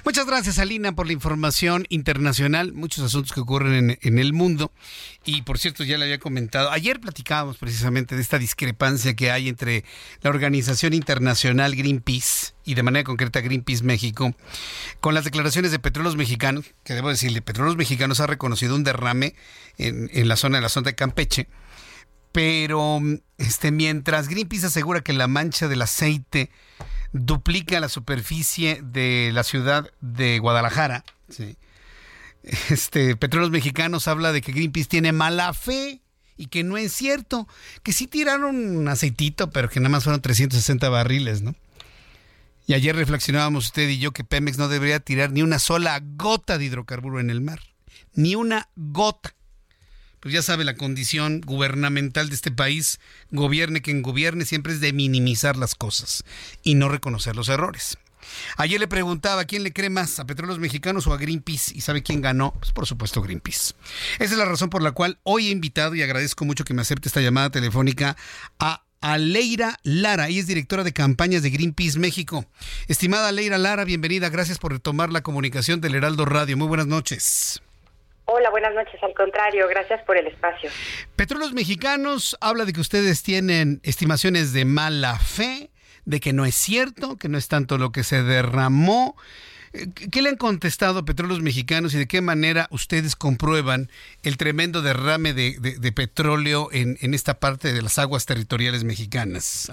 [0.04, 4.72] Muchas gracias, Alina, por la información internacional, muchos asuntos que ocurren en, el mundo.
[5.24, 9.48] Y por cierto, ya le había comentado, ayer platicábamos precisamente de esta discrepancia que hay
[9.48, 9.86] entre
[10.22, 14.36] la organización internacional Greenpeace y de manera concreta Greenpeace México,
[15.00, 19.36] con las declaraciones de Petróleos Mexicanos, que debo decirle, Petróleos Mexicanos ha reconocido un derrame
[19.78, 21.48] en, en la zona de la zona de Campeche
[22.32, 23.00] pero
[23.38, 26.50] este mientras Greenpeace asegura que la mancha del aceite
[27.16, 31.04] duplica la superficie de la ciudad de Guadalajara.
[32.70, 36.02] Este, Petróleos Mexicanos habla de que Greenpeace tiene mala fe
[36.38, 37.48] y que no es cierto,
[37.82, 41.56] que sí tiraron un aceitito, pero que nada más fueron 360 barriles, ¿no?
[42.68, 46.58] Y ayer reflexionábamos usted y yo que Pemex no debería tirar ni una sola gota
[46.58, 47.62] de hidrocarburo en el mar,
[48.14, 49.34] ni una gota
[50.26, 53.00] pues ya sabe la condición gubernamental de este país,
[53.30, 56.24] gobierne quien gobierne, siempre es de minimizar las cosas
[56.64, 58.00] y no reconocer los errores.
[58.58, 62.02] Ayer le preguntaba quién le cree más, a Petróleos Mexicanos o a Greenpeace, y sabe
[62.02, 63.76] quién ganó, pues por supuesto Greenpeace.
[64.18, 66.82] Esa es la razón por la cual hoy he invitado y agradezco mucho que me
[66.82, 68.18] acepte esta llamada telefónica
[68.58, 70.30] a a Leira Lara.
[70.30, 72.48] Ella es directora de campañas de Greenpeace México.
[72.88, 74.30] Estimada Leira Lara, bienvenida.
[74.30, 76.58] Gracias por retomar la comunicación del Heraldo Radio.
[76.58, 77.62] Muy buenas noches.
[78.38, 79.02] Hola, buenas noches.
[79.02, 80.70] Al contrario, gracias por el espacio.
[81.16, 85.70] Petróleos Mexicanos habla de que ustedes tienen estimaciones de mala fe,
[86.04, 89.16] de que no es cierto, que no es tanto lo que se derramó.
[90.12, 93.90] ¿Qué le han contestado Petróleos Mexicanos y de qué manera ustedes comprueban
[94.22, 99.72] el tremendo derrame de, petróleo en, esta parte de las aguas territoriales mexicanas?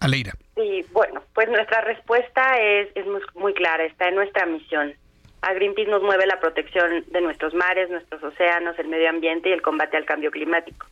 [0.00, 0.34] Aleira.
[0.56, 4.92] Sí, bueno, pues nuestra respuesta es, es muy, clara, está en nuestra misión.
[5.42, 9.52] A Greenpeace nos mueve la protección de nuestros mares, nuestros océanos, el medio ambiente y
[9.52, 10.86] el combate al cambio climático.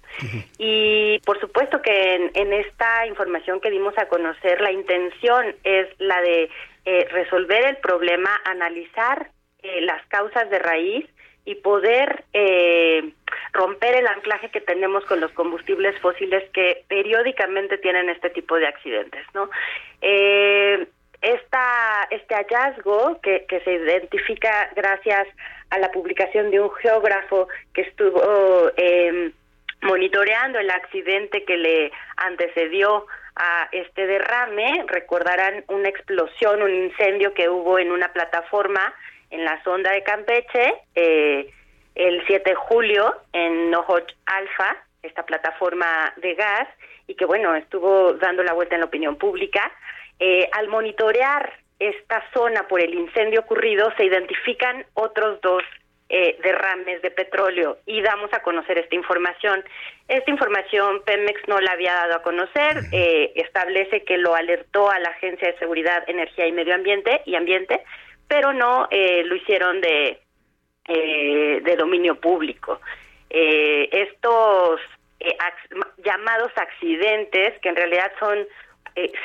[0.59, 5.89] Y por supuesto que en, en, esta información que dimos a conocer, la intención es
[5.98, 6.51] la de
[6.85, 9.31] eh, resolver el problema, analizar
[9.62, 11.06] eh, las causas de raíz
[11.44, 13.12] y poder eh,
[13.52, 18.66] romper el anclaje que tenemos con los combustibles fósiles que periódicamente tienen este tipo de
[18.66, 19.48] accidentes, ¿no?
[21.22, 25.26] Esta, este hallazgo que, que se identifica gracias
[25.70, 28.22] a la publicación de un geógrafo que estuvo
[29.82, 33.06] monitoreando el accidente que le antecedió
[33.36, 34.84] a este derrame.
[34.86, 38.92] Recordarán una explosión, un incendio que hubo en una plataforma
[39.30, 41.51] en la sonda de Campeche eh,
[41.94, 46.68] el 7 de julio en Nohoch Alfa, esta plataforma de gas,
[47.06, 49.72] y que bueno, estuvo dando la vuelta en la opinión pública.
[50.20, 55.64] Eh, al monitorear esta zona por el incendio ocurrido, se identifican otros dos
[56.12, 59.64] eh, derrames de petróleo y damos a conocer esta información.
[60.09, 64.98] Esta información Pemex no la había dado a conocer, eh, establece que lo alertó a
[64.98, 67.82] la Agencia de Seguridad, Energía y Medio Ambiente y Ambiente,
[68.26, 70.18] pero no eh, lo hicieron de,
[70.88, 72.80] de dominio público.
[73.30, 74.80] estos
[76.05, 78.48] llamados accidentes, que en realidad son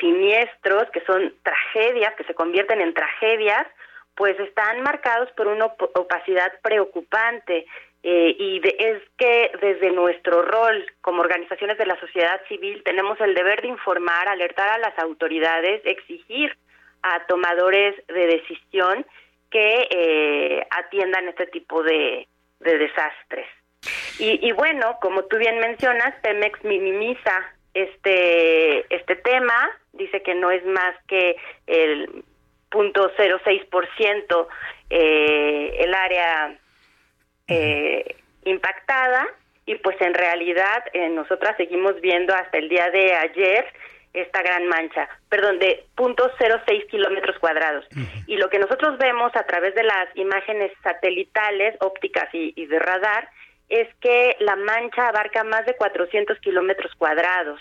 [0.00, 3.66] siniestros, que son tragedias, que se convierten en tragedias,
[4.14, 7.66] pues están marcados por una opacidad preocupante
[8.02, 13.34] eh, y es que desde nuestro rol como organizaciones de la sociedad civil tenemos el
[13.34, 16.56] deber de informar, alertar a las autoridades, exigir
[17.02, 19.04] a tomadores de decisión
[19.50, 22.28] que eh, atiendan este tipo de,
[22.60, 23.48] desastres.
[24.18, 30.50] Y, y, bueno, como tú bien mencionas, Pemex minimiza este este tema, dice que no
[30.50, 31.36] es más que
[31.66, 32.24] el
[32.70, 34.46] 0.06%
[34.90, 36.58] eh, el área
[37.48, 39.26] eh, impactada
[39.66, 43.66] y pues en realidad eh, nosotras seguimos viendo hasta el día de ayer
[44.12, 47.84] esta gran mancha, perdón, de 0.06 kilómetros cuadrados.
[48.26, 52.78] Y lo que nosotros vemos a través de las imágenes satelitales, ópticas y, y de
[52.78, 53.28] radar,
[53.68, 57.60] es que la mancha abarca más de 400 kilómetros cuadrados.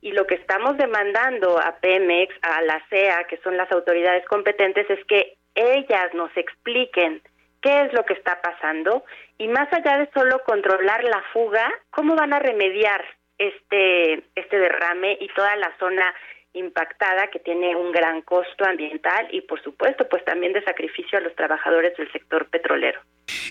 [0.00, 4.88] Y lo que estamos demandando a Pemex, a la CEA, que son las autoridades competentes,
[4.88, 7.20] es que ellas nos expliquen
[7.60, 9.04] qué es lo que está pasando.
[9.38, 13.04] Y más allá de solo controlar la fuga, cómo van a remediar
[13.38, 16.14] este este derrame y toda la zona
[16.52, 21.20] impactada que tiene un gran costo ambiental y por supuesto pues también de sacrificio a
[21.20, 23.00] los trabajadores del sector petrolero.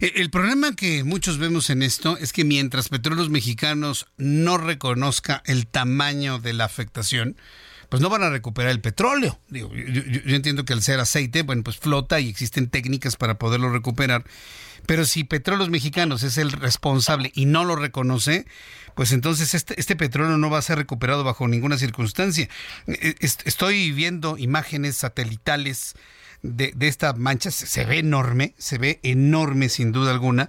[0.02, 5.42] Eh, el problema que muchos vemos en esto es que mientras Petróleos Mexicanos no reconozca
[5.46, 7.38] el tamaño de la afectación,
[7.90, 9.40] pues no van a recuperar el petróleo.
[9.50, 13.72] Digo, yo, entiendo que al ser aceite, bueno, pues flota y existen técnicas para poderlo
[13.72, 14.24] recuperar.
[14.86, 18.46] Pero si Petróleos Mexicanos es el responsable y no lo reconoce,
[18.96, 22.48] pues entonces este, este petróleo no va a ser recuperado bajo ninguna circunstancia.
[22.88, 25.96] E, estoy viendo imágenes satelitales
[26.42, 30.48] de, de, esta mancha, se ve enorme, se ve enorme sin duda alguna,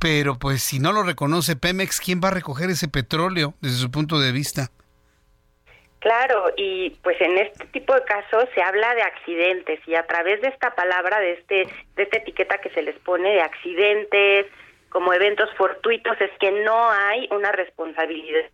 [0.00, 3.90] pero pues si no lo reconoce Pemex, ¿quién va a recoger ese petróleo desde su
[3.90, 4.72] punto de vista?
[6.00, 10.40] Claro, y pues en este tipo de casos se habla de accidentes y a través
[10.40, 11.66] de esta palabra, de este,
[11.96, 14.46] de esta etiqueta que se les pone de accidentes,
[14.90, 18.48] como eventos fortuitos, es que no hay una responsabilidad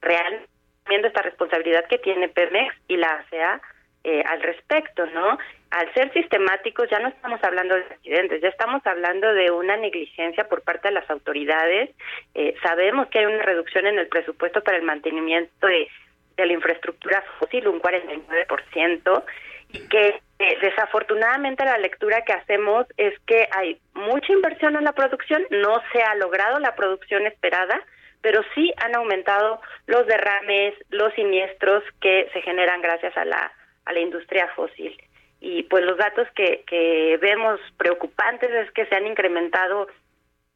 [0.00, 0.46] real,
[0.88, 3.60] viendo esta responsabilidad que tiene Pemex y la ASEA
[4.04, 5.36] eh, al respecto, ¿no?
[5.70, 10.48] Al ser sistemáticos ya no estamos hablando de accidentes, ya estamos hablando de una negligencia
[10.48, 11.90] por parte de las autoridades.
[12.34, 15.88] Eh, sabemos que hay una reducción en el presupuesto para el mantenimiento de
[16.36, 19.24] de la infraestructura fósil, un 49%,
[19.72, 24.92] y que eh, desafortunadamente la lectura que hacemos es que hay mucha inversión en la
[24.92, 27.82] producción, no se ha logrado la producción esperada,
[28.20, 33.52] pero sí han aumentado los derrames, los siniestros que se generan gracias a la,
[33.84, 34.96] a la industria fósil.
[35.40, 39.88] Y pues los datos que, vemos preocupantes es que se han incrementado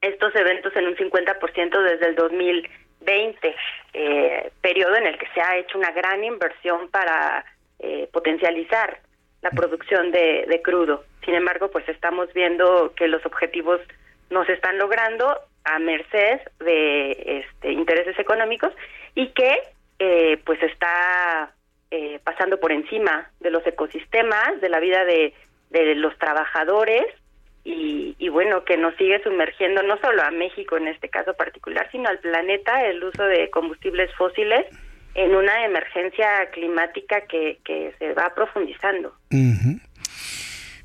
[0.01, 2.69] estos eventos en un 50% desde el 2000
[3.01, 3.55] 2020,
[3.95, 7.45] eh, periodo en el que se ha hecho una gran inversión para
[7.79, 9.01] eh, potencializar
[9.43, 11.05] la producción de, de, crudo.
[11.25, 13.81] Sin embargo, pues estamos viendo que los objetivos
[14.29, 18.73] no se están logrando a merced de este, intereses económicos
[19.15, 19.61] y que
[19.99, 21.53] eh, pues está
[21.91, 25.35] eh, pasando por encima de los ecosistemas, de la vida de,
[25.71, 27.05] de los trabajadores
[27.65, 31.89] y, y, bueno, que nos sigue sumergiendo no solo a México en este caso particular,
[31.93, 34.67] sino al planeta el uso de combustibles fósiles
[35.15, 39.15] en una emergencia climática que, que se va profundizando.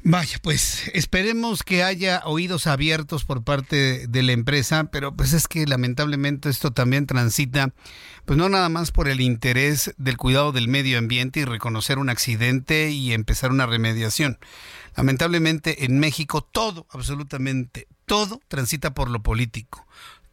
[0.07, 5.47] Vaya, pues esperemos que haya oídos abiertos por parte de la empresa, pero pues es
[5.47, 7.73] que lamentablemente esto también transita,
[8.26, 12.10] pues no nada más por el interés del cuidado del medio ambiente y reconocer un
[12.10, 14.38] accidente y empezar una remediación.
[14.97, 19.85] Lamentablemente en México todo, absolutamente todo transita por lo político.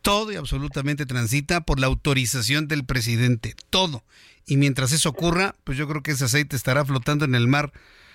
[0.02, 3.54] Todo y absolutamente transita por la autorización del presidente.
[3.70, 4.02] Todo.
[4.46, 7.70] Y mientras eso ocurra, pues yo creo que ese aceite estará flotando en el mar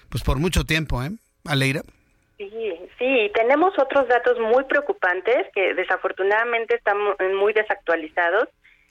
[0.10, 1.12] pues por mucho tiempo, ¿eh?
[1.46, 1.82] Aleira.
[2.38, 2.48] Sí,
[3.00, 6.98] sí, tenemos otros datos muy preocupantes que desafortunadamente están
[7.36, 8.48] muy desactualizados.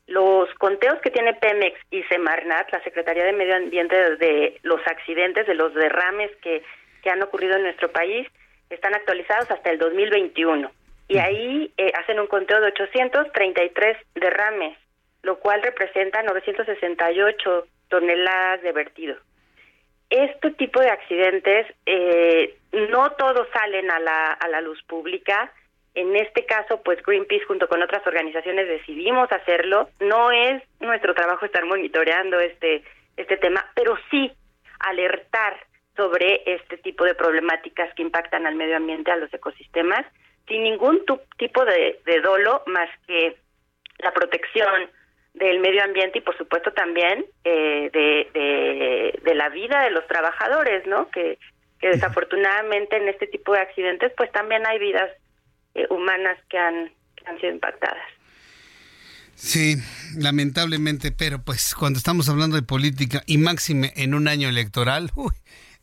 [0.06, 5.46] Los conteos que tiene Pemex y Semarnat, la Secretaría de Medio Ambiente, de los accidentes,
[5.46, 6.62] de los derrames que,
[7.06, 8.26] que han ocurrido en nuestro país,
[8.68, 10.68] están actualizados hasta el 2021.
[11.06, 14.76] Y ahí eh, hacen un conteo de 833 derrames,
[15.22, 19.16] lo cual representa 968 toneladas de vertido
[20.10, 25.52] este tipo de accidentes eh, no todos salen a la, a la luz pública.
[25.94, 29.88] En este caso, pues Greenpeace junto con otras organizaciones decidimos hacerlo.
[30.00, 32.84] No es nuestro trabajo estar monitoreando este,
[33.16, 34.30] este tema, pero sí
[34.80, 35.56] alertar
[35.96, 40.04] sobre este tipo de problemáticas que impactan al medio ambiente, a los ecosistemas,
[40.46, 41.02] sin ningún
[41.38, 43.36] tipo de, de dolo más que
[43.98, 44.90] la protección
[45.34, 50.86] del medio ambiente y por supuesto también eh, de, de, la vida de los trabajadores,
[50.86, 51.10] ¿no?
[51.10, 51.38] Que,
[51.78, 55.10] que desafortunadamente en este tipo de accidentes pues también hay vidas
[55.74, 58.06] eh, humanas que han, que han sido impactadas.
[59.34, 59.76] Sí,
[60.16, 65.34] lamentablemente, pero pues cuando estamos hablando de política y máxime en un año electoral, uy,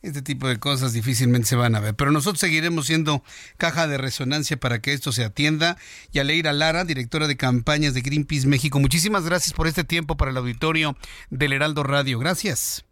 [0.03, 1.95] este tipo de cosas difícilmente se van a ver.
[1.95, 3.23] Pero nosotros seguiremos siendo
[3.57, 5.77] caja de resonancia para que esto se atienda.
[6.11, 10.31] Y Aleira Lara, directora de campañas de Greenpeace México, muchísimas gracias por este tiempo para
[10.31, 10.95] el auditorio
[11.30, 12.19] del Heraldo Radio.
[12.19, 12.85] Gracias.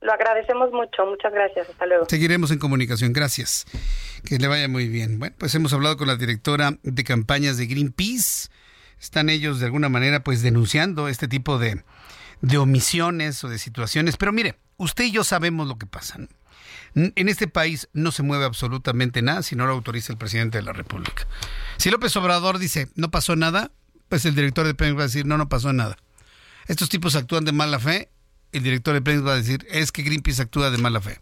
[0.00, 2.04] Lo agradecemos mucho, muchas gracias, hasta luego.
[2.08, 3.64] Seguiremos en comunicación, gracias.
[4.24, 5.18] Que le vaya muy bien.
[5.18, 8.48] Bueno, pues hemos hablado con la directora de campañas de Greenpeace.
[9.00, 11.82] Están ellos de alguna manera pues denunciando este tipo de,
[12.42, 14.16] de omisiones o de situaciones.
[14.16, 16.18] Pero mire, usted y yo sabemos lo que pasa.
[16.94, 20.62] En este país no se mueve absolutamente nada si no lo autoriza el presidente de
[20.62, 21.26] la República.
[21.76, 23.72] Si López Obrador dice no pasó nada,
[24.08, 25.96] pues el director de Pemex va a decir no, no pasó nada.
[26.68, 28.10] Estos tipos actúan de mala fe,
[28.52, 31.20] el director de Pemex va a decir es que Greenpeace actúa de mala fe.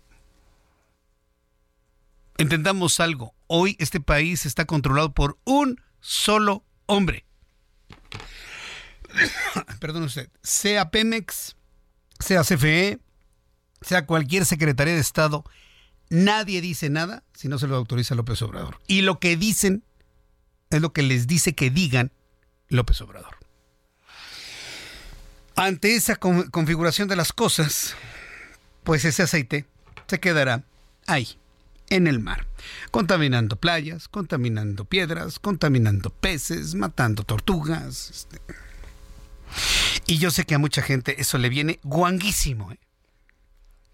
[2.36, 7.24] Entendamos algo, hoy este país está controlado por un solo hombre.
[9.80, 11.56] Perdón usted, sea Pemex,
[12.18, 13.00] sea CFE,
[13.80, 15.44] sea cualquier secretaría de Estado,
[16.12, 18.78] nadie dice nada si no se lo autoriza López Obrador.
[18.86, 19.82] Y lo que dicen
[20.70, 22.12] es lo que les dice que digan
[22.68, 23.36] López Obrador.
[25.56, 27.94] Ante esa configuración de las cosas,
[28.84, 29.66] pues ese aceite
[30.06, 30.64] se quedará
[31.06, 31.38] ahí,
[31.88, 32.46] en el mar,
[32.90, 38.10] contaminando playas, contaminando piedras, contaminando peces, matando tortugas.
[38.10, 38.40] Este.
[40.06, 42.72] Y yo sé que a mucha gente eso le viene guanguísimo.
[42.72, 42.78] ¿eh?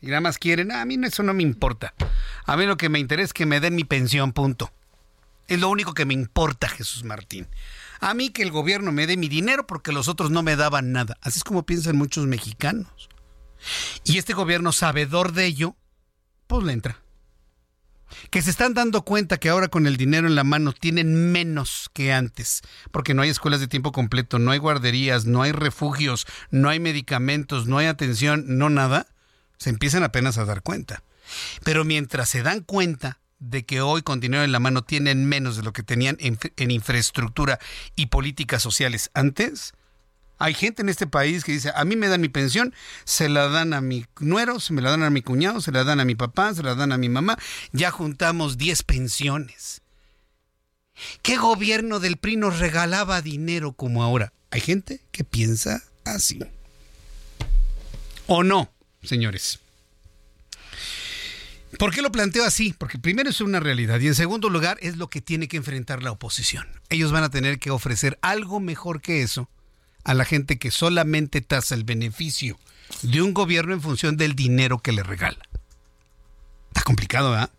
[0.01, 1.95] Y nada más quieren, a mí eso no me importa.
[2.45, 4.73] A mí lo que me interesa es que me den mi pensión, punto.
[5.49, 7.49] Es lo único que me importa, Jesús Martín.
[8.01, 10.93] A mí que el gobierno me dé mi dinero porque los otros no me daban
[10.93, 11.17] nada.
[11.23, 13.09] Así es como piensan muchos mexicanos.
[14.05, 15.75] Y este gobierno, sabedor de ello,
[16.47, 17.01] pues le entra.
[18.31, 21.91] Que se están dando cuenta que ahora con el dinero en la mano tienen menos
[21.93, 26.27] que antes, porque no hay escuelas de tiempo completo, no hay guarderías, no hay refugios,
[26.51, 29.09] no hay medicamentos, no hay atención, no nada
[29.59, 31.03] se empiezan apenas a dar cuenta.
[31.63, 35.57] Pero mientras se dan cuenta de que hoy con dinero en la mano tienen menos
[35.57, 37.59] de lo que tenían en, infraestructura
[37.95, 39.75] y políticas sociales antes,
[40.39, 42.75] hay gente en este país que dice, a mí me dan mi pensión,
[43.05, 45.85] se la dan a mi nuero, se me la dan a mi cuñado, se la
[45.85, 47.39] dan a mi papá, se la dan a mi mamá,
[47.73, 49.83] ya juntamos 10 pensiones.
[51.23, 54.33] ¿Qué gobierno del PRI nos regalaba dinero como ahora?
[54.51, 56.41] Hay gente que piensa así.
[58.27, 58.71] ¿O no?
[59.03, 59.61] Señores.
[61.79, 62.75] ¿Por qué lo planteo así?
[62.77, 66.03] Porque primero es una realidad y en segundo lugar es lo que tiene que enfrentar
[66.03, 66.67] la oposición.
[66.89, 69.51] Ellos van a tener que ofrecer algo mejor que eso
[70.05, 72.59] a la gente que solamente tasa el beneficio
[73.03, 75.39] de un gobierno en función del dinero que le regala.
[76.69, 77.51] Está complicado, ¿verdad?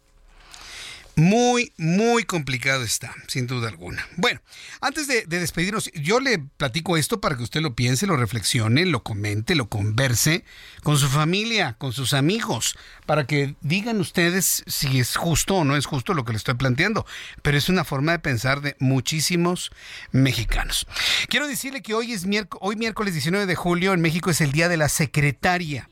[1.19, 4.07] Muy, muy complicado está, sin duda alguna.
[4.15, 4.39] Bueno,
[4.79, 9.03] antes de, despedirnos, yo le platico esto para que usted lo piense, lo reflexione, lo
[9.03, 10.45] comente, lo converse
[10.81, 15.75] con su familia, con sus amigos, para que digan ustedes si es justo o no
[15.75, 17.05] es justo lo que le estoy planteando.
[17.41, 19.71] Pero es una forma de pensar de muchísimos
[20.13, 20.87] mexicanos.
[21.27, 22.25] Quiero decirle que hoy es
[22.61, 25.89] hoy miércoles 19 de julio en México es el Día de la Secretaria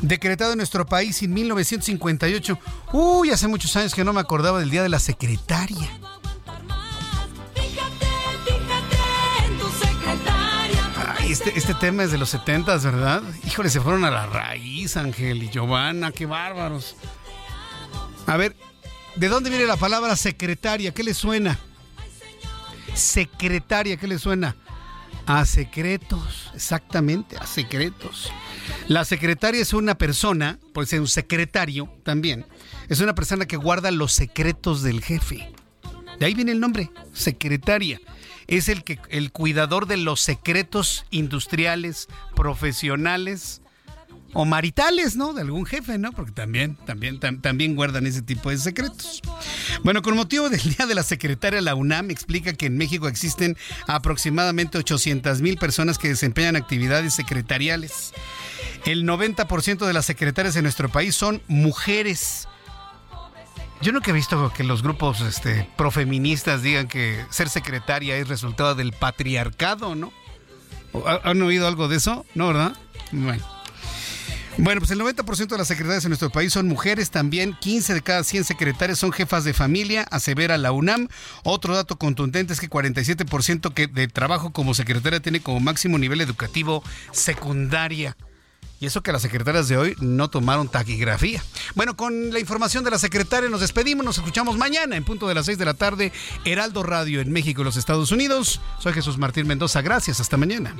[0.00, 2.58] decretado en nuestro país en 1958.
[2.92, 5.88] Uy, hace muchos años que no me acordaba del Día de la Secretaria.
[11.18, 13.22] Ay, este, este tema es de los 70, ¿verdad?
[13.46, 16.96] Híjole, se fueron a la raíz, Ángel y Giovanna, qué bárbaros.
[18.26, 18.56] A ver,
[19.16, 20.92] ¿de dónde viene la palabra secretaria?
[20.92, 21.58] ¿Qué le suena?
[22.94, 24.56] Secretaria, ¿qué le suena?
[25.26, 28.32] A secretos, exactamente, a secretos.
[28.88, 32.46] La secretaria es una persona, puede ser un secretario también,
[32.88, 35.52] es una persona que guarda los secretos del jefe.
[36.18, 38.00] De ahí viene el nombre, secretaria.
[38.46, 43.60] Es el que el cuidador de los secretos industriales, profesionales
[44.32, 45.32] o maritales, ¿no?
[45.32, 46.12] De algún jefe, ¿no?
[46.12, 49.22] Porque también, también, también guardan ese tipo de secretos.
[49.84, 53.56] Bueno, con motivo del Día de la Secretaria, la UNAM explica que en México existen
[53.86, 58.12] aproximadamente 800 mil personas que desempeñan actividades secretariales.
[58.84, 62.48] El 90% de las secretarias en nuestro país son mujeres.
[63.80, 68.74] Yo nunca he visto que los grupos este, profeministas digan que ser secretaria es resultado
[68.74, 70.12] del patriarcado, ¿no?
[71.22, 72.26] ¿Han oído algo de eso?
[72.34, 72.76] ¿No, verdad?
[73.12, 73.44] Bueno.
[74.64, 78.24] Pues el 90% de las secretarias en nuestro país son mujeres, también 15 de cada
[78.24, 81.06] 100 secretarias son jefas de familia, asevera la UNAM.
[81.44, 86.20] Otro dato contundente es que 47% que de trabajo como secretaria tiene como máximo nivel
[86.20, 86.82] educativo
[87.12, 88.16] secundaria.
[88.80, 91.42] Y eso que las secretarias de hoy no tomaron taquigrafía.
[91.74, 95.34] Bueno, con la información de la secretaria nos despedimos, nos escuchamos mañana en punto de
[95.34, 96.12] las 6 de la tarde,
[96.44, 98.60] Heraldo Radio en México y los Estados Unidos.
[98.78, 100.76] Soy Jesús Martín Mendoza, gracias, hasta mañana.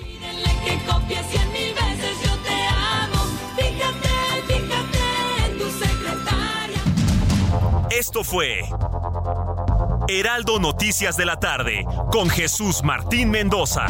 [7.91, 8.61] Esto fue
[10.07, 13.87] Heraldo Noticias de la tarde con Jesús Martín Mendoza.